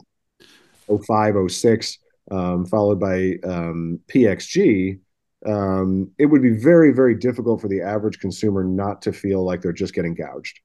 05, 1.06 1.50
06, 1.50 1.98
um, 2.30 2.66
followed 2.66 3.00
by 3.00 3.36
um, 3.44 4.00
PXG. 4.08 4.98
Um, 5.46 6.10
it 6.18 6.26
would 6.26 6.42
be 6.42 6.56
very, 6.56 6.92
very 6.92 7.14
difficult 7.14 7.60
for 7.60 7.68
the 7.68 7.80
average 7.80 8.18
consumer 8.18 8.64
not 8.64 9.02
to 9.02 9.12
feel 9.12 9.44
like 9.44 9.60
they're 9.62 9.72
just 9.72 9.94
getting 9.94 10.14
gouged 10.14 10.58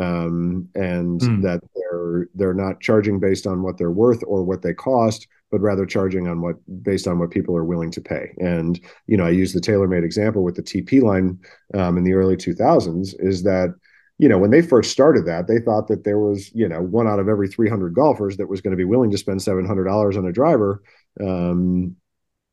um, 0.00 0.68
and 0.74 1.20
mm. 1.20 1.42
that 1.42 1.60
they're 1.74 2.28
they're 2.34 2.54
not 2.54 2.80
charging 2.80 3.18
based 3.18 3.46
on 3.46 3.62
what 3.62 3.78
they're 3.78 3.90
worth 3.90 4.22
or 4.26 4.42
what 4.42 4.62
they 4.62 4.74
cost, 4.74 5.26
but 5.50 5.60
rather 5.60 5.86
charging 5.86 6.28
on 6.28 6.40
what 6.40 6.56
based 6.82 7.08
on 7.08 7.18
what 7.18 7.30
people 7.30 7.56
are 7.56 7.64
willing 7.64 7.90
to 7.92 8.00
pay. 8.00 8.34
And 8.38 8.78
you 9.06 9.16
know, 9.16 9.24
I 9.24 9.30
use 9.30 9.52
the 9.52 9.60
TaylorMade 9.60 10.04
example 10.04 10.42
with 10.42 10.56
the 10.56 10.62
TP 10.62 11.02
line 11.02 11.38
um, 11.74 11.96
in 11.96 12.04
the 12.04 12.14
early 12.14 12.36
2000s. 12.36 13.14
Is 13.18 13.42
that 13.44 13.74
you 14.18 14.28
know 14.28 14.38
when 14.38 14.50
they 14.50 14.62
first 14.62 14.90
started 14.90 15.26
that 15.26 15.46
they 15.46 15.58
thought 15.58 15.88
that 15.88 16.04
there 16.04 16.18
was 16.18 16.50
you 16.54 16.68
know 16.68 16.80
one 16.80 17.06
out 17.06 17.18
of 17.18 17.28
every 17.28 17.48
300 17.48 17.94
golfers 17.94 18.36
that 18.36 18.48
was 18.48 18.60
going 18.60 18.72
to 18.72 18.76
be 18.76 18.84
willing 18.84 19.10
to 19.10 19.18
spend 19.18 19.40
$700 19.40 20.16
on 20.16 20.26
a 20.26 20.32
driver. 20.32 20.82
Um, 21.20 21.96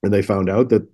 and 0.02 0.14
they 0.14 0.22
found 0.22 0.50
out 0.50 0.70
that 0.70 0.88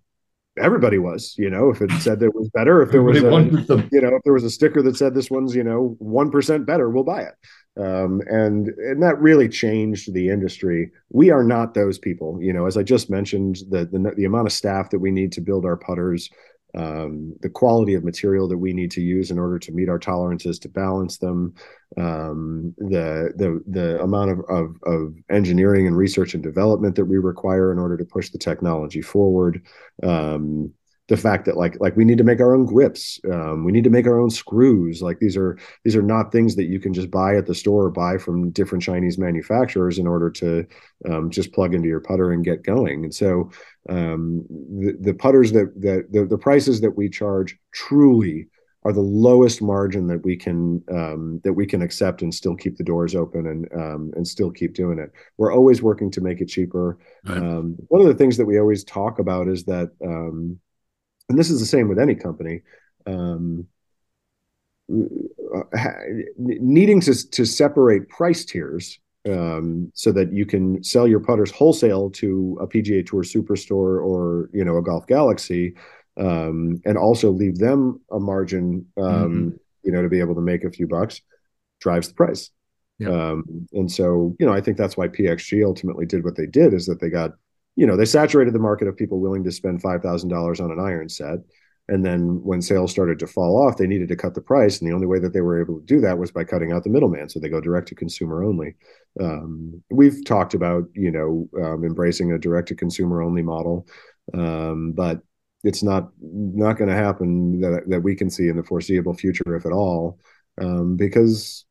everybody 0.57 0.97
was 0.97 1.35
you 1.37 1.49
know 1.49 1.69
if 1.69 1.81
it 1.81 1.91
said 2.01 2.19
that 2.19 2.25
it 2.25 2.35
was 2.35 2.49
better 2.49 2.81
if 2.81 2.91
there 2.91 3.03
was 3.03 3.17
a, 3.17 3.87
you 3.91 4.01
know 4.01 4.15
if 4.15 4.23
there 4.23 4.33
was 4.33 4.43
a 4.43 4.49
sticker 4.49 4.81
that 4.81 4.97
said 4.97 5.15
this 5.15 5.31
one's 5.31 5.55
you 5.55 5.63
know 5.63 5.95
1% 6.01 6.65
better 6.65 6.89
we'll 6.89 7.03
buy 7.03 7.21
it. 7.21 7.33
Um, 7.79 8.21
and 8.27 8.67
and 8.67 9.01
that 9.01 9.21
really 9.21 9.47
changed 9.47 10.13
the 10.13 10.29
industry. 10.29 10.91
We 11.11 11.29
are 11.29 11.43
not 11.43 11.73
those 11.73 11.97
people 11.97 12.39
you 12.41 12.51
know 12.53 12.65
as 12.65 12.77
i 12.77 12.83
just 12.83 13.09
mentioned 13.09 13.59
the, 13.69 13.85
the 13.85 14.13
the 14.15 14.25
amount 14.25 14.47
of 14.47 14.53
staff 14.53 14.89
that 14.89 14.99
we 14.99 15.11
need 15.11 15.31
to 15.33 15.41
build 15.41 15.65
our 15.65 15.77
putters 15.77 16.29
um, 16.75 17.35
the 17.41 17.49
quality 17.49 17.95
of 17.95 18.03
material 18.03 18.47
that 18.47 18.57
we 18.57 18.73
need 18.73 18.91
to 18.91 19.01
use 19.01 19.31
in 19.31 19.39
order 19.39 19.57
to 19.59 19.71
meet 19.71 19.89
our 19.89 19.99
tolerances 19.99 20.59
to 20.59 20.69
balance 20.69 21.17
them, 21.17 21.55
um, 21.97 22.73
the 22.77 23.33
the 23.35 23.63
the 23.67 24.01
amount 24.01 24.31
of, 24.31 24.39
of, 24.49 24.75
of 24.83 25.15
engineering 25.29 25.87
and 25.87 25.97
research 25.97 26.33
and 26.35 26.43
development 26.43 26.95
that 26.95 27.05
we 27.05 27.17
require 27.17 27.71
in 27.71 27.79
order 27.79 27.97
to 27.97 28.05
push 28.05 28.29
the 28.29 28.37
technology 28.37 29.01
forward. 29.01 29.65
Um, 30.03 30.73
the 31.09 31.17
fact 31.17 31.45
that 31.45 31.57
like 31.57 31.75
like 31.79 31.95
we 31.97 32.05
need 32.05 32.19
to 32.19 32.23
make 32.23 32.39
our 32.39 32.53
own 32.53 32.65
grips 32.65 33.19
um, 33.31 33.65
we 33.65 33.71
need 33.71 33.83
to 33.83 33.89
make 33.89 34.05
our 34.05 34.19
own 34.19 34.29
screws 34.29 35.01
like 35.01 35.19
these 35.19 35.35
are 35.35 35.57
these 35.83 35.95
are 35.95 36.03
not 36.03 36.31
things 36.31 36.55
that 36.55 36.65
you 36.65 36.79
can 36.79 36.93
just 36.93 37.09
buy 37.11 37.35
at 37.35 37.47
the 37.47 37.55
store 37.55 37.85
or 37.85 37.91
buy 37.91 38.17
from 38.17 38.51
different 38.51 38.83
chinese 38.83 39.17
manufacturers 39.17 39.97
in 39.97 40.07
order 40.07 40.29
to 40.29 40.65
um, 41.09 41.29
just 41.29 41.51
plug 41.51 41.73
into 41.73 41.87
your 41.87 41.99
putter 41.99 42.31
and 42.31 42.45
get 42.45 42.63
going 42.63 43.03
and 43.03 43.13
so 43.13 43.49
um, 43.89 44.45
the, 44.49 44.95
the 45.01 45.13
putters 45.13 45.51
that 45.51 45.73
that 45.81 46.07
the, 46.11 46.25
the 46.25 46.37
prices 46.37 46.79
that 46.79 46.95
we 46.95 47.09
charge 47.09 47.57
truly 47.73 48.47
are 48.85 48.93
the 48.93 49.01
lowest 49.01 49.61
margin 49.61 50.07
that 50.07 50.23
we 50.23 50.37
can 50.37 50.81
um, 50.91 51.41
that 51.43 51.51
we 51.53 51.65
can 51.65 51.81
accept 51.81 52.21
and 52.21 52.33
still 52.33 52.55
keep 52.55 52.77
the 52.77 52.83
doors 52.83 53.13
open 53.13 53.47
and 53.47 53.67
um, 53.73 54.13
and 54.15 54.25
still 54.25 54.49
keep 54.49 54.73
doing 54.73 54.99
it. 54.99 55.11
We're 55.37 55.53
always 55.53 55.81
working 55.81 56.09
to 56.11 56.21
make 56.21 56.39
it 56.39 56.45
cheaper. 56.45 56.97
Right. 57.25 57.37
Um, 57.37 57.75
one 57.89 57.99
of 57.99 58.07
the 58.07 58.13
things 58.13 58.37
that 58.37 58.45
we 58.45 58.57
always 58.57 58.85
talk 58.85 59.19
about 59.19 59.49
is 59.49 59.65
that 59.65 59.91
um, 60.01 60.59
and 61.29 61.37
this 61.37 61.49
is 61.49 61.59
the 61.59 61.65
same 61.65 61.87
with 61.87 61.99
any 61.99 62.15
company 62.15 62.61
um, 63.05 63.67
needing 66.37 66.99
to, 67.01 67.29
to 67.29 67.45
separate 67.45 68.09
price 68.09 68.43
tiers 68.43 68.99
um, 69.27 69.91
so 69.93 70.11
that 70.11 70.33
you 70.33 70.45
can 70.45 70.83
sell 70.83 71.07
your 71.07 71.19
putters 71.19 71.51
wholesale 71.51 72.09
to 72.11 72.57
a 72.61 72.67
PGA 72.67 73.05
Tour 73.05 73.23
Superstore 73.23 74.03
or 74.03 74.49
you 74.53 74.63
know 74.63 74.77
a 74.77 74.81
Golf 74.81 75.05
Galaxy, 75.07 75.75
um, 76.17 76.81
and 76.85 76.97
also 76.97 77.29
leave 77.29 77.57
them 77.57 78.01
a 78.11 78.19
margin, 78.19 78.85
um, 78.97 79.03
mm-hmm. 79.05 79.49
you 79.83 79.91
know, 79.91 80.01
to 80.01 80.09
be 80.09 80.19
able 80.19 80.35
to 80.35 80.41
make 80.41 80.63
a 80.63 80.71
few 80.71 80.87
bucks, 80.87 81.21
drives 81.79 82.07
the 82.07 82.13
price. 82.13 82.49
Yeah. 82.97 83.09
Um, 83.09 83.67
and 83.73 83.91
so 83.91 84.35
you 84.39 84.45
know, 84.45 84.53
I 84.53 84.61
think 84.61 84.77
that's 84.77 84.97
why 84.97 85.07
PXG 85.07 85.65
ultimately 85.65 86.05
did 86.05 86.23
what 86.23 86.35
they 86.35 86.47
did 86.47 86.73
is 86.73 86.85
that 86.87 86.99
they 86.99 87.09
got 87.09 87.31
you 87.79 87.87
know, 87.87 87.95
they 87.95 88.03
saturated 88.03 88.53
the 88.53 88.59
market 88.59 88.89
of 88.89 88.97
people 88.97 89.21
willing 89.21 89.45
to 89.45 89.53
spend 89.53 89.81
five 89.81 90.01
thousand 90.01 90.27
dollars 90.27 90.59
on 90.59 90.69
an 90.69 90.81
iron 90.81 91.07
set. 91.07 91.39
And 91.87 92.05
then 92.05 92.43
when 92.43 92.61
sales 92.61 92.91
started 92.91 93.17
to 93.19 93.25
fall 93.25 93.65
off, 93.65 93.77
they 93.77 93.87
needed 93.87 94.09
to 94.09 94.17
cut 94.17 94.35
the 94.35 94.41
price, 94.41 94.79
and 94.79 94.87
the 94.87 94.93
only 94.93 95.07
way 95.07 95.17
that 95.19 95.31
they 95.31 95.39
were 95.39 95.61
able 95.61 95.79
to 95.79 95.85
do 95.85 96.01
that 96.01 96.17
was 96.19 96.29
by 96.29 96.43
cutting 96.43 96.73
out 96.73 96.83
the 96.83 96.89
middleman. 96.89 97.29
So 97.29 97.39
they 97.39 97.47
go 97.47 97.61
direct 97.61 97.87
to 97.87 97.95
consumer 97.95 98.43
only. 98.43 98.75
Um, 99.19 99.81
we've 99.89 100.23
talked 100.25 100.53
about 100.53 100.83
you 100.93 101.09
know 101.09 101.49
um, 101.63 101.85
embracing 101.85 102.33
a 102.33 102.37
direct 102.37 102.67
to 102.67 102.75
consumer 102.75 103.21
only 103.21 103.41
model, 103.41 103.87
um, 104.33 104.91
but 104.91 105.21
it's 105.63 105.81
not 105.81 106.09
not 106.21 106.77
going 106.77 106.89
to 106.89 106.95
happen 106.95 107.61
that 107.61 107.83
that 107.87 108.03
we 108.03 108.13
can 108.13 108.29
see 108.29 108.49
in 108.49 108.57
the 108.57 108.63
foreseeable 108.63 109.13
future, 109.13 109.55
if 109.55 109.65
at 109.65 109.71
all, 109.71 110.19
um, 110.61 110.97
because 110.97 111.65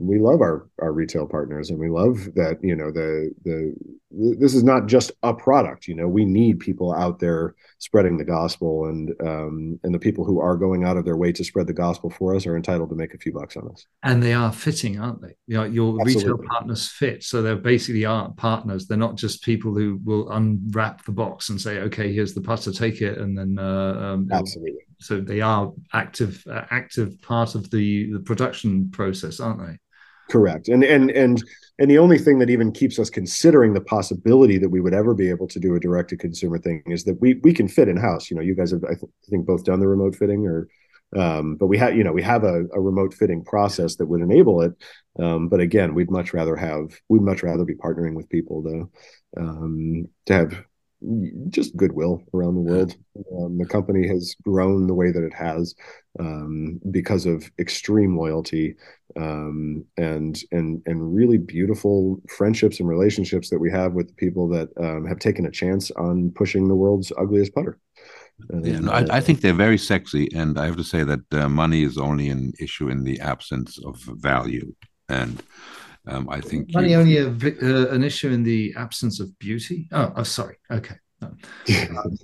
we 0.00 0.18
love 0.18 0.40
our 0.40 0.66
our 0.80 0.92
retail 0.92 1.26
partners 1.26 1.68
and 1.68 1.78
we 1.78 1.88
love 1.88 2.16
that 2.34 2.58
you 2.62 2.74
know 2.74 2.90
the 2.90 3.32
the 3.44 3.74
this 4.10 4.54
is 4.54 4.64
not 4.64 4.86
just 4.86 5.12
a 5.22 5.34
product 5.34 5.86
you 5.86 5.94
know 5.94 6.08
we 6.08 6.24
need 6.24 6.58
people 6.58 6.92
out 6.92 7.18
there 7.18 7.54
spreading 7.78 8.16
the 8.16 8.24
gospel 8.24 8.86
and 8.86 9.14
um 9.20 9.78
and 9.84 9.94
the 9.94 9.98
people 9.98 10.24
who 10.24 10.40
are 10.40 10.56
going 10.56 10.84
out 10.84 10.96
of 10.96 11.04
their 11.04 11.18
way 11.18 11.30
to 11.30 11.44
spread 11.44 11.66
the 11.66 11.72
gospel 11.72 12.08
for 12.08 12.34
us 12.34 12.46
are 12.46 12.56
entitled 12.56 12.88
to 12.88 12.96
make 12.96 13.12
a 13.12 13.18
few 13.18 13.32
bucks 13.32 13.56
on 13.56 13.68
us. 13.70 13.86
And 14.02 14.22
they 14.22 14.32
are 14.32 14.52
fitting 14.52 14.98
aren't 14.98 15.20
they? 15.20 15.34
You 15.46 15.58
know 15.58 15.64
your 15.64 16.00
Absolutely. 16.00 16.32
retail 16.32 16.48
partners 16.48 16.88
fit. 16.88 17.22
So 17.22 17.42
they're 17.42 17.56
basically 17.56 18.04
are 18.06 18.32
partners. 18.32 18.86
They're 18.86 18.96
not 18.96 19.16
just 19.16 19.44
people 19.44 19.74
who 19.74 20.00
will 20.02 20.30
unwrap 20.30 21.04
the 21.04 21.12
box 21.12 21.50
and 21.50 21.60
say 21.60 21.80
okay 21.80 22.12
here's 22.12 22.34
the 22.34 22.40
putter 22.40 22.72
take 22.72 23.02
it 23.02 23.18
and 23.18 23.36
then 23.36 23.58
uh, 23.58 24.14
um, 24.14 24.28
Absolutely. 24.32 24.80
so 24.98 25.20
they 25.20 25.42
are 25.42 25.72
active 25.92 26.42
uh, 26.50 26.62
active 26.70 27.20
part 27.20 27.54
of 27.54 27.70
the 27.70 28.10
the 28.12 28.20
production 28.20 28.90
process 28.90 29.40
aren't 29.40 29.60
they 29.60 29.78
Correct. 30.30 30.68
And 30.68 30.84
and 30.84 31.10
and 31.10 31.42
and 31.78 31.90
the 31.90 31.98
only 31.98 32.18
thing 32.18 32.38
that 32.38 32.50
even 32.50 32.72
keeps 32.72 32.98
us 32.98 33.10
considering 33.10 33.74
the 33.74 33.80
possibility 33.80 34.58
that 34.58 34.68
we 34.68 34.80
would 34.80 34.94
ever 34.94 35.12
be 35.12 35.28
able 35.28 35.48
to 35.48 35.58
do 35.58 35.74
a 35.74 35.80
direct 35.80 36.10
to 36.10 36.16
consumer 36.16 36.58
thing 36.58 36.82
is 36.86 37.04
that 37.04 37.20
we 37.20 37.34
we 37.42 37.52
can 37.52 37.68
fit 37.68 37.88
in 37.88 37.96
house. 37.96 38.30
You 38.30 38.36
know, 38.36 38.42
you 38.42 38.54
guys 38.54 38.70
have 38.70 38.84
I 38.84 38.94
th- 38.94 39.12
think 39.28 39.46
both 39.46 39.64
done 39.64 39.80
the 39.80 39.88
remote 39.88 40.14
fitting 40.14 40.46
or 40.46 40.68
um, 41.16 41.56
but 41.56 41.66
we 41.66 41.76
have 41.78 41.96
you 41.96 42.04
know 42.04 42.12
we 42.12 42.22
have 42.22 42.44
a, 42.44 42.66
a, 42.72 42.80
remote 42.80 43.12
fitting 43.12 43.44
process 43.44 43.96
that 43.96 44.06
would 44.06 44.20
enable 44.20 44.62
it 44.62 44.72
um, 45.18 45.48
but 45.48 45.58
again 45.58 45.92
we'd 45.92 46.08
much 46.08 46.32
rather 46.32 46.54
have 46.54 46.96
we'd 47.08 47.22
much 47.22 47.42
rather 47.42 47.64
be 47.64 47.74
partnering 47.74 48.14
with 48.14 48.28
people 48.28 48.62
to 48.62 48.90
um, 49.36 50.06
to 50.26 50.32
have 50.32 50.64
just 51.48 51.76
goodwill 51.76 52.22
around 52.34 52.54
the 52.54 52.60
world. 52.60 52.94
Um, 53.38 53.58
the 53.58 53.66
company 53.66 54.06
has 54.08 54.34
grown 54.42 54.86
the 54.86 54.94
way 54.94 55.10
that 55.10 55.24
it 55.24 55.32
has 55.32 55.74
um, 56.18 56.80
because 56.90 57.26
of 57.26 57.50
extreme 57.58 58.16
loyalty 58.16 58.76
um, 59.16 59.84
and 59.96 60.38
and 60.52 60.82
and 60.86 61.14
really 61.14 61.38
beautiful 61.38 62.20
friendships 62.28 62.80
and 62.80 62.88
relationships 62.88 63.50
that 63.50 63.58
we 63.58 63.70
have 63.70 63.94
with 63.94 64.08
the 64.08 64.14
people 64.14 64.48
that 64.48 64.68
um, 64.78 65.06
have 65.06 65.18
taken 65.18 65.46
a 65.46 65.50
chance 65.50 65.90
on 65.92 66.30
pushing 66.34 66.68
the 66.68 66.74
world's 66.74 67.12
ugliest 67.18 67.54
putter. 67.54 67.78
yeah, 68.62 68.80
no, 68.80 68.92
I, 68.92 69.06
I, 69.10 69.20
think 69.20 69.40
they're 69.40 69.52
very 69.52 69.78
sexy, 69.78 70.28
and 70.34 70.58
I 70.58 70.66
have 70.66 70.76
to 70.76 70.84
say 70.84 71.04
that 71.04 71.20
uh, 71.32 71.48
money 71.48 71.82
is 71.82 71.98
only 71.98 72.28
an 72.30 72.52
issue 72.58 72.88
in 72.88 73.04
the 73.04 73.20
absence 73.20 73.78
of 73.84 73.96
value, 74.00 74.74
and 75.08 75.42
um, 76.06 76.28
I 76.28 76.40
think 76.40 76.72
money 76.72 76.94
only 76.94 77.18
a, 77.18 77.28
uh, 77.28 77.94
an 77.94 78.02
issue 78.02 78.30
in 78.30 78.42
the 78.42 78.74
absence 78.76 79.20
of 79.20 79.38
beauty. 79.38 79.88
Oh, 79.92 80.12
oh 80.16 80.22
sorry. 80.22 80.56
Okay, 80.70 80.96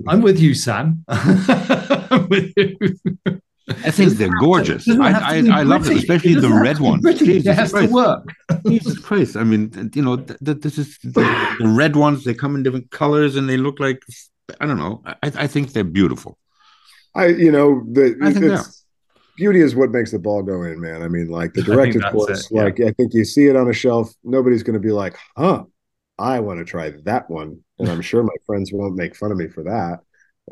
I'm 0.08 0.22
with 0.22 0.38
you, 0.38 0.54
Sam. 0.54 1.04
I'm 1.08 2.28
with 2.28 2.52
you. 2.56 2.76
I 3.68 3.90
think 3.90 4.12
they're 4.12 4.34
gorgeous. 4.38 4.88
I, 4.88 4.94
I, 4.94 5.60
I 5.60 5.62
love 5.62 5.90
it, 5.90 5.96
especially 5.96 6.34
the 6.34 6.48
red 6.48 6.78
ones. 6.78 7.02
Jesus 7.18 7.46
it 7.46 7.54
has 7.54 7.72
Christ. 7.72 7.88
to 7.88 7.94
work. 7.94 8.28
Jesus 8.66 8.98
Christ! 8.98 9.36
I 9.36 9.44
mean, 9.44 9.90
you 9.94 10.02
know, 10.02 10.16
th- 10.16 10.38
th- 10.44 10.58
this 10.58 10.78
is 10.78 10.98
the, 11.02 11.56
the, 11.58 11.68
red 11.68 11.96
ones. 11.96 12.24
They 12.24 12.32
come 12.32 12.54
in 12.54 12.62
different 12.62 12.90
colors, 12.90 13.34
and 13.36 13.48
they 13.48 13.56
look 13.56 13.80
like 13.80 14.00
I 14.60 14.66
don't 14.66 14.78
know. 14.78 15.02
I, 15.04 15.16
I 15.22 15.46
think 15.46 15.72
they're 15.72 15.84
beautiful. 15.84 16.38
I, 17.14 17.26
you 17.26 17.50
know, 17.50 17.82
the 17.90 18.16
I 18.22 18.32
think 18.32 18.58
beauty 19.36 19.60
is 19.60 19.74
what 19.76 19.90
makes 19.90 20.10
the 20.10 20.18
ball 20.18 20.42
go 20.42 20.62
in, 20.62 20.80
man. 20.80 21.02
I 21.02 21.08
mean, 21.08 21.28
like 21.28 21.52
the 21.54 21.62
directed 21.64 22.02
course, 22.10 22.48
yeah. 22.50 22.64
like 22.64 22.80
I 22.80 22.92
think 22.92 23.14
you 23.14 23.24
see 23.24 23.46
it 23.46 23.56
on 23.56 23.68
a 23.68 23.72
shelf, 23.72 24.12
nobody's 24.24 24.62
going 24.62 24.74
to 24.74 24.80
be 24.80 24.92
like, 24.92 25.16
"Huh, 25.36 25.64
I 26.18 26.40
want 26.40 26.58
to 26.58 26.64
try 26.64 26.92
that 27.04 27.30
one," 27.30 27.60
and 27.78 27.88
I'm 27.88 28.02
sure 28.02 28.22
my 28.22 28.34
friends 28.46 28.72
won't 28.72 28.96
make 28.96 29.14
fun 29.16 29.32
of 29.32 29.38
me 29.38 29.48
for 29.48 29.64
that. 29.64 30.00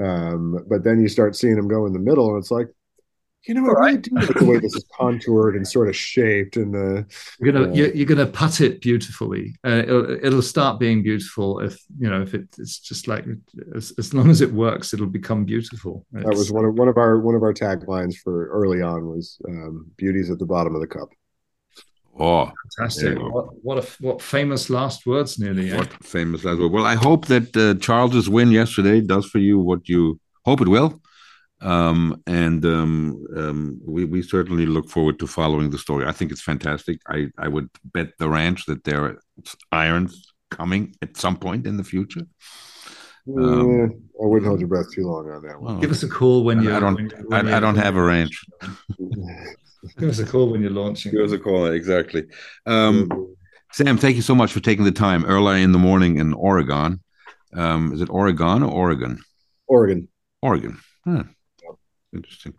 Um, 0.03 0.65
but 0.69 0.85
then 0.85 1.01
you 1.01 1.09
start 1.09 1.37
seeing 1.37 1.57
them 1.57 1.69
go 1.69 1.87
in 1.87 1.93
the 1.93 1.99
middle, 1.99 2.29
and 2.31 2.39
it's 2.39 2.51
like, 2.51 2.69
you 3.47 3.55
know, 3.55 3.63
what, 3.63 3.77
I 3.77 3.81
really 3.81 3.93
right. 3.95 4.03
do 4.03 4.11
like 4.15 4.29
the 4.29 4.45
way 4.45 4.59
this 4.59 4.75
is 4.75 4.85
contoured 4.99 5.57
and 5.57 5.67
sort 5.67 5.89
of 5.89 5.97
shaped, 5.97 6.57
and 6.57 6.73
the 6.73 7.07
you're 7.39 7.53
gonna 7.53 7.71
uh, 7.71 7.75
you're, 7.75 7.95
you're, 7.95 8.07
gonna 8.07 8.27
put 8.27 8.61
it 8.61 8.81
beautifully. 8.81 9.55
Uh, 9.67 9.83
it'll, 9.87 10.11
it'll, 10.25 10.43
start 10.43 10.79
being 10.79 11.03
beautiful 11.03 11.61
if 11.61 11.79
you 11.99 12.09
know 12.09 12.23
if 12.23 12.33
it, 12.33 12.49
it's 12.59 12.79
just 12.79 13.07
like 13.07 13.27
as, 13.75 13.93
as 13.99 14.15
long 14.15 14.31
as 14.31 14.41
it 14.41 14.53
works, 14.53 14.95
it'll 14.95 15.07
become 15.07 15.45
beautiful. 15.45 16.07
It's, 16.15 16.25
that 16.25 16.35
was 16.35 16.51
one 16.51 16.65
of 16.65 16.75
one 16.75 16.89
of 16.89 16.97
our 16.97 17.21
one 17.21 17.35
of 17.35 17.43
our 17.43 17.53
taglines 17.53 18.17
for 18.17 18.49
early 18.49 18.81
on 18.81 19.07
was 19.07 19.39
um, 19.47 19.91
"Beauty's 19.97 20.31
at 20.31 20.39
the 20.39 20.47
bottom 20.47 20.75
of 20.75 20.81
the 20.81 20.87
cup." 20.87 21.11
Oh, 22.19 22.51
fantastic! 22.79 23.19
What, 23.19 23.63
what, 23.63 23.79
a 23.79 23.87
what 24.01 24.23
famous 24.23 24.71
last 24.71 25.05
words, 25.05 25.39
nearly. 25.39 25.73
What 25.75 25.93
eh? 25.93 25.97
famous 26.03 26.45
last 26.45 26.61
words? 26.61 26.73
Well, 26.73 26.87
I 26.87 26.95
hope 26.95 27.27
that 27.27 27.55
uh, 27.57 27.75
Charles's 27.81 28.31
win 28.31 28.53
yesterday 28.53 29.01
does 29.01 29.27
for 29.27 29.39
you 29.39 29.59
what 29.59 29.89
you 29.89 30.19
hope 30.45 30.61
it 30.61 30.69
will. 30.69 31.01
Um, 31.65 32.23
and 32.27 32.65
um, 32.67 33.25
um, 33.37 33.81
we, 33.85 34.05
we 34.05 34.21
certainly 34.21 34.67
look 34.67 34.91
forward 34.91 35.19
to 35.19 35.27
following 35.27 35.71
the 35.71 35.79
story. 35.79 36.05
I 36.07 36.13
think 36.13 36.31
it's 36.31 36.43
fantastic. 36.43 37.01
I, 37.09 37.29
I 37.39 37.49
would 37.49 37.71
bet 37.85 38.11
the 38.19 38.29
ranch 38.29 38.67
that 38.67 38.85
there 38.85 39.05
are 39.05 39.19
irons 39.73 40.35
coming 40.51 40.95
at 41.01 41.17
some 41.17 41.37
point 41.37 41.67
in 41.67 41.79
the 41.79 41.85
future. 41.85 42.27
Um, 43.27 44.03
I 44.23 44.27
wouldn't 44.27 44.47
hold 44.47 44.61
your 44.61 44.69
breath 44.69 44.93
too 44.93 45.07
long 45.07 45.31
on 45.31 45.43
that 45.43 45.59
one. 45.59 45.81
Give 45.81 45.91
us 45.91 46.03
a 46.03 46.09
call 46.09 46.45
when 46.45 46.63
you. 46.63 46.75
I 46.75 46.81
don't. 46.81 47.11
When 47.29 47.49
I, 47.49 47.57
I, 47.57 47.61
don't 47.61 47.77
have 47.77 47.97
a 47.97 48.03
ranch. 48.03 48.45
Give 49.99 50.11
us 50.11 50.19
a 50.19 50.27
call 50.27 50.51
when 50.51 50.61
you're 50.61 50.71
launching. 50.71 51.13
Give 51.13 51.23
us 51.23 51.33
a 51.33 51.39
call. 51.39 51.67
Exactly. 51.67 52.25
Um, 52.67 53.35
Sam, 53.73 53.97
thank 53.97 54.17
you 54.17 54.23
so 54.23 54.35
much 54.35 54.53
for 54.53 54.61
taking 54.61 54.85
the 54.85 54.93
time 54.93 55.25
early 55.25 55.63
in 55.63 55.73
the 55.73 55.79
morning 55.79 56.19
in 56.19 56.35
Oregon. 56.35 57.01
Um, 57.55 57.95
is 57.95 58.03
it 58.03 58.11
Oregon 58.11 58.63
or 58.63 58.71
Oregon? 58.71 59.23
Oregon. 59.67 60.09
Oregon. 60.43 60.79
Huh. 62.15 62.19
Interesting. 62.19 62.55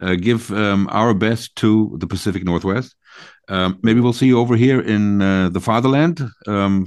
Uh, 0.00 0.14
give 0.14 0.50
um, 0.52 0.88
our 0.90 1.14
best 1.14 1.56
to 1.56 1.96
the 1.98 2.06
Pacific 2.06 2.44
Northwest. 2.44 2.94
Um, 3.48 3.78
maybe 3.82 4.00
we'll 4.00 4.12
see 4.12 4.26
you 4.26 4.38
over 4.38 4.56
here 4.56 4.80
in 4.80 5.22
uh, 5.22 5.48
the 5.48 5.60
fatherland, 5.60 6.20
um, 6.46 6.86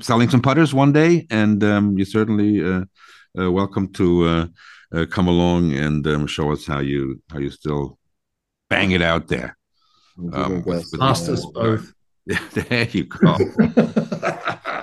selling 0.00 0.30
some 0.30 0.40
putters 0.40 0.72
one 0.72 0.92
day, 0.92 1.26
and 1.30 1.62
um, 1.62 1.96
you're 1.96 2.06
certainly 2.06 2.64
uh, 2.64 2.84
uh 3.38 3.50
welcome 3.52 3.92
to 3.92 4.24
uh, 4.24 4.46
uh, 4.94 5.06
come 5.10 5.28
along 5.28 5.74
and 5.74 6.06
um, 6.06 6.26
show 6.26 6.50
us 6.50 6.66
how 6.66 6.78
you 6.78 7.20
how 7.30 7.38
you 7.38 7.50
still 7.50 7.98
bang 8.70 8.92
it 8.92 9.02
out 9.02 9.28
there. 9.28 9.56
Um, 10.32 10.62
with, 10.64 10.88
with 10.90 11.00
us 11.00 11.46
both. 11.52 11.92
there 12.52 12.88
you 12.90 13.04
go. 13.04 13.36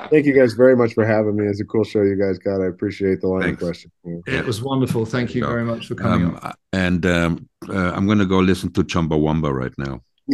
Thank 0.10 0.26
you 0.26 0.34
guys 0.34 0.54
very 0.54 0.76
much 0.76 0.94
for 0.94 1.06
having 1.06 1.36
me. 1.36 1.46
It's 1.46 1.62
a 1.62 1.66
cool 1.66 1.84
show 1.84 2.02
you 2.02 2.16
guys 2.16 2.38
got. 2.38 2.62
I 2.62 2.68
appreciate 2.68 3.22
the 3.22 3.28
line 3.28 3.42
Thanks. 3.42 3.62
of 3.62 3.68
question. 3.68 3.92
It 4.28 4.46
was 4.46 4.62
wonderful. 4.62 5.06
Thank 5.06 5.36
you 5.36 5.46
very 5.46 5.64
much 5.64 5.88
for 5.88 5.96
coming 5.96 6.28
um, 6.28 6.40
on. 6.42 6.54
And 6.74 7.06
um, 7.06 7.50
uh, 7.70 7.92
I'm 7.94 8.06
going 8.06 8.20
to 8.20 8.26
go 8.26 8.40
listen 8.40 8.72
to 8.74 8.84
Chumbawamba 8.84 9.54
right 9.54 9.74
now. 9.78 10.02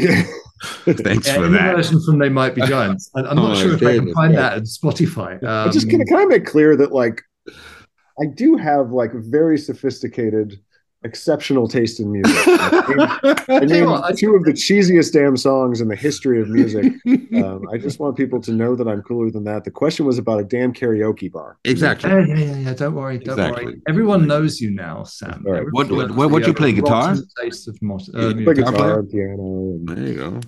Thanks 0.85 1.27
yeah, 1.27 1.35
for 1.35 1.47
that. 1.49 1.75
Version 1.75 2.01
from 2.05 2.19
They 2.19 2.29
Might 2.29 2.55
Be 2.55 2.61
Giants. 2.61 3.11
I, 3.15 3.19
am 3.19 3.35
not 3.35 3.51
oh, 3.51 3.55
sure 3.55 3.73
if 3.73 3.83
I 3.83 3.97
can 3.97 4.13
find 4.13 4.33
yeah. 4.33 4.41
that 4.41 4.53
on 4.53 4.63
Spotify. 4.63 5.43
Um, 5.43 5.67
I 5.67 5.71
just 5.71 5.89
can, 5.89 6.05
can 6.05 6.17
I 6.17 6.25
make 6.25 6.45
clear 6.45 6.75
that 6.77 6.91
like 6.93 7.21
I 7.49 8.25
do 8.35 8.55
have 8.55 8.91
like 8.91 9.11
very 9.13 9.57
sophisticated 9.57 10.59
exceptional 11.03 11.67
taste 11.67 11.99
in 11.99 12.11
music. 12.11 12.35
I 12.47 13.65
mean, 13.65 14.15
two 14.15 14.35
of 14.35 14.43
the 14.43 14.53
cheesiest 14.53 15.13
damn 15.13 15.37
songs 15.37 15.81
in 15.81 15.87
the 15.87 15.95
history 15.95 16.41
of 16.41 16.49
music. 16.49 16.93
Um, 17.31 17.65
I 17.71 17.77
just 17.77 17.97
want 17.97 18.17
people 18.17 18.41
to 18.41 18.51
know 18.51 18.75
that 18.75 18.89
I'm 18.89 19.01
cooler 19.03 19.31
than 19.31 19.45
that. 19.45 19.63
The 19.63 19.71
question 19.71 20.05
was 20.05 20.17
about 20.17 20.41
a 20.41 20.43
damn 20.43 20.73
karaoke 20.73 21.31
bar. 21.31 21.57
Exactly. 21.63 22.09
Yeah, 22.09 22.25
yeah, 22.25 22.35
yeah. 22.35 22.55
yeah. 22.57 22.73
Don't 22.73 22.93
worry. 22.93 23.19
Don't 23.19 23.39
exactly. 23.39 23.65
worry. 23.65 23.81
Everyone 23.87 24.27
knows 24.27 24.59
you 24.59 24.69
now, 24.69 25.03
Sam. 25.03 25.41
Right. 25.45 25.63
What, 25.71 25.89
what, 25.91 26.11
what, 26.11 26.29
what 26.29 26.45
you 26.45 26.53
play 26.53 26.73
guitar? 26.73 27.15
Taste 27.39 27.69
of 27.69 27.81
mo- 27.81 27.99
uh, 28.13 28.33
play 28.33 28.53
guitar, 28.53 28.99
and 28.99 29.09
piano. 29.09 29.41
And, 29.41 29.87
there 29.87 30.07
you 30.07 30.15
go. 30.15 30.39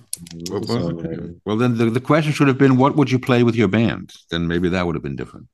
Well, 0.50 1.32
well, 1.46 1.56
then 1.56 1.78
the, 1.78 1.86
the 1.86 2.00
question 2.00 2.32
should 2.32 2.48
have 2.48 2.58
been, 2.58 2.76
what 2.76 2.96
would 2.96 3.10
you 3.10 3.18
play 3.18 3.42
with 3.42 3.56
your 3.56 3.68
band? 3.68 4.12
Then 4.30 4.46
maybe 4.46 4.68
that 4.68 4.84
would 4.84 4.94
have 4.94 5.02
been 5.02 5.16
different. 5.16 5.46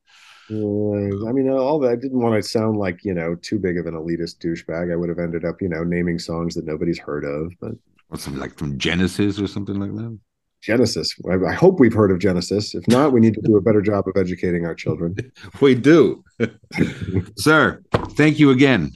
Uh, 0.50 1.28
I 1.28 1.32
mean, 1.32 1.48
all 1.48 1.78
that. 1.80 1.92
I 1.92 1.96
didn't 1.96 2.20
want 2.20 2.34
to 2.34 2.48
sound 2.48 2.76
like 2.76 3.04
you 3.04 3.14
know 3.14 3.36
too 3.36 3.58
big 3.58 3.78
of 3.78 3.86
an 3.86 3.94
elitist 3.94 4.38
douchebag. 4.38 4.92
I 4.92 4.96
would 4.96 5.08
have 5.08 5.18
ended 5.18 5.44
up, 5.44 5.62
you 5.62 5.68
know, 5.68 5.84
naming 5.84 6.18
songs 6.18 6.54
that 6.54 6.64
nobody's 6.64 6.98
heard 6.98 7.24
of. 7.24 7.52
But 7.60 7.72
what's 8.08 8.24
something 8.24 8.40
like 8.40 8.56
from 8.58 8.78
Genesis 8.78 9.40
or 9.40 9.46
something 9.46 9.78
like 9.78 9.94
that? 9.94 10.18
Genesis. 10.60 11.14
I, 11.30 11.50
I 11.50 11.52
hope 11.52 11.80
we've 11.80 11.94
heard 11.94 12.10
of 12.10 12.18
Genesis. 12.18 12.74
If 12.74 12.86
not, 12.88 13.12
we 13.12 13.20
need 13.20 13.34
to 13.34 13.40
do 13.42 13.56
a 13.56 13.60
better 13.60 13.80
job 13.80 14.08
of 14.08 14.16
educating 14.16 14.66
our 14.66 14.74
children. 14.74 15.16
we 15.60 15.74
do, 15.74 16.24
sir. 17.36 17.82
Thank 18.10 18.38
you 18.38 18.50
again, 18.50 18.92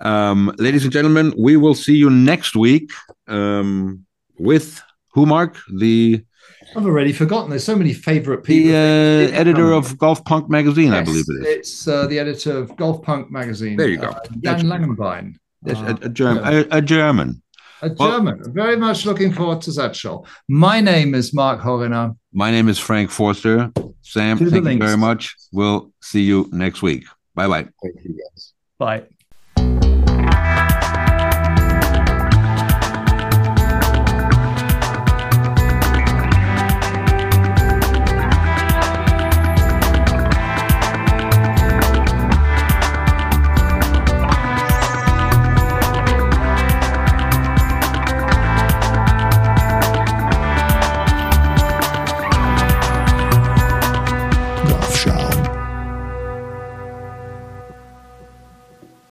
um, 0.00 0.52
ladies 0.58 0.84
and 0.84 0.92
gentlemen. 0.92 1.32
We 1.38 1.56
will 1.56 1.74
see 1.74 1.94
you 1.94 2.10
next 2.10 2.56
week 2.56 2.90
um, 3.28 4.04
with 4.38 4.82
who, 5.12 5.24
Mark 5.24 5.56
the 5.72 6.22
I've 6.76 6.84
already 6.84 7.12
forgotten. 7.12 7.48
There's 7.48 7.64
so 7.64 7.74
many 7.74 7.94
favorite 7.94 8.44
people. 8.44 8.72
The 8.72 9.32
uh, 9.32 9.38
editor 9.38 9.72
of 9.72 9.96
Golf 9.96 10.22
Punk 10.24 10.50
magazine, 10.50 10.92
yes, 10.92 10.94
I 10.94 11.02
believe 11.04 11.24
it 11.28 11.46
is. 11.46 11.56
It's 11.56 11.88
uh, 11.88 12.06
the 12.06 12.18
editor 12.18 12.58
of 12.58 12.76
Golf 12.76 13.02
Punk 13.02 13.30
magazine. 13.30 13.76
There 13.76 13.88
you 13.88 13.96
go. 13.96 14.08
Uh, 14.08 14.20
Jan 14.40 14.60
Langenbein. 14.66 15.36
Yes, 15.64 15.78
a, 15.78 15.98
a, 16.02 16.08
German. 16.10 16.44
A, 16.44 16.76
a, 16.76 16.82
German. 16.82 17.42
A 17.80 17.88
German. 17.88 18.40
Well, 18.40 18.52
Very 18.52 18.76
much 18.76 19.06
looking 19.06 19.32
forward 19.32 19.62
to 19.62 19.72
that 19.72 19.96
show. 19.96 20.26
My 20.48 20.82
name 20.82 21.14
is 21.14 21.32
Mark 21.32 21.60
Horner. 21.60 22.14
My 22.32 22.50
name 22.50 22.68
is 22.68 22.78
Frank 22.78 23.10
Forster. 23.10 23.72
Sam, 24.02 24.38
thank 24.38 24.52
you 24.52 24.78
very 24.78 24.98
much. 24.98 25.34
We'll 25.52 25.92
see 26.02 26.22
you 26.22 26.48
next 26.52 26.82
week. 26.82 27.04
Bye 27.34 27.48
bye. 27.48 27.62
Thank 27.82 28.04
you, 28.04 28.18
guys. 28.18 28.52
Bye. 28.78 29.06